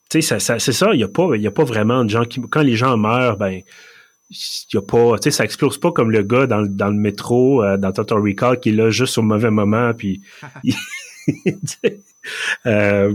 tu 0.09 0.21
sais, 0.21 0.39
ça, 0.39 0.59
c'est 0.59 0.71
ça, 0.73 0.93
il 0.93 0.97
n'y 0.97 1.03
a, 1.03 1.07
pas, 1.07 1.35
y 1.35 1.47
a 1.47 1.51
pas 1.51 1.63
vraiment 1.63 2.03
de 2.03 2.09
gens 2.09 2.25
qui. 2.25 2.41
Quand 2.49 2.61
les 2.61 2.75
gens 2.75 2.97
meurent, 2.97 3.37
ben, 3.37 3.61
il 4.29 4.73
y 4.73 4.77
a 4.77 4.81
pas. 4.81 5.17
Tu 5.19 5.23
sais, 5.25 5.31
ça 5.31 5.43
explose 5.43 5.77
pas 5.77 5.91
comme 5.91 6.11
le 6.11 6.23
gars 6.23 6.47
dans, 6.47 6.65
dans 6.65 6.87
le 6.87 6.97
métro, 6.97 7.63
dans 7.77 7.91
Total 7.91 8.19
Recall, 8.19 8.59
qui 8.59 8.69
est 8.69 8.73
là 8.73 8.89
juste 8.89 9.17
au 9.17 9.21
mauvais 9.21 9.51
moment, 9.51 9.93
puis. 9.93 10.21
euh, 12.65 13.13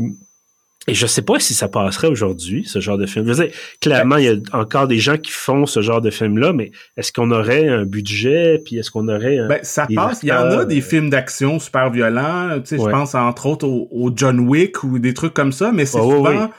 et 0.86 0.92
je 0.92 1.06
sais 1.06 1.22
pas 1.22 1.40
si 1.40 1.54
ça 1.54 1.68
passerait 1.68 2.08
aujourd'hui, 2.08 2.64
ce 2.66 2.78
genre 2.78 2.98
de 2.98 3.06
film. 3.06 3.26
Je 3.26 3.32
veux 3.32 3.46
dire, 3.46 3.54
clairement, 3.80 4.18
il 4.18 4.24
y 4.24 4.28
a 4.28 4.36
encore 4.52 4.86
des 4.86 4.98
gens 4.98 5.16
qui 5.16 5.30
font 5.30 5.64
ce 5.64 5.80
genre 5.80 6.02
de 6.02 6.10
film-là, 6.10 6.52
mais 6.52 6.72
est-ce 6.98 7.10
qu'on 7.10 7.30
aurait 7.30 7.68
un 7.68 7.86
budget, 7.86 8.60
puis 8.62 8.76
est-ce 8.76 8.90
qu'on 8.90 9.08
aurait 9.08 9.38
un, 9.38 9.48
Ben, 9.48 9.60
ça 9.62 9.86
passe. 9.94 10.22
Il 10.22 10.28
y 10.28 10.32
en 10.32 10.44
a 10.50 10.66
des 10.66 10.82
films 10.82 11.08
d'action 11.08 11.58
super 11.58 11.90
violents. 11.90 12.60
Tu 12.60 12.76
sais, 12.76 12.78
je 12.78 12.90
pense 12.90 13.14
entre 13.14 13.46
autres 13.46 13.66
au, 13.66 14.12
John 14.14 14.40
Wick 14.40 14.84
ou 14.84 14.98
des 14.98 15.14
trucs 15.14 15.32
comme 15.32 15.52
ça, 15.52 15.72
mais 15.72 15.86
c'est 15.86 15.98
souvent, 15.98 16.50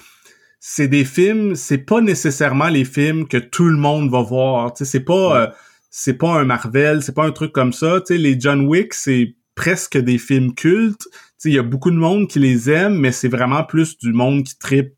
c'est 0.67 0.87
des 0.87 1.05
films, 1.05 1.55
c'est 1.55 1.77
pas 1.77 2.01
nécessairement 2.01 2.69
les 2.69 2.85
films 2.85 3.27
que 3.27 3.37
tout 3.37 3.65
le 3.65 3.77
monde 3.77 4.09
va 4.09 4.21
voir. 4.21 4.73
Tu 4.73 4.83
sais, 4.83 4.91
c'est 4.91 5.05
pas, 5.05 5.41
euh, 5.41 5.47
c'est 5.89 6.17
pas 6.17 6.39
un 6.39 6.45
Marvel, 6.45 7.03
c'est 7.03 7.13
pas 7.13 7.25
un 7.25 7.31
truc 7.31 7.51
comme 7.51 7.73
ça. 7.73 8.01
Tu 8.01 8.13
sais, 8.13 8.17
les 8.17 8.39
John 8.39 8.67
Wick, 8.67 8.93
c'est 8.93 9.35
presque 9.55 9.97
des 9.97 10.17
films 10.17 10.53
cultes 10.53 11.07
il 11.49 11.53
y 11.53 11.59
a 11.59 11.63
beaucoup 11.63 11.91
de 11.91 11.95
monde 11.95 12.27
qui 12.27 12.39
les 12.39 12.69
aime, 12.69 12.95
mais 12.99 13.11
c'est 13.11 13.27
vraiment 13.27 13.63
plus 13.63 13.97
du 13.97 14.13
monde 14.13 14.43
qui 14.43 14.57
tripe 14.57 14.93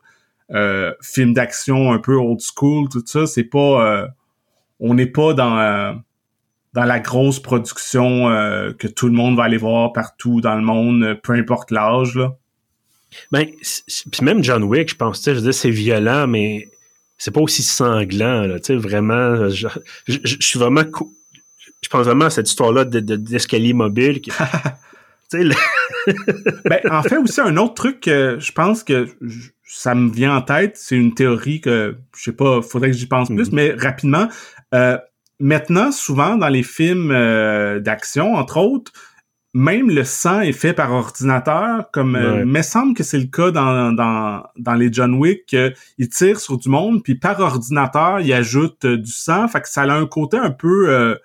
euh, 0.51 0.93
film 1.01 1.33
d'action 1.33 1.91
un 1.91 1.99
peu 1.99 2.15
old 2.15 2.39
school, 2.39 2.87
tout 2.89 3.03
ça. 3.05 3.27
C'est 3.27 3.43
pas, 3.43 3.85
euh, 3.85 4.07
on 4.79 4.93
n'est 4.93 5.07
pas 5.07 5.33
dans 5.33 5.59
euh, 5.59 5.93
dans 6.73 6.85
la 6.85 6.99
grosse 6.99 7.39
production 7.39 8.29
euh, 8.29 8.71
que 8.73 8.87
tout 8.87 9.07
le 9.07 9.13
monde 9.13 9.35
va 9.35 9.43
aller 9.43 9.57
voir 9.57 9.93
partout 9.93 10.41
dans 10.41 10.55
le 10.55 10.61
monde, 10.61 11.19
peu 11.23 11.33
importe 11.33 11.71
l'âge 11.71 12.15
là. 12.15 12.35
Ben, 13.31 13.45
puis 14.11 14.23
même 14.23 14.43
John 14.43 14.63
Wick, 14.63 14.89
je 14.89 14.95
pense, 14.95 15.23
je 15.25 15.31
veux 15.31 15.51
c'est 15.51 15.69
violent, 15.69 16.27
mais 16.27 16.67
c'est 17.17 17.31
pas 17.31 17.41
aussi 17.41 17.63
sanglant, 17.63 18.41
là, 18.41 18.59
tu 18.59 18.67
sais, 18.67 18.75
vraiment, 18.75 19.49
je, 19.49 19.67
suis 20.39 20.59
vraiment, 20.59 20.83
je 21.81 21.89
pense 21.89 22.05
vraiment 22.05 22.25
à 22.25 22.29
cette 22.29 22.49
histoire-là 22.49 22.85
d'escalier 22.85 23.73
de, 23.73 23.77
mobile. 23.77 24.21
ben, 25.33 26.79
en 26.91 27.03
fait, 27.03 27.17
aussi, 27.17 27.41
un 27.41 27.57
autre 27.57 27.73
truc 27.73 28.01
que 28.01 28.37
je 28.39 28.51
pense 28.51 28.83
que 28.83 29.07
ça 29.63 29.95
me 29.95 30.11
vient 30.11 30.35
en 30.35 30.41
tête, 30.41 30.77
c'est 30.77 30.95
une 30.95 31.13
théorie 31.13 31.59
que, 31.59 31.97
je 32.15 32.23
sais 32.23 32.31
pas, 32.31 32.61
faudrait 32.61 32.91
que 32.91 32.97
j'y 32.97 33.07
pense 33.07 33.27
plus, 33.27 33.49
mhm. 33.49 33.55
mais 33.55 33.71
rapidement, 33.73 34.29
euh, 34.73 34.97
maintenant, 35.39 35.91
souvent, 35.91 36.37
dans 36.37 36.49
les 36.49 36.63
films 36.63 37.11
euh, 37.11 37.79
d'action, 37.79 38.35
entre 38.35 38.57
autres, 38.57 38.91
même 39.53 39.89
le 39.89 40.03
sang 40.03 40.41
est 40.41 40.51
fait 40.51 40.73
par 40.73 40.91
ordinateur, 40.91 41.89
comme 41.91 42.15
euh, 42.15 42.41
il 42.41 42.45
me 42.45 42.61
semble 42.61 42.93
que 42.93 43.03
c'est 43.03 43.17
le 43.17 43.25
cas 43.25 43.51
dans, 43.51 43.91
dans, 43.91 44.43
dans 44.57 44.73
les 44.73 44.91
John 44.91 45.15
Wick, 45.15 45.55
ils 45.97 46.09
tirent 46.09 46.39
sur 46.39 46.57
du 46.57 46.69
monde, 46.69 47.03
puis 47.03 47.15
par 47.15 47.39
ordinateur, 47.39 48.19
ils 48.19 48.33
ajoutent 48.33 48.85
du 48.85 49.11
sang, 49.11 49.47
fait 49.47 49.61
que 49.61 49.69
ça 49.69 49.83
a 49.83 49.93
un 49.93 50.05
côté 50.05 50.37
un 50.37 50.51
peu 50.51 51.17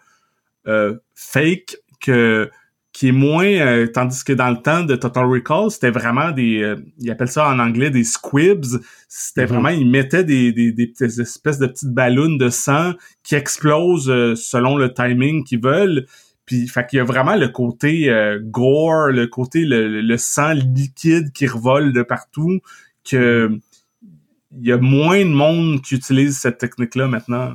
fake 1.14 1.76
que 2.00 2.50
qui 2.92 3.08
est 3.08 3.12
moins 3.12 3.46
euh, 3.46 3.86
tandis 3.86 4.22
que 4.22 4.34
dans 4.34 4.50
le 4.50 4.58
temps 4.58 4.84
de 4.84 4.94
Total 4.96 5.24
Recall 5.24 5.70
c'était 5.70 5.90
vraiment 5.90 6.30
des 6.30 6.62
euh, 6.62 6.76
ils 6.98 7.10
appellent 7.10 7.28
ça 7.28 7.48
en 7.48 7.58
anglais 7.58 7.90
des 7.90 8.04
squibs. 8.04 8.64
C'était 9.08 9.46
mhm. 9.46 9.48
vraiment 9.48 9.68
ils 9.70 9.88
mettaient 9.88 10.24
des, 10.24 10.52
des, 10.52 10.72
des 10.72 11.20
espèces 11.20 11.58
de 11.58 11.66
petites 11.66 11.92
ballons 11.92 12.36
de 12.36 12.50
sang 12.50 12.92
qui 13.22 13.34
explosent 13.34 14.10
euh, 14.10 14.34
selon 14.36 14.76
le 14.76 14.92
timing 14.92 15.42
qu'ils 15.44 15.62
veulent 15.62 16.06
puis 16.46 16.66
fait 16.68 16.86
qu'il 16.86 16.96
y 16.98 17.00
a 17.00 17.04
vraiment 17.04 17.36
le 17.36 17.48
côté 17.48 18.10
gore 18.42 19.08
le 19.08 19.26
côté 19.26 19.64
le, 19.64 20.00
le, 20.00 20.16
sang 20.16 20.52
liquide 20.52 21.32
qui 21.32 21.46
revole 21.46 21.92
de 21.92 22.02
partout 22.02 22.60
que 23.04 23.50
il 24.02 24.66
y 24.66 24.72
a 24.72 24.76
moins 24.76 25.24
de 25.24 25.30
monde 25.30 25.82
qui 25.82 25.94
utilise 25.94 26.38
cette 26.38 26.58
technique 26.58 26.94
là 26.94 27.08
maintenant 27.08 27.52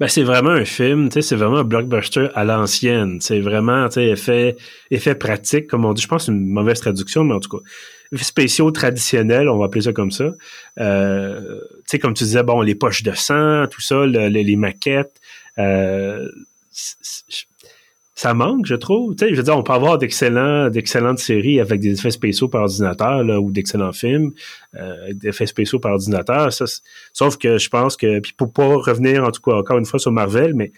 ben, 0.00 0.08
c'est 0.08 0.22
vraiment 0.22 0.50
un 0.50 0.64
film, 0.64 1.10
c'est 1.10 1.36
vraiment 1.36 1.58
un 1.58 1.64
blockbuster 1.64 2.28
à 2.34 2.44
l'ancienne. 2.44 3.18
C'est 3.20 3.40
vraiment 3.40 3.88
effet, 3.88 4.56
effet 4.90 5.14
pratique, 5.14 5.66
comme 5.66 5.84
on 5.84 5.92
dit. 5.92 6.02
Je 6.02 6.08
pense 6.08 6.22
que 6.22 6.26
c'est 6.26 6.32
une 6.32 6.48
mauvaise 6.48 6.80
traduction, 6.80 7.24
mais 7.24 7.34
en 7.34 7.40
tout 7.40 7.58
cas, 7.58 7.62
spéciaux 8.22 8.70
traditionnels, 8.70 9.48
on 9.48 9.58
va 9.58 9.66
appeler 9.66 9.82
ça 9.82 9.92
comme 9.92 10.10
ça. 10.10 10.32
Euh, 10.78 11.60
comme 12.00 12.14
tu 12.14 12.24
disais, 12.24 12.42
bon, 12.42 12.60
les 12.60 12.74
poches 12.74 13.02
de 13.02 13.12
sang, 13.12 13.66
tout 13.70 13.80
ça, 13.80 14.06
les 14.06 14.56
maquettes. 14.56 15.20
Euh, 15.58 16.28
ça 18.16 18.32
manque, 18.32 18.64
je 18.64 18.74
trouve. 18.74 19.14
Tu 19.14 19.26
sais, 19.26 19.30
je 19.30 19.36
veux 19.36 19.42
dire, 19.42 19.56
on 19.56 19.62
peut 19.62 19.74
avoir 19.74 19.98
d'excellents, 19.98 20.70
d'excellentes 20.70 21.18
séries 21.18 21.60
avec 21.60 21.80
des 21.80 21.92
effets 21.92 22.10
spéciaux 22.10 22.48
par 22.48 22.62
ordinateur, 22.62 23.22
là, 23.22 23.38
ou 23.38 23.52
d'excellents 23.52 23.92
films, 23.92 24.32
euh, 24.74 25.12
effets 25.22 25.46
spéciaux 25.46 25.78
par 25.78 25.92
ordinateur. 25.92 26.50
Ça, 26.50 26.64
sauf 27.12 27.36
que 27.36 27.58
je 27.58 27.68
pense 27.68 27.94
que, 27.94 28.20
puis 28.20 28.32
pour 28.32 28.54
pas 28.54 28.74
revenir, 28.74 29.22
en 29.22 29.30
tout 29.30 29.42
cas, 29.42 29.52
encore 29.52 29.76
une 29.76 29.84
fois 29.84 30.00
sur 30.00 30.12
Marvel, 30.12 30.54
mais 30.54 30.72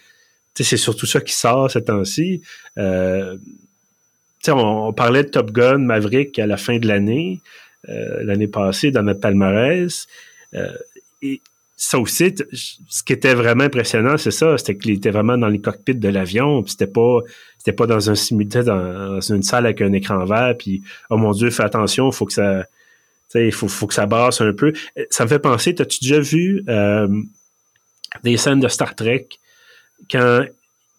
tu 0.53 0.63
sais, 0.63 0.71
c'est 0.71 0.83
surtout 0.83 1.05
ça 1.05 1.21
qui 1.21 1.33
sort 1.33 1.71
ces 1.71 1.85
temps-ci. 1.85 2.41
Euh, 2.77 3.37
tu 3.37 3.45
sais, 4.43 4.51
on, 4.51 4.91
parlait 4.91 5.23
de 5.23 5.29
Top 5.29 5.51
Gun, 5.51 5.77
Maverick 5.77 6.37
à 6.39 6.45
la 6.45 6.57
fin 6.57 6.77
de 6.77 6.87
l'année, 6.87 7.39
euh, 7.87 8.21
l'année 8.25 8.49
passée, 8.49 8.91
dans 8.91 9.03
notre 9.03 9.21
palmarès. 9.21 10.07
Euh, 10.55 10.73
et 11.21 11.41
ça 11.81 11.97
aussi, 11.97 12.35
ce 12.89 13.03
qui 13.03 13.13
était 13.13 13.33
vraiment 13.33 13.63
impressionnant, 13.63 14.17
c'est 14.17 14.31
ça, 14.31 14.57
c'était 14.57 14.77
qu'il 14.77 14.91
était 14.91 15.11
vraiment 15.11 15.37
dans 15.37 15.47
les 15.47 15.61
cockpits 15.61 15.95
de 15.95 16.09
l'avion, 16.09 16.61
puis 16.61 16.71
c'était 16.71 16.91
pas, 16.91 17.19
c'était 17.57 17.71
pas 17.71 17.87
dans 17.87 18.09
un 18.09 18.15
simulateur, 18.15 18.65
dans 18.65 19.21
une 19.21 19.43
salle 19.43 19.65
avec 19.65 19.79
un 19.79 19.93
écran 19.93 20.25
vert, 20.25 20.55
puis 20.59 20.83
oh 21.09 21.15
mon 21.15 21.31
Dieu, 21.31 21.49
fais 21.51 21.63
attention, 21.63 22.11
faut 22.11 22.25
que 22.25 22.33
ça, 22.33 22.65
il 23.33 23.53
faut, 23.53 23.69
faut 23.69 23.87
que 23.87 23.93
ça 23.93 24.05
brasse 24.05 24.41
un 24.41 24.51
peu. 24.51 24.73
Ça 25.09 25.23
me 25.23 25.29
fait 25.29 25.39
penser, 25.39 25.73
t'as-tu 25.73 25.99
déjà 26.01 26.19
vu 26.19 26.65
euh, 26.67 27.07
des 28.23 28.35
scènes 28.35 28.59
de 28.59 28.67
Star 28.67 28.93
Trek 28.93 29.29
quand 30.11 30.43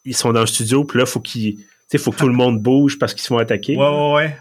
ils 0.06 0.16
sont 0.16 0.32
dans 0.32 0.40
le 0.40 0.46
studio, 0.46 0.84
puis 0.84 0.98
là, 0.98 1.04
faut 1.04 1.20
qu'ils, 1.20 1.58
faut 1.98 2.10
que 2.10 2.16
tout 2.16 2.28
le 2.28 2.32
monde 2.32 2.58
bouge 2.58 2.98
parce 2.98 3.12
qu'ils 3.12 3.22
se 3.22 3.28
font 3.28 3.38
attaquer? 3.38 3.76
Ouais, 3.76 3.86
ouais, 3.86 4.14
ouais 4.14 4.36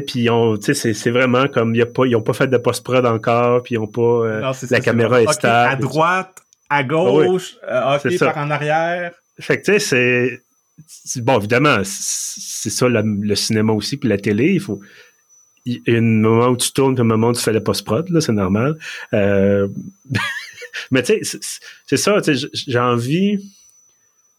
puis 0.00 0.28
c'est 0.60 1.10
vraiment 1.10 1.48
comme 1.48 1.74
y 1.74 1.82
a 1.82 1.86
pas, 1.86 2.06
ils 2.06 2.16
ont 2.16 2.22
pas 2.22 2.32
fait 2.32 2.46
de 2.46 2.56
post-prod 2.56 3.04
encore, 3.04 3.62
puis 3.62 3.74
ils 3.74 3.78
ont 3.78 3.86
pas 3.86 4.00
euh, 4.00 4.52
la 4.70 4.80
caméra 4.80 5.22
est 5.22 5.32
stable. 5.32 5.72
À 5.72 5.76
droite, 5.76 6.42
à 6.70 6.76
ah 6.76 6.84
gauche, 6.84 7.56
euh, 7.68 7.96
ok, 7.96 8.18
par 8.18 8.38
en 8.38 8.50
arrière. 8.50 9.12
Fait 9.38 9.60
que 9.60 9.72
tu 9.72 9.80
sais, 9.80 10.40
c'est 10.86 11.22
bon 11.22 11.38
évidemment, 11.38 11.78
c'est 11.84 12.70
ça 12.70 12.88
le 12.88 13.34
cinéma 13.34 13.72
aussi 13.72 13.98
puis 13.98 14.08
la 14.08 14.18
télé, 14.18 14.52
il 14.54 14.60
faut 14.60 14.80
il 15.64 15.80
y 15.86 15.94
a 15.94 15.98
un 15.98 16.00
moment 16.00 16.48
où 16.48 16.56
tu 16.56 16.72
tournes, 16.72 16.94
puis 16.94 17.02
un 17.02 17.06
moment 17.06 17.28
où 17.28 17.32
tu 17.32 17.40
fais 17.40 17.52
le 17.52 17.62
post-prod, 17.62 18.08
là, 18.10 18.20
c'est 18.20 18.32
normal. 18.32 18.76
Euh... 19.12 19.68
mais 20.90 21.02
tu 21.02 21.24
sais, 21.24 21.38
c'est 21.86 21.96
ça, 21.96 22.20
j'ai 22.52 22.78
envie 22.78 23.38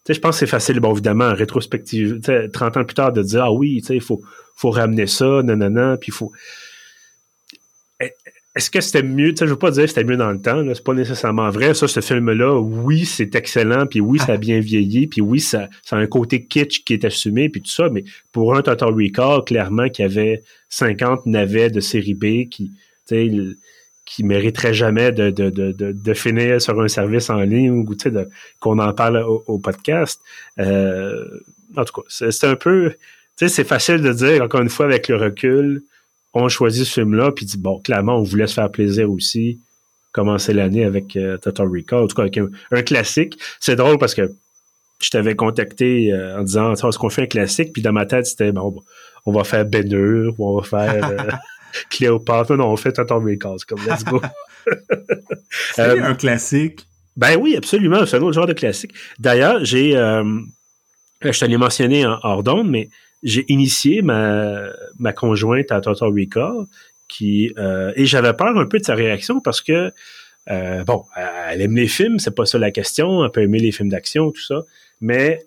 sais, 0.05 0.13
je 0.13 0.19
pense 0.19 0.35
que 0.35 0.39
c'est 0.39 0.51
facile, 0.51 0.79
bon, 0.79 0.91
évidemment, 0.91 1.25
en 1.25 1.35
rétrospective, 1.35 2.19
30 2.51 2.77
ans 2.77 2.83
plus 2.83 2.93
tard, 2.93 3.13
de 3.13 3.23
dire, 3.23 3.43
ah 3.43 3.51
oui, 3.51 3.79
tu 3.81 3.87
sais, 3.87 3.95
il 3.95 4.01
faut, 4.01 4.21
faut 4.55 4.69
ramener 4.69 5.07
ça, 5.07 5.41
non, 5.43 5.55
non, 5.55 5.69
non, 5.69 5.97
puis 5.97 6.09
il 6.09 6.13
faut... 6.13 6.31
Est-ce 8.55 8.69
que 8.69 8.81
c'était 8.81 9.01
mieux, 9.01 9.29
tu 9.29 9.37
sais, 9.37 9.45
je 9.47 9.51
veux 9.51 9.57
pas 9.57 9.71
dire 9.71 9.83
que 9.83 9.89
c'était 9.89 10.03
mieux 10.03 10.17
dans 10.17 10.31
le 10.31 10.39
temps, 10.39 10.63
c'est 10.75 10.83
pas 10.83 10.93
nécessairement 10.93 11.49
vrai. 11.49 11.73
Ça, 11.73 11.87
ce 11.87 12.01
film-là, 12.01 12.59
oui, 12.59 13.03
c'est 13.03 13.33
excellent, 13.33 13.87
puis 13.87 13.99
oui, 13.99 14.19
ça 14.19 14.33
a 14.33 14.37
bien 14.49 14.59
vieilli, 14.59 15.07
puis 15.07 15.21
oui, 15.21 15.39
ça, 15.39 15.69
ça 15.83 15.95
a 15.95 15.99
un 15.99 16.05
côté 16.05 16.45
kitsch 16.45 16.83
qui 16.83 16.93
est 16.93 17.03
assumé, 17.03 17.49
puis 17.49 17.61
tout 17.61 17.71
ça, 17.71 17.89
mais 17.89 18.03
pour 18.31 18.55
un 18.55 18.61
Total 18.61 18.93
Recall, 18.93 19.43
clairement, 19.43 19.89
qu'il 19.89 20.03
y 20.03 20.05
avait 20.05 20.43
50 20.69 21.25
navets 21.25 21.71
de 21.71 21.79
série 21.79 22.13
B 22.13 22.47
qui, 22.49 22.71
tu 23.07 23.15
sais, 23.15 23.31
qui 24.05 24.23
mériterait 24.23 24.73
jamais 24.73 25.11
de, 25.11 25.29
de, 25.29 25.49
de, 25.49 25.71
de, 25.71 26.13
finir 26.13 26.61
sur 26.61 26.79
un 26.79 26.87
service 26.87 27.29
en 27.29 27.39
ligne 27.39 27.71
ou 27.71 27.85
qu'on 28.59 28.79
en 28.79 28.93
parle 28.93 29.17
au, 29.17 29.59
podcast. 29.59 30.19
Euh, 30.59 31.25
en 31.75 31.85
tout 31.85 32.01
cas, 32.01 32.07
c'est 32.09 32.43
un 32.43 32.55
peu. 32.55 32.93
C'est 33.35 33.63
facile 33.63 34.01
de 34.01 34.13
dire, 34.13 34.43
encore 34.43 34.61
une 34.61 34.69
fois, 34.69 34.85
avec 34.85 35.07
le 35.07 35.15
recul, 35.15 35.81
on 36.33 36.47
choisit 36.49 36.85
ce 36.85 36.93
film-là, 36.93 37.31
puis 37.31 37.45
dit 37.45 37.57
bon, 37.57 37.79
clairement, 37.79 38.17
on 38.17 38.23
voulait 38.23 38.47
se 38.47 38.53
faire 38.53 38.69
plaisir 38.69 39.09
aussi, 39.09 39.59
commencer 40.11 40.53
l'année 40.53 40.83
avec 40.83 41.15
euh, 41.15 41.37
Total 41.37 41.67
Recall, 41.67 42.03
en 42.03 42.07
tout 42.07 42.15
cas 42.15 42.23
avec 42.23 42.37
un, 42.37 42.81
classique. 42.83 43.39
C'est 43.59 43.75
drôle 43.75 43.97
parce 43.97 44.13
que 44.13 44.31
je 45.01 45.09
t'avais 45.09 45.35
contacté 45.35 46.13
euh, 46.13 46.39
en 46.39 46.43
disant 46.43 46.73
est-ce 46.73 46.97
qu'on 46.97 47.09
fait 47.09 47.23
un 47.23 47.27
classique? 47.27 47.73
Puis 47.73 47.81
dans 47.81 47.91
ma 47.91 48.05
tête, 48.05 48.27
c'était 48.27 48.51
bon, 48.51 48.75
on 49.25 49.31
va 49.31 49.43
faire 49.43 49.65
Ben 49.65 49.91
ou 49.93 50.33
on 50.39 50.59
va 50.59 50.63
faire. 50.63 51.39
Cléopâtre. 51.89 52.55
Non, 52.55 52.67
on 52.67 52.77
fait 52.77 52.91
Total 52.91 53.17
Recall. 53.17 53.55
C'est 53.57 53.67
comme, 53.67 53.85
let's 53.85 54.03
go. 54.03 54.21
c'est 55.75 55.81
euh, 55.81 56.03
un 56.03 56.15
classique. 56.15 56.85
Ben 57.15 57.37
oui, 57.37 57.55
absolument. 57.55 58.05
C'est 58.05 58.17
un 58.17 58.21
autre 58.21 58.33
genre 58.33 58.47
de 58.47 58.53
classique. 58.53 58.93
D'ailleurs, 59.19 59.63
j'ai, 59.63 59.95
euh, 59.95 60.23
je 61.21 61.39
te 61.39 61.45
l'ai 61.45 61.57
mentionné 61.57 62.05
en 62.05 62.19
hors 62.23 62.43
d'onde, 62.43 62.69
mais 62.69 62.89
j'ai 63.21 63.45
initié 63.47 64.01
ma, 64.01 64.69
ma 64.99 65.13
conjointe 65.13 65.71
à 65.71 65.79
Total 65.81 66.09
Recall 66.09 66.65
qui, 67.07 67.53
euh, 67.57 67.93
et 67.95 68.05
j'avais 68.05 68.33
peur 68.33 68.57
un 68.57 68.65
peu 68.65 68.79
de 68.79 68.83
sa 68.83 68.95
réaction 68.95 69.39
parce 69.39 69.61
que, 69.61 69.91
euh, 70.49 70.83
bon, 70.83 71.05
elle 71.49 71.61
aime 71.61 71.75
les 71.75 71.87
films, 71.87 72.19
c'est 72.19 72.35
pas 72.35 72.45
ça 72.45 72.57
la 72.57 72.71
question. 72.71 73.23
Elle 73.23 73.31
peut 73.31 73.41
aimer 73.41 73.59
les 73.59 73.71
films 73.71 73.89
d'action, 73.89 74.31
tout 74.31 74.41
ça. 74.41 74.63
Mais, 74.99 75.39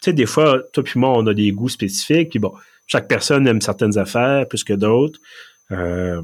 tu 0.00 0.10
sais, 0.10 0.12
des 0.12 0.26
fois, 0.26 0.60
toi 0.72 0.84
puis 0.84 1.00
moi, 1.00 1.10
on 1.10 1.26
a 1.26 1.34
des 1.34 1.50
goûts 1.52 1.68
spécifiques. 1.68 2.30
Puis 2.30 2.38
bon, 2.38 2.52
chaque 2.86 3.08
personne 3.08 3.46
aime 3.46 3.60
certaines 3.60 3.96
affaires 3.98 4.46
plus 4.46 4.64
que 4.64 4.74
d'autres. 4.74 5.18
Euh, 5.72 6.22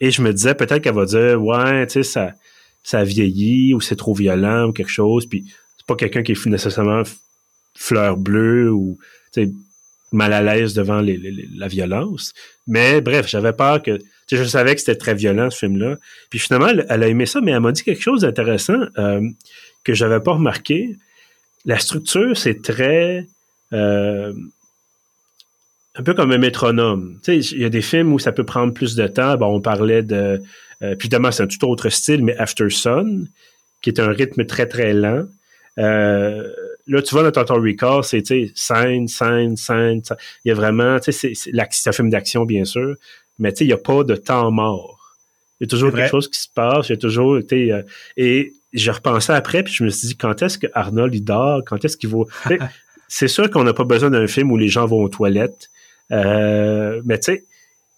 et 0.00 0.10
je 0.10 0.22
me 0.22 0.32
disais 0.32 0.54
peut-être 0.54 0.82
qu'elle 0.82 0.94
va 0.94 1.04
dire 1.04 1.42
ouais, 1.42 1.86
tu 1.86 1.94
sais, 1.94 2.02
ça, 2.02 2.34
ça 2.82 3.04
vieillit 3.04 3.74
ou 3.74 3.80
c'est 3.80 3.96
trop 3.96 4.14
violent 4.14 4.68
ou 4.68 4.72
quelque 4.72 4.90
chose. 4.90 5.26
Puis 5.26 5.44
c'est 5.76 5.86
pas 5.86 5.96
quelqu'un 5.96 6.22
qui 6.22 6.32
est 6.32 6.46
nécessairement 6.46 7.02
fleur 7.74 8.16
bleue 8.16 8.70
ou 8.72 8.98
mal 10.12 10.32
à 10.32 10.42
l'aise 10.42 10.74
devant 10.74 11.02
la 11.02 11.68
violence. 11.68 12.32
Mais 12.66 13.00
bref, 13.00 13.28
j'avais 13.28 13.52
peur 13.52 13.82
que. 13.82 13.98
Je 14.30 14.44
savais 14.44 14.74
que 14.74 14.80
c'était 14.80 14.96
très 14.96 15.14
violent 15.14 15.50
ce 15.50 15.58
film-là. 15.58 15.96
Puis 16.30 16.38
finalement, 16.38 16.68
elle, 16.68 17.02
a 17.02 17.08
aimé 17.08 17.26
ça, 17.26 17.40
mais 17.40 17.50
elle 17.50 17.60
m'a 17.60 17.72
dit 17.72 17.82
quelque 17.82 18.02
chose 18.02 18.20
d'intéressant 18.20 18.78
euh, 18.96 19.20
que 19.82 19.92
j'avais 19.92 20.20
pas 20.20 20.34
remarqué. 20.34 20.96
La 21.64 21.78
structure, 21.78 22.36
c'est 22.36 22.62
très. 22.62 23.26
Euh, 23.72 24.32
un 25.96 26.02
peu 26.02 26.14
comme 26.14 26.32
un 26.32 26.38
métronome. 26.38 27.18
Tu 27.22 27.42
sais, 27.42 27.54
il 27.54 27.62
y 27.62 27.64
a 27.64 27.68
des 27.68 27.82
films 27.82 28.12
où 28.12 28.18
ça 28.18 28.32
peut 28.32 28.44
prendre 28.44 28.72
plus 28.72 28.94
de 28.94 29.06
temps. 29.06 29.36
Bon, 29.36 29.56
on 29.56 29.60
parlait 29.60 30.02
de... 30.02 30.40
Euh, 30.82 30.94
puis 30.96 31.06
évidemment, 31.06 31.30
c'est 31.30 31.42
un 31.42 31.46
tout 31.46 31.64
autre 31.68 31.88
style, 31.88 32.24
mais 32.24 32.36
After 32.36 32.70
Sun, 32.70 33.26
qui 33.82 33.90
est 33.90 34.00
un 34.00 34.08
rythme 34.08 34.44
très, 34.46 34.66
très 34.66 34.92
lent. 34.92 35.24
Euh, 35.78 36.48
là, 36.86 37.02
tu 37.02 37.14
vois, 37.14 37.22
dans 37.22 37.32
Total 37.32 37.58
Recall, 37.58 38.04
c'est, 38.04 38.22
tu 38.22 38.46
sais, 38.46 38.52
scène, 38.54 39.08
scène, 39.08 39.56
scène. 39.56 40.00
Il 40.44 40.48
y 40.48 40.52
a 40.52 40.54
vraiment... 40.54 40.98
Tu 41.00 41.12
sais, 41.12 41.32
c'est 41.34 41.88
un 41.88 41.92
film 41.92 42.08
d'action, 42.08 42.44
bien 42.44 42.64
sûr, 42.64 42.94
mais 43.38 43.52
tu 43.52 43.58
sais, 43.58 43.64
il 43.64 43.68
n'y 43.68 43.74
a 43.74 43.78
pas 43.78 44.04
de 44.04 44.14
temps 44.14 44.50
mort. 44.50 44.98
Il 45.60 45.64
y 45.64 45.66
a 45.66 45.68
toujours 45.68 45.92
quelque 45.92 46.08
chose 46.08 46.28
qui 46.28 46.40
se 46.40 46.48
passe. 46.54 46.88
Il 46.88 46.92
y 46.92 46.94
a 46.94 46.98
toujours... 46.98 47.40
Tu 47.46 47.72
euh, 47.72 47.82
et 48.16 48.52
je 48.72 48.90
repensais 48.90 49.32
après, 49.32 49.64
puis 49.64 49.74
je 49.74 49.84
me 49.84 49.90
suis 49.90 50.08
dit, 50.08 50.16
quand 50.16 50.40
est-ce 50.40 50.56
que 50.56 50.68
Arnold, 50.72 51.14
il 51.14 51.24
dort? 51.24 51.62
Quand 51.66 51.84
est-ce 51.84 51.96
qu'il 51.96 52.10
va... 52.10 52.22
c'est 53.08 53.28
sûr 53.28 53.50
qu'on 53.50 53.64
n'a 53.64 53.74
pas 53.74 53.84
besoin 53.84 54.08
d'un 54.08 54.28
film 54.28 54.52
où 54.52 54.56
les 54.56 54.68
gens 54.68 54.86
vont 54.86 55.02
aux 55.02 55.08
toilettes. 55.08 55.68
Euh, 56.12 57.00
mais 57.04 57.18
tu 57.18 57.32
sais, 57.32 57.46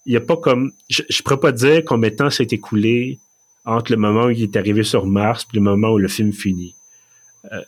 il 0.05 0.11
n'y 0.11 0.17
a 0.17 0.21
pas 0.21 0.37
comme. 0.37 0.71
Je 0.89 1.01
ne 1.03 1.23
pourrais 1.23 1.39
pas 1.39 1.51
dire 1.51 1.83
combien 1.85 2.09
de 2.09 2.15
temps 2.15 2.29
s'est 2.29 2.47
écoulé 2.51 3.19
entre 3.65 3.91
le 3.91 3.97
moment 3.97 4.25
où 4.25 4.29
il 4.29 4.43
est 4.43 4.55
arrivé 4.55 4.83
sur 4.83 5.05
Mars 5.05 5.47
et 5.51 5.55
le 5.55 5.61
moment 5.61 5.91
où 5.91 5.97
le 5.97 6.07
film 6.07 6.33
finit. 6.33 6.75
Euh, 7.51 7.61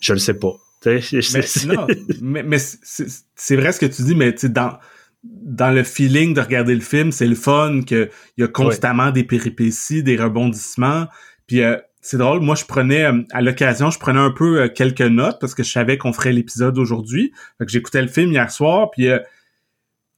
je 0.00 0.12
ne 0.12 0.18
sais 0.18 0.34
pas. 0.34 0.54
mais, 2.22 2.42
mais, 2.44 2.58
c'est 2.58 3.56
vrai 3.56 3.72
ce 3.72 3.80
que 3.80 3.86
tu 3.86 4.02
dis, 4.02 4.14
mais 4.14 4.34
tu 4.34 4.48
dans 4.48 4.78
dans 5.24 5.74
le 5.74 5.82
feeling 5.82 6.32
de 6.32 6.40
regarder 6.40 6.74
le 6.74 6.80
film, 6.80 7.10
c'est 7.10 7.26
le 7.26 7.34
fun 7.34 7.82
qu'il 7.82 8.08
y 8.36 8.44
a 8.44 8.46
constamment 8.46 9.10
des 9.10 9.24
péripéties, 9.24 10.04
des 10.04 10.16
rebondissements. 10.16 11.08
Puis 11.48 11.62
euh, 11.62 11.76
c'est 12.00 12.18
drôle, 12.18 12.40
moi 12.40 12.54
je 12.54 12.64
prenais 12.64 13.04
à 13.32 13.42
l'occasion, 13.42 13.90
je 13.90 13.98
prenais 13.98 14.20
un 14.20 14.30
peu 14.30 14.68
quelques 14.68 15.00
notes 15.00 15.38
parce 15.40 15.56
que 15.56 15.64
je 15.64 15.72
savais 15.72 15.98
qu'on 15.98 16.12
ferait 16.12 16.32
l'épisode 16.32 16.78
aujourd'hui. 16.78 17.32
Fait 17.58 17.66
que 17.66 17.72
j'écoutais 17.72 18.00
le 18.00 18.06
film 18.08 18.30
hier 18.30 18.48
soir, 18.52 18.92
puis 18.92 19.08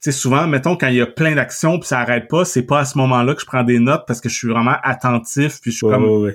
sais, 0.00 0.12
souvent, 0.12 0.46
mettons, 0.46 0.76
quand 0.76 0.88
il 0.88 0.96
y 0.96 1.00
a 1.00 1.06
plein 1.06 1.34
d'actions 1.34 1.78
puis 1.78 1.88
ça 1.88 2.00
arrête 2.00 2.28
pas, 2.28 2.44
c'est 2.44 2.62
pas 2.62 2.80
à 2.80 2.84
ce 2.84 2.96
moment-là 2.98 3.34
que 3.34 3.40
je 3.40 3.46
prends 3.46 3.64
des 3.64 3.78
notes 3.78 4.04
parce 4.06 4.20
que 4.20 4.28
je 4.28 4.36
suis 4.36 4.48
vraiment 4.48 4.76
attentif 4.82 5.60
puis 5.60 5.70
je 5.70 5.76
suis 5.76 5.86
comme... 5.86 6.32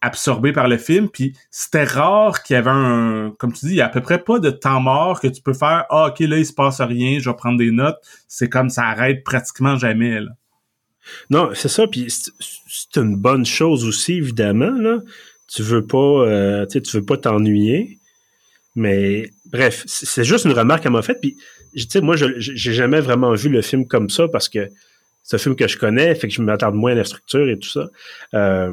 absorbé 0.00 0.52
par 0.52 0.68
le 0.68 0.78
film. 0.78 1.08
Puis 1.08 1.36
c'était 1.50 1.84
rare 1.84 2.42
qu'il 2.42 2.54
y 2.54 2.56
avait 2.56 2.70
un, 2.70 3.32
comme 3.38 3.52
tu 3.52 3.66
dis, 3.66 3.72
il 3.72 3.76
y 3.76 3.80
a 3.80 3.86
à 3.86 3.88
peu 3.88 4.00
près 4.00 4.22
pas 4.22 4.38
de 4.38 4.50
temps 4.50 4.80
mort 4.80 5.20
que 5.20 5.28
tu 5.28 5.42
peux 5.42 5.54
faire. 5.54 5.86
Ah, 5.90 6.08
ok, 6.08 6.20
là 6.20 6.38
il 6.38 6.46
se 6.46 6.52
passe 6.52 6.80
rien, 6.80 7.18
je 7.18 7.28
vais 7.28 7.36
prendre 7.36 7.58
des 7.58 7.70
notes. 7.70 7.98
C'est 8.28 8.48
comme 8.48 8.70
ça 8.70 8.84
arrête 8.84 9.24
pratiquement 9.24 9.76
jamais. 9.76 10.20
Là. 10.20 10.30
Non, 11.30 11.50
c'est 11.54 11.68
ça. 11.68 11.86
Puis 11.86 12.06
c'est 12.08 13.00
une 13.00 13.16
bonne 13.16 13.44
chose 13.44 13.84
aussi, 13.84 14.14
évidemment. 14.14 14.70
Là. 14.70 14.98
Tu 15.48 15.62
veux 15.62 15.84
pas, 15.84 15.98
euh, 15.98 16.66
tu 16.66 16.80
veux 16.92 17.04
pas 17.04 17.16
t'ennuyer. 17.16 17.98
Mais 18.76 19.30
bref, 19.46 19.82
c'est 19.86 20.24
juste 20.24 20.44
une 20.44 20.52
remarque 20.52 20.84
qu'elle 20.84 20.92
m'a 20.92 21.02
faite. 21.02 21.20
Puis, 21.20 21.36
tu 21.74 21.86
sais, 21.88 22.00
moi, 22.00 22.16
j'ai 22.16 22.72
jamais 22.72 23.00
vraiment 23.00 23.32
vu 23.34 23.48
le 23.48 23.62
film 23.62 23.86
comme 23.86 24.10
ça 24.10 24.28
parce 24.28 24.48
que 24.48 24.68
c'est 25.22 25.36
un 25.36 25.38
film 25.38 25.56
que 25.56 25.68
je 25.68 25.78
connais, 25.78 26.14
fait 26.14 26.28
que 26.28 26.34
je 26.34 26.42
m'attarde 26.42 26.74
moins 26.74 26.92
à 26.92 26.96
la 26.96 27.04
structure 27.04 27.48
et 27.48 27.58
tout 27.58 27.68
ça. 27.68 27.88
Euh, 28.34 28.72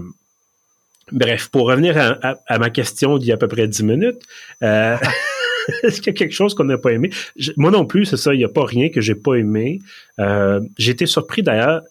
bref, 1.11 1.49
pour 1.49 1.67
revenir 1.67 1.97
à, 1.97 2.59
ma 2.59 2.69
question 2.69 3.17
d'il 3.17 3.27
y 3.27 3.31
a 3.31 3.35
à 3.35 3.37
peu 3.37 3.47
près 3.47 3.67
10 3.67 3.83
minutes, 3.83 4.21
euh, 4.63 4.97
est-ce 5.83 6.01
qu'il 6.01 6.07
y 6.07 6.15
a 6.15 6.17
quelque 6.17 6.33
chose 6.33 6.55
qu'on 6.55 6.63
n'a 6.63 6.77
pas 6.77 6.91
aimé? 6.91 7.09
moi 7.57 7.71
non 7.71 7.85
plus, 7.85 8.05
c'est 8.05 8.17
ça, 8.17 8.33
il 8.33 8.37
n'y 8.37 8.45
a 8.45 8.49
pas 8.49 8.65
rien 8.65 8.89
que 8.89 9.01
j'ai 9.01 9.15
pas 9.15 9.35
aimé. 9.35 9.79
Euh, 10.19 10.61
j'ai 10.77 10.91
été 10.91 11.05
surpris 11.05 11.43
d'ailleurs 11.43 11.83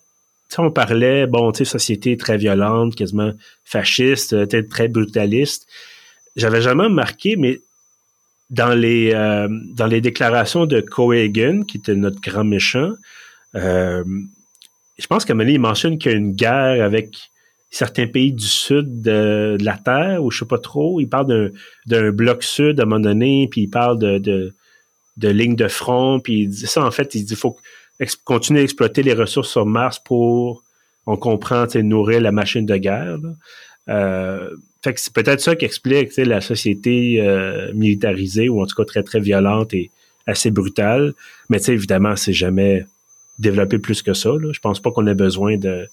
sais, 0.49 0.61
on 0.61 0.71
parlait, 0.71 1.27
bon, 1.27 1.53
tu 1.53 1.59
sais, 1.59 1.65
société 1.65 2.17
très 2.17 2.37
violente, 2.37 2.95
quasiment 2.95 3.33
fasciste, 3.65 4.33
euh, 4.33 4.47
très 4.69 4.89
brutaliste. 4.89 5.67
J'avais 6.37 6.61
jamais 6.61 6.85
remarqué, 6.85 7.37
mais 7.37 7.61
dans 8.51 8.75
les 8.75 9.13
euh, 9.13 9.49
dans 9.75 9.87
les 9.87 10.01
déclarations 10.01 10.67
de 10.67 10.81
Cohagen, 10.81 11.63
qui 11.65 11.79
était 11.79 11.95
notre 11.95 12.21
grand 12.21 12.45
méchant, 12.45 12.93
euh, 13.55 14.05
je 14.99 15.07
pense 15.07 15.25
qu'à 15.25 15.33
un 15.33 15.37
moment 15.37 15.51
il 15.51 15.61
mentionne 15.61 15.99
qu'il 15.99 16.13
y 16.13 16.15
a 16.15 16.19
une 16.19 16.33
guerre 16.33 16.85
avec 16.85 17.17
certains 17.71 18.07
pays 18.07 18.33
du 18.33 18.47
sud 18.47 19.03
de, 19.03 19.59
la 19.61 19.77
Terre, 19.77 20.23
ou 20.23 20.31
je 20.31 20.39
sais 20.39 20.47
pas 20.47 20.59
trop. 20.59 21.01
Il 21.01 21.09
parle 21.09 21.53
d'un 21.87 22.11
bloc 22.11 22.43
sud 22.43 22.81
à 22.81 22.85
un 22.85 22.87
moment 22.87 23.01
donné, 23.01 23.49
puis 23.51 23.63
il 23.63 23.69
parle 23.69 23.99
de, 23.99 24.19
de, 24.19 24.55
de 25.17 25.29
ligne 25.29 25.57
de 25.57 25.69
front, 25.69 26.21
puis 26.21 26.43
il 26.43 26.49
dit 26.49 26.67
ça, 26.67 26.85
en 26.85 26.91
fait, 26.91 27.15
il 27.15 27.25
dit 27.25 27.35
faut 27.35 27.57
continuer 28.25 28.61
à 28.61 28.63
exploiter 28.63 29.03
les 29.03 29.15
ressources 29.15 29.51
sur 29.51 29.67
Mars 29.67 29.99
pour, 29.99 30.63
on 31.07 31.17
comprend, 31.17 31.67
nourrir 31.77 32.21
la 32.21 32.33
machine 32.33 32.67
de 32.67 32.77
guerre. 32.77 33.19
Euh, 33.89 34.51
fait 34.87 34.95
que 34.95 35.01
c'est 35.01 35.13
peut-être 35.13 35.41
ça 35.41 35.57
qui 35.57 35.65
explique 35.65 36.17
la 36.17 36.41
société 36.41 37.21
euh, 37.21 37.73
militarisée, 37.75 38.49
ou 38.49 38.63
en 38.63 38.67
tout 38.67 38.77
cas 38.77 38.85
très, 38.85 39.03
très 39.03 39.19
violente 39.19 39.75
et 39.75 39.91
assez 40.29 40.53
brutale. 40.53 41.13
Mais 41.51 41.59
évidemment, 41.67 42.15
c'est 42.15 42.33
jamais 42.33 42.87
développé 43.41 43.81
plus 43.81 44.01
que 44.01 44.15
ça. 44.15 44.31
Là. 44.31 44.53
Je 44.53 44.61
pense 44.61 44.81
pas 44.81 44.93
qu'on 44.93 45.07
ait 45.09 45.15
besoin 45.15 45.57
de 45.57 45.89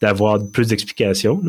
d'avoir 0.00 0.40
plus 0.50 0.68
d'explications. 0.68 1.40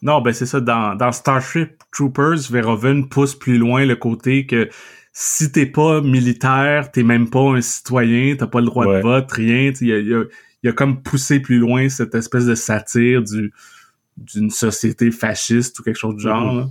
Non, 0.00 0.20
ben 0.22 0.32
c'est 0.32 0.46
ça. 0.46 0.60
Dans, 0.60 0.94
dans 0.94 1.12
Starship 1.12 1.82
Troopers, 1.92 2.50
Verhoeven 2.50 3.08
pousse 3.08 3.34
plus 3.34 3.58
loin 3.58 3.84
le 3.84 3.96
côté 3.96 4.46
que 4.46 4.70
si 5.12 5.50
t'es 5.50 5.66
pas 5.66 6.00
militaire, 6.00 6.90
t'es 6.92 7.02
même 7.02 7.28
pas 7.28 7.40
un 7.40 7.60
citoyen, 7.60 8.36
t'as 8.36 8.46
pas 8.46 8.60
le 8.60 8.66
droit 8.66 8.86
de 8.86 9.02
vote, 9.02 9.30
rien. 9.30 9.72
Il 9.80 10.26
y 10.62 10.68
a, 10.68 10.72
comme 10.72 11.02
poussé 11.02 11.40
plus 11.40 11.58
loin 11.58 11.88
cette 11.88 12.14
espèce 12.14 12.46
de 12.46 12.54
satire 12.54 13.22
du 13.22 13.52
d'une 14.16 14.50
société 14.50 15.10
fasciste 15.10 15.78
ou 15.78 15.82
quelque 15.82 15.98
chose 15.98 16.16
du 16.16 16.22
genre. 16.22 16.54
Mm-hmm. 16.54 16.70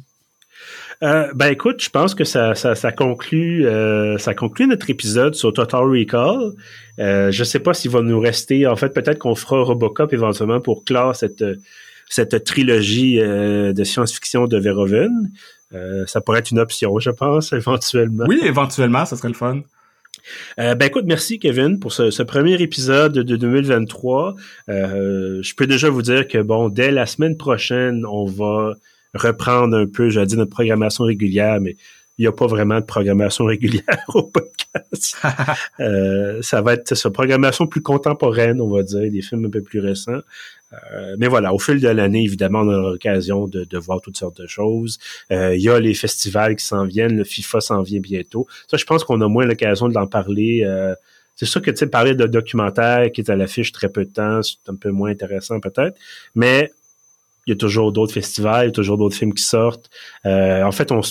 Euh, 1.04 1.32
ben 1.36 1.48
écoute, 1.48 1.84
je 1.84 1.90
pense 1.90 2.16
que 2.16 2.24
ça, 2.24 2.56
ça, 2.56 2.92
conclut 2.92 3.66
euh, 3.66 4.18
ça 4.18 4.34
conclut 4.34 4.68
notre 4.68 4.90
épisode 4.90 5.36
sur 5.36 5.52
Total 5.52 5.82
Recall. 5.82 6.54
Euh, 7.00 7.32
je 7.32 7.44
sais 7.44 7.60
pas 7.60 7.74
s'il 7.74 7.92
va 7.92 8.02
nous 8.02 8.20
rester. 8.20 8.66
En 8.66 8.76
fait, 8.76 8.90
peut-être 8.90 9.20
qu'on 9.20 9.36
fera 9.36 9.62
Robocop 9.62 10.14
éventuellement 10.14 10.62
pour 10.62 10.86
clore 10.86 11.16
cette 11.16 11.44
cette 12.08 12.44
trilogie 12.44 13.20
euh, 13.20 13.74
de 13.74 13.84
science-fiction 13.84 14.48
de 14.48 14.58
Verhoeven. 14.58 15.32
Ça 16.08 16.22
pourrait 16.22 16.40
être 16.40 16.52
une 16.52 16.60
option, 16.60 16.98
je 17.00 17.10
pense, 17.10 17.52
éventuellement. 17.54 18.24
Oui, 18.30 18.40
éventuellement, 18.44 19.06
ça 19.06 19.18
serait 19.18 19.28
le 19.28 19.34
fun. 19.34 19.62
Euh, 20.60 20.76
ben 20.76 20.86
écoute, 20.88 21.06
merci 21.06 21.40
Kevin 21.40 21.80
pour 21.80 21.94
ce, 21.94 22.24
premier 22.24 22.62
épisode 22.62 23.14
de 23.14 23.36
2023. 23.36 24.36
je 24.68 25.56
peux 25.56 25.68
déjà 25.68 25.90
vous 25.90 26.02
dire 26.02 26.28
que 26.28 26.42
bon, 26.42 26.70
dès 26.70 26.92
la 26.92 27.06
semaine 27.06 27.38
prochaine, 27.38 28.06
on 28.06 28.26
va 28.26 28.74
reprendre 29.14 29.78
un 29.78 29.88
peu, 29.88 30.10
j'allais 30.10 30.28
dire 30.28 30.38
notre 30.38 30.52
programmation 30.52 31.06
régulière, 31.06 31.60
mais 31.62 31.76
il 32.18 32.22
n'y 32.22 32.28
a 32.28 32.32
pas 32.32 32.48
vraiment 32.48 32.80
de 32.80 32.86
programmation 32.86 33.46
régulière 33.46 34.04
au 34.10 34.24
podcast. 34.24 35.18
ça 36.42 36.62
va 36.62 36.74
être 36.74 36.96
sa 36.96 37.12
programmation 37.12 37.68
plus 37.68 37.82
contemporaine, 37.82 38.62
on 38.62 38.70
va 38.70 38.84
dire, 38.84 39.12
des 39.12 39.22
films 39.22 39.46
un 39.46 39.50
peu 39.50 39.62
plus 39.62 39.80
récents. 39.80 40.22
Euh, 40.74 41.16
mais 41.18 41.28
voilà, 41.28 41.54
au 41.54 41.60
fil 41.60 41.80
de 41.80 41.88
l'année, 41.88 42.24
évidemment, 42.24 42.60
on 42.62 42.70
a 42.70 42.92
l'occasion 42.92 43.48
de, 43.48 43.78
voir 43.78 44.02
toutes 44.02 44.18
sortes 44.18 44.42
de 44.42 44.48
choses. 44.48 44.98
Euh, 45.32 45.56
il 45.56 45.62
y 45.62 45.70
a 45.70 45.80
les 45.80 45.94
festivals 45.94 46.56
qui 46.56 46.66
s'en 46.66 46.86
viennent, 46.86 47.18
le 47.18 47.24
FIFA 47.24 47.62
s'en 47.62 47.82
vient 47.82 48.00
bientôt. 48.00 48.48
Ça, 48.70 48.78
je 48.78 48.86
pense 48.86 49.04
qu'on 49.04 49.22
a 49.22 49.28
moins 49.28 49.46
l'occasion 49.46 49.90
d'en 49.90 50.08
parler. 50.08 50.64
Euh, 50.64 50.96
c'est 51.36 51.46
sûr 51.46 51.62
que 51.62 51.72
tu 51.72 51.78
sais, 51.78 51.88
parler 51.88 52.16
de 52.16 52.26
documentaire 52.26 53.12
qui 53.12 53.22
est 53.22 53.30
à 53.30 53.36
l'affiche 53.36 53.72
très 53.72 53.90
peu 53.90 54.06
de 54.06 54.12
temps, 54.12 54.42
c'est 54.42 54.70
un 54.70 54.76
peu 54.76 54.90
moins 54.92 55.10
intéressant 55.10 55.60
peut-être. 55.60 55.98
Mais 56.34 56.72
il 57.46 57.52
y 57.52 57.54
a 57.54 57.58
toujours 57.58 57.92
d'autres 57.92 58.14
festivals, 58.14 58.66
il 58.66 58.68
y 58.68 58.70
a 58.70 58.72
toujours 58.72 58.98
d'autres 58.98 59.16
films 59.16 59.34
qui 59.34 59.44
sortent. 59.44 59.90
en 60.24 60.72
fait, 60.72 60.92
on 60.92 61.02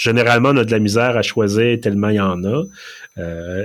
généralement 0.00 0.50
on 0.50 0.56
a 0.56 0.64
de 0.64 0.70
la 0.70 0.78
misère 0.78 1.16
à 1.16 1.22
choisir 1.22 1.78
tellement 1.80 2.08
il 2.08 2.16
y 2.16 2.20
en 2.20 2.42
a. 2.44 2.64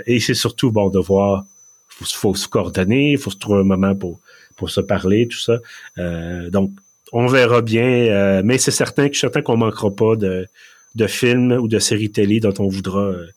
et 0.05 0.19
c'est 0.19 0.33
surtout 0.33 0.71
bon 0.71 0.89
de 0.89 0.99
voir, 0.99 1.45
faut, 1.87 2.05
faut 2.05 2.35
se 2.35 2.47
coordonner, 2.47 3.13
il 3.13 3.17
faut 3.17 3.31
se 3.31 3.37
trouver 3.37 3.61
un 3.61 3.63
moment 3.63 3.95
pour 3.95 4.19
pour 4.55 4.69
se 4.69 4.81
parler, 4.81 5.27
tout 5.27 5.39
ça. 5.39 5.59
Euh, 5.97 6.49
donc, 6.49 6.71
on 7.11 7.27
verra 7.27 7.61
bien, 7.61 7.83
euh, 7.83 8.41
mais 8.43 8.57
c'est 8.57 8.71
certain 8.71 9.07
que 9.07 9.13
je 9.13 9.19
suis 9.19 9.25
certain 9.27 9.41
qu'on 9.41 9.57
manquera 9.57 9.93
pas 9.93 10.15
de, 10.15 10.47
de 10.95 11.07
films 11.07 11.51
ou 11.53 11.67
de 11.67 11.79
séries 11.79 12.11
télé 12.11 12.39
dont 12.39 12.53
on 12.59 12.67
voudra 12.67 13.01
euh, 13.01 13.27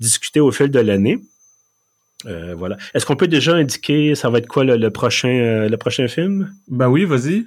discuter 0.00 0.40
au 0.40 0.52
fil 0.52 0.70
de 0.70 0.80
l'année. 0.80 1.18
voilà. 2.24 2.76
Est-ce 2.94 3.06
qu'on 3.06 3.16
peut 3.16 3.28
déjà 3.28 3.54
indiquer 3.54 4.14
ça 4.14 4.28
va 4.28 4.38
être 4.38 4.46
quoi 4.46 4.64
le, 4.64 4.90
prochain 4.90 5.66
le 5.68 5.76
prochain 5.76 6.06
film? 6.08 6.52
Ben 6.68 6.88
oui, 6.88 7.04
vas-y. 7.04 7.46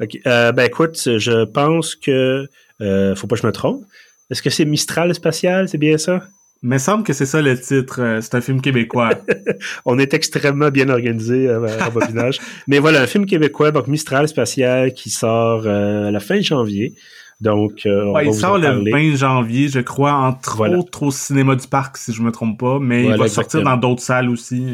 Ok. 0.00 0.18
ben 0.24 0.60
écoute, 0.60 0.96
je 0.96 1.44
pense 1.44 1.94
que 1.96 2.48
faut 2.78 3.26
pas 3.26 3.36
que 3.36 3.42
je 3.42 3.46
me 3.46 3.52
trompe. 3.52 3.84
Est-ce 4.30 4.42
que 4.42 4.50
c'est 4.50 4.64
Mistral 4.64 5.14
spatial, 5.14 5.68
c'est 5.68 5.78
bien 5.78 5.98
ça? 5.98 6.22
Mais 6.64 6.78
semble 6.78 7.04
que 7.04 7.12
c'est 7.12 7.26
ça 7.26 7.42
le 7.42 7.60
titre. 7.60 8.00
Euh, 8.00 8.20
c'est 8.22 8.34
un 8.34 8.40
film 8.40 8.62
québécois. 8.62 9.10
on 9.84 9.98
est 9.98 10.14
extrêmement 10.14 10.70
bien 10.70 10.88
organisé 10.88 11.46
euh, 11.46 11.66
à 11.78 11.90
bobinage. 11.90 12.40
Mais 12.66 12.78
voilà, 12.78 13.02
un 13.02 13.06
film 13.06 13.26
québécois, 13.26 13.70
donc 13.70 13.86
Mistral 13.86 14.26
spatial, 14.28 14.94
qui 14.94 15.10
sort 15.10 15.64
euh, 15.66 16.08
à 16.08 16.10
la 16.10 16.20
fin 16.20 16.40
janvier. 16.40 16.94
Donc, 17.42 17.82
on 17.84 18.18
il 18.20 18.32
sort 18.32 18.56
le 18.56 18.90
20 18.90 19.16
janvier, 19.16 19.68
je 19.68 19.80
crois, 19.80 20.12
entre 20.12 20.66
autres 20.66 21.02
au 21.02 21.10
cinéma 21.10 21.54
du 21.54 21.66
parc, 21.66 21.98
si 21.98 22.14
je 22.14 22.22
me 22.22 22.30
trompe 22.30 22.58
pas, 22.58 22.78
mais 22.80 23.04
il 23.04 23.16
va 23.16 23.28
sortir 23.28 23.62
dans 23.62 23.76
d'autres 23.76 24.00
salles 24.02 24.30
aussi. 24.30 24.64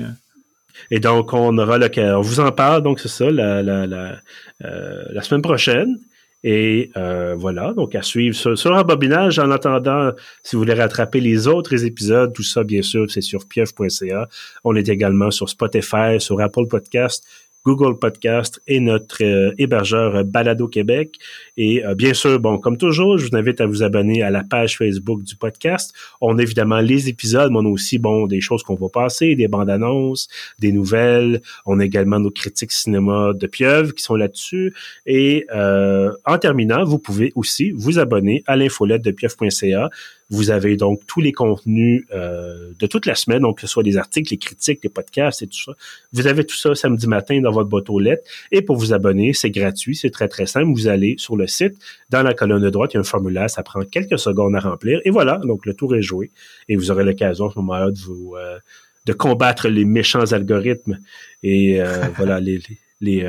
Et 0.92 1.00
donc, 1.00 1.32
on 1.32 1.56
aura 1.58 1.78
le, 1.78 1.88
on 2.14 2.20
vous 2.20 2.38
en 2.38 2.52
parle, 2.52 2.82
donc 2.82 3.00
c'est 3.00 3.08
ça, 3.08 3.30
la, 3.30 3.62
la, 3.62 3.86
la, 3.86 4.20
la 4.60 5.22
semaine 5.22 5.42
prochaine. 5.42 5.98
Et 6.42 6.90
euh, 6.96 7.34
voilà, 7.36 7.74
donc 7.74 7.94
à 7.94 8.02
suivre 8.02 8.34
sur, 8.34 8.56
sur 8.56 8.74
un 8.74 8.82
bobinage. 8.82 9.38
En 9.38 9.50
attendant, 9.50 10.12
si 10.42 10.56
vous 10.56 10.62
voulez 10.62 10.74
rattraper 10.74 11.20
les 11.20 11.46
autres 11.46 11.84
épisodes, 11.84 12.32
tout 12.32 12.42
ça, 12.42 12.64
bien 12.64 12.82
sûr, 12.82 13.10
c'est 13.10 13.20
sur 13.20 13.46
pieuf.ca. 13.46 14.28
On 14.64 14.74
est 14.74 14.88
également 14.88 15.30
sur 15.30 15.48
Spotify, 15.48 16.18
sur 16.18 16.40
Apple 16.40 16.66
Podcast, 16.68 17.24
Google 17.64 17.98
Podcast 17.98 18.60
et 18.66 18.80
notre 18.80 19.22
euh, 19.22 19.52
hébergeur 19.58 20.24
Balado 20.24 20.66
Québec. 20.68 21.18
Et 21.56 21.84
euh, 21.84 21.94
bien 21.94 22.14
sûr, 22.14 22.40
bon, 22.40 22.58
comme 22.58 22.76
toujours, 22.76 23.18
je 23.18 23.28
vous 23.28 23.36
invite 23.36 23.60
à 23.60 23.66
vous 23.66 23.82
abonner 23.82 24.22
à 24.22 24.30
la 24.30 24.42
page 24.42 24.78
Facebook 24.78 25.22
du 25.22 25.36
podcast. 25.36 25.92
On 26.20 26.38
a 26.38 26.42
évidemment 26.42 26.80
les 26.80 27.08
épisodes, 27.08 27.50
mais 27.52 27.58
on 27.58 27.66
a 27.66 27.68
aussi, 27.68 27.98
bon, 27.98 28.26
des 28.26 28.40
choses 28.40 28.62
qu'on 28.62 28.76
va 28.76 28.88
passer, 28.88 29.34
des 29.34 29.48
bandes 29.48 29.70
annonces, 29.70 30.28
des 30.58 30.72
nouvelles. 30.72 31.42
On 31.66 31.80
a 31.80 31.84
également 31.84 32.18
nos 32.18 32.30
critiques 32.30 32.72
cinéma 32.72 33.32
de 33.34 33.46
Pieuvre 33.46 33.94
qui 33.94 34.02
sont 34.02 34.16
là-dessus. 34.16 34.74
Et 35.06 35.46
euh, 35.54 36.12
en 36.24 36.38
terminant, 36.38 36.84
vous 36.84 36.98
pouvez 36.98 37.32
aussi 37.34 37.70
vous 37.72 37.98
abonner 37.98 38.42
à 38.46 38.56
l'infolette 38.56 39.02
de 39.02 39.10
pieuvre.ca 39.10 39.90
vous 40.30 40.50
avez 40.50 40.76
donc 40.76 41.00
tous 41.06 41.20
les 41.20 41.32
contenus 41.32 42.04
euh, 42.14 42.70
de 42.78 42.86
toute 42.86 43.06
la 43.06 43.16
semaine, 43.16 43.40
donc 43.40 43.56
que 43.56 43.62
ce 43.62 43.66
soit 43.66 43.82
des 43.82 43.96
articles, 43.96 44.32
les 44.32 44.38
critiques, 44.38 44.80
les 44.84 44.88
podcasts 44.88 45.42
et 45.42 45.48
tout 45.48 45.58
ça. 45.58 45.72
Vous 46.12 46.28
avez 46.28 46.44
tout 46.44 46.56
ça 46.56 46.74
samedi 46.74 47.08
matin 47.08 47.40
dans 47.40 47.50
votre 47.50 47.68
boîte 47.68 47.90
aux 47.90 47.98
lettres. 47.98 48.22
Et 48.52 48.62
pour 48.62 48.76
vous 48.76 48.92
abonner, 48.92 49.32
c'est 49.32 49.50
gratuit, 49.50 49.96
c'est 49.96 50.10
très 50.10 50.28
très 50.28 50.46
simple. 50.46 50.70
Vous 50.72 50.86
allez 50.86 51.16
sur 51.18 51.36
le 51.36 51.48
site, 51.48 51.74
dans 52.10 52.22
la 52.22 52.32
colonne 52.32 52.62
de 52.62 52.70
droite, 52.70 52.92
il 52.92 52.94
y 52.94 52.98
a 52.98 53.00
un 53.00 53.04
formulaire, 53.04 53.50
ça 53.50 53.62
prend 53.64 53.82
quelques 53.82 54.18
secondes 54.18 54.54
à 54.54 54.60
remplir. 54.60 55.00
Et 55.04 55.10
voilà, 55.10 55.38
donc 55.38 55.66
le 55.66 55.74
tour 55.74 55.96
est 55.96 56.02
joué. 56.02 56.30
Et 56.68 56.76
vous 56.76 56.90
aurez 56.90 57.04
l'occasion 57.04 57.48
à 57.48 57.52
ce 57.52 57.58
moment-là 57.58 57.90
de 57.90 57.98
vous 57.98 58.36
euh, 58.36 58.58
de 59.06 59.12
combattre 59.12 59.68
les 59.68 59.84
méchants 59.84 60.32
algorithmes 60.32 60.98
et 61.42 61.80
euh, 61.80 62.04
voilà 62.16 62.38
les 62.38 62.60
les, 63.00 63.24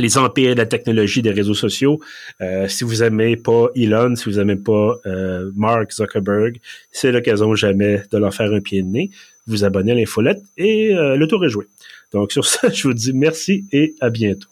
les 0.00 0.18
empires 0.18 0.54
de 0.54 0.60
la 0.60 0.66
technologie 0.66 1.22
des 1.22 1.30
réseaux 1.30 1.54
sociaux. 1.54 2.00
Euh, 2.40 2.68
si 2.68 2.84
vous 2.84 3.02
aimez 3.02 3.36
pas 3.36 3.68
Elon, 3.74 4.16
si 4.16 4.24
vous 4.24 4.38
aimez 4.38 4.56
pas 4.56 4.96
euh, 5.06 5.50
Mark 5.56 5.92
Zuckerberg, 5.92 6.60
c'est 6.92 7.12
l'occasion 7.12 7.54
jamais 7.54 8.02
de 8.10 8.18
leur 8.18 8.34
faire 8.34 8.52
un 8.52 8.60
pied 8.60 8.82
de 8.82 8.88
nez. 8.88 9.10
Vous 9.46 9.64
abonnez 9.64 9.92
à 9.92 9.94
l'infolette 9.94 10.42
et 10.56 10.94
euh, 10.94 11.16
le 11.16 11.26
tour 11.26 11.44
est 11.44 11.50
joué. 11.50 11.66
Donc 12.12 12.32
sur 12.32 12.44
ça, 12.44 12.68
je 12.72 12.82
vous 12.82 12.94
dis 12.94 13.12
merci 13.12 13.64
et 13.72 13.94
à 14.00 14.10
bientôt. 14.10 14.50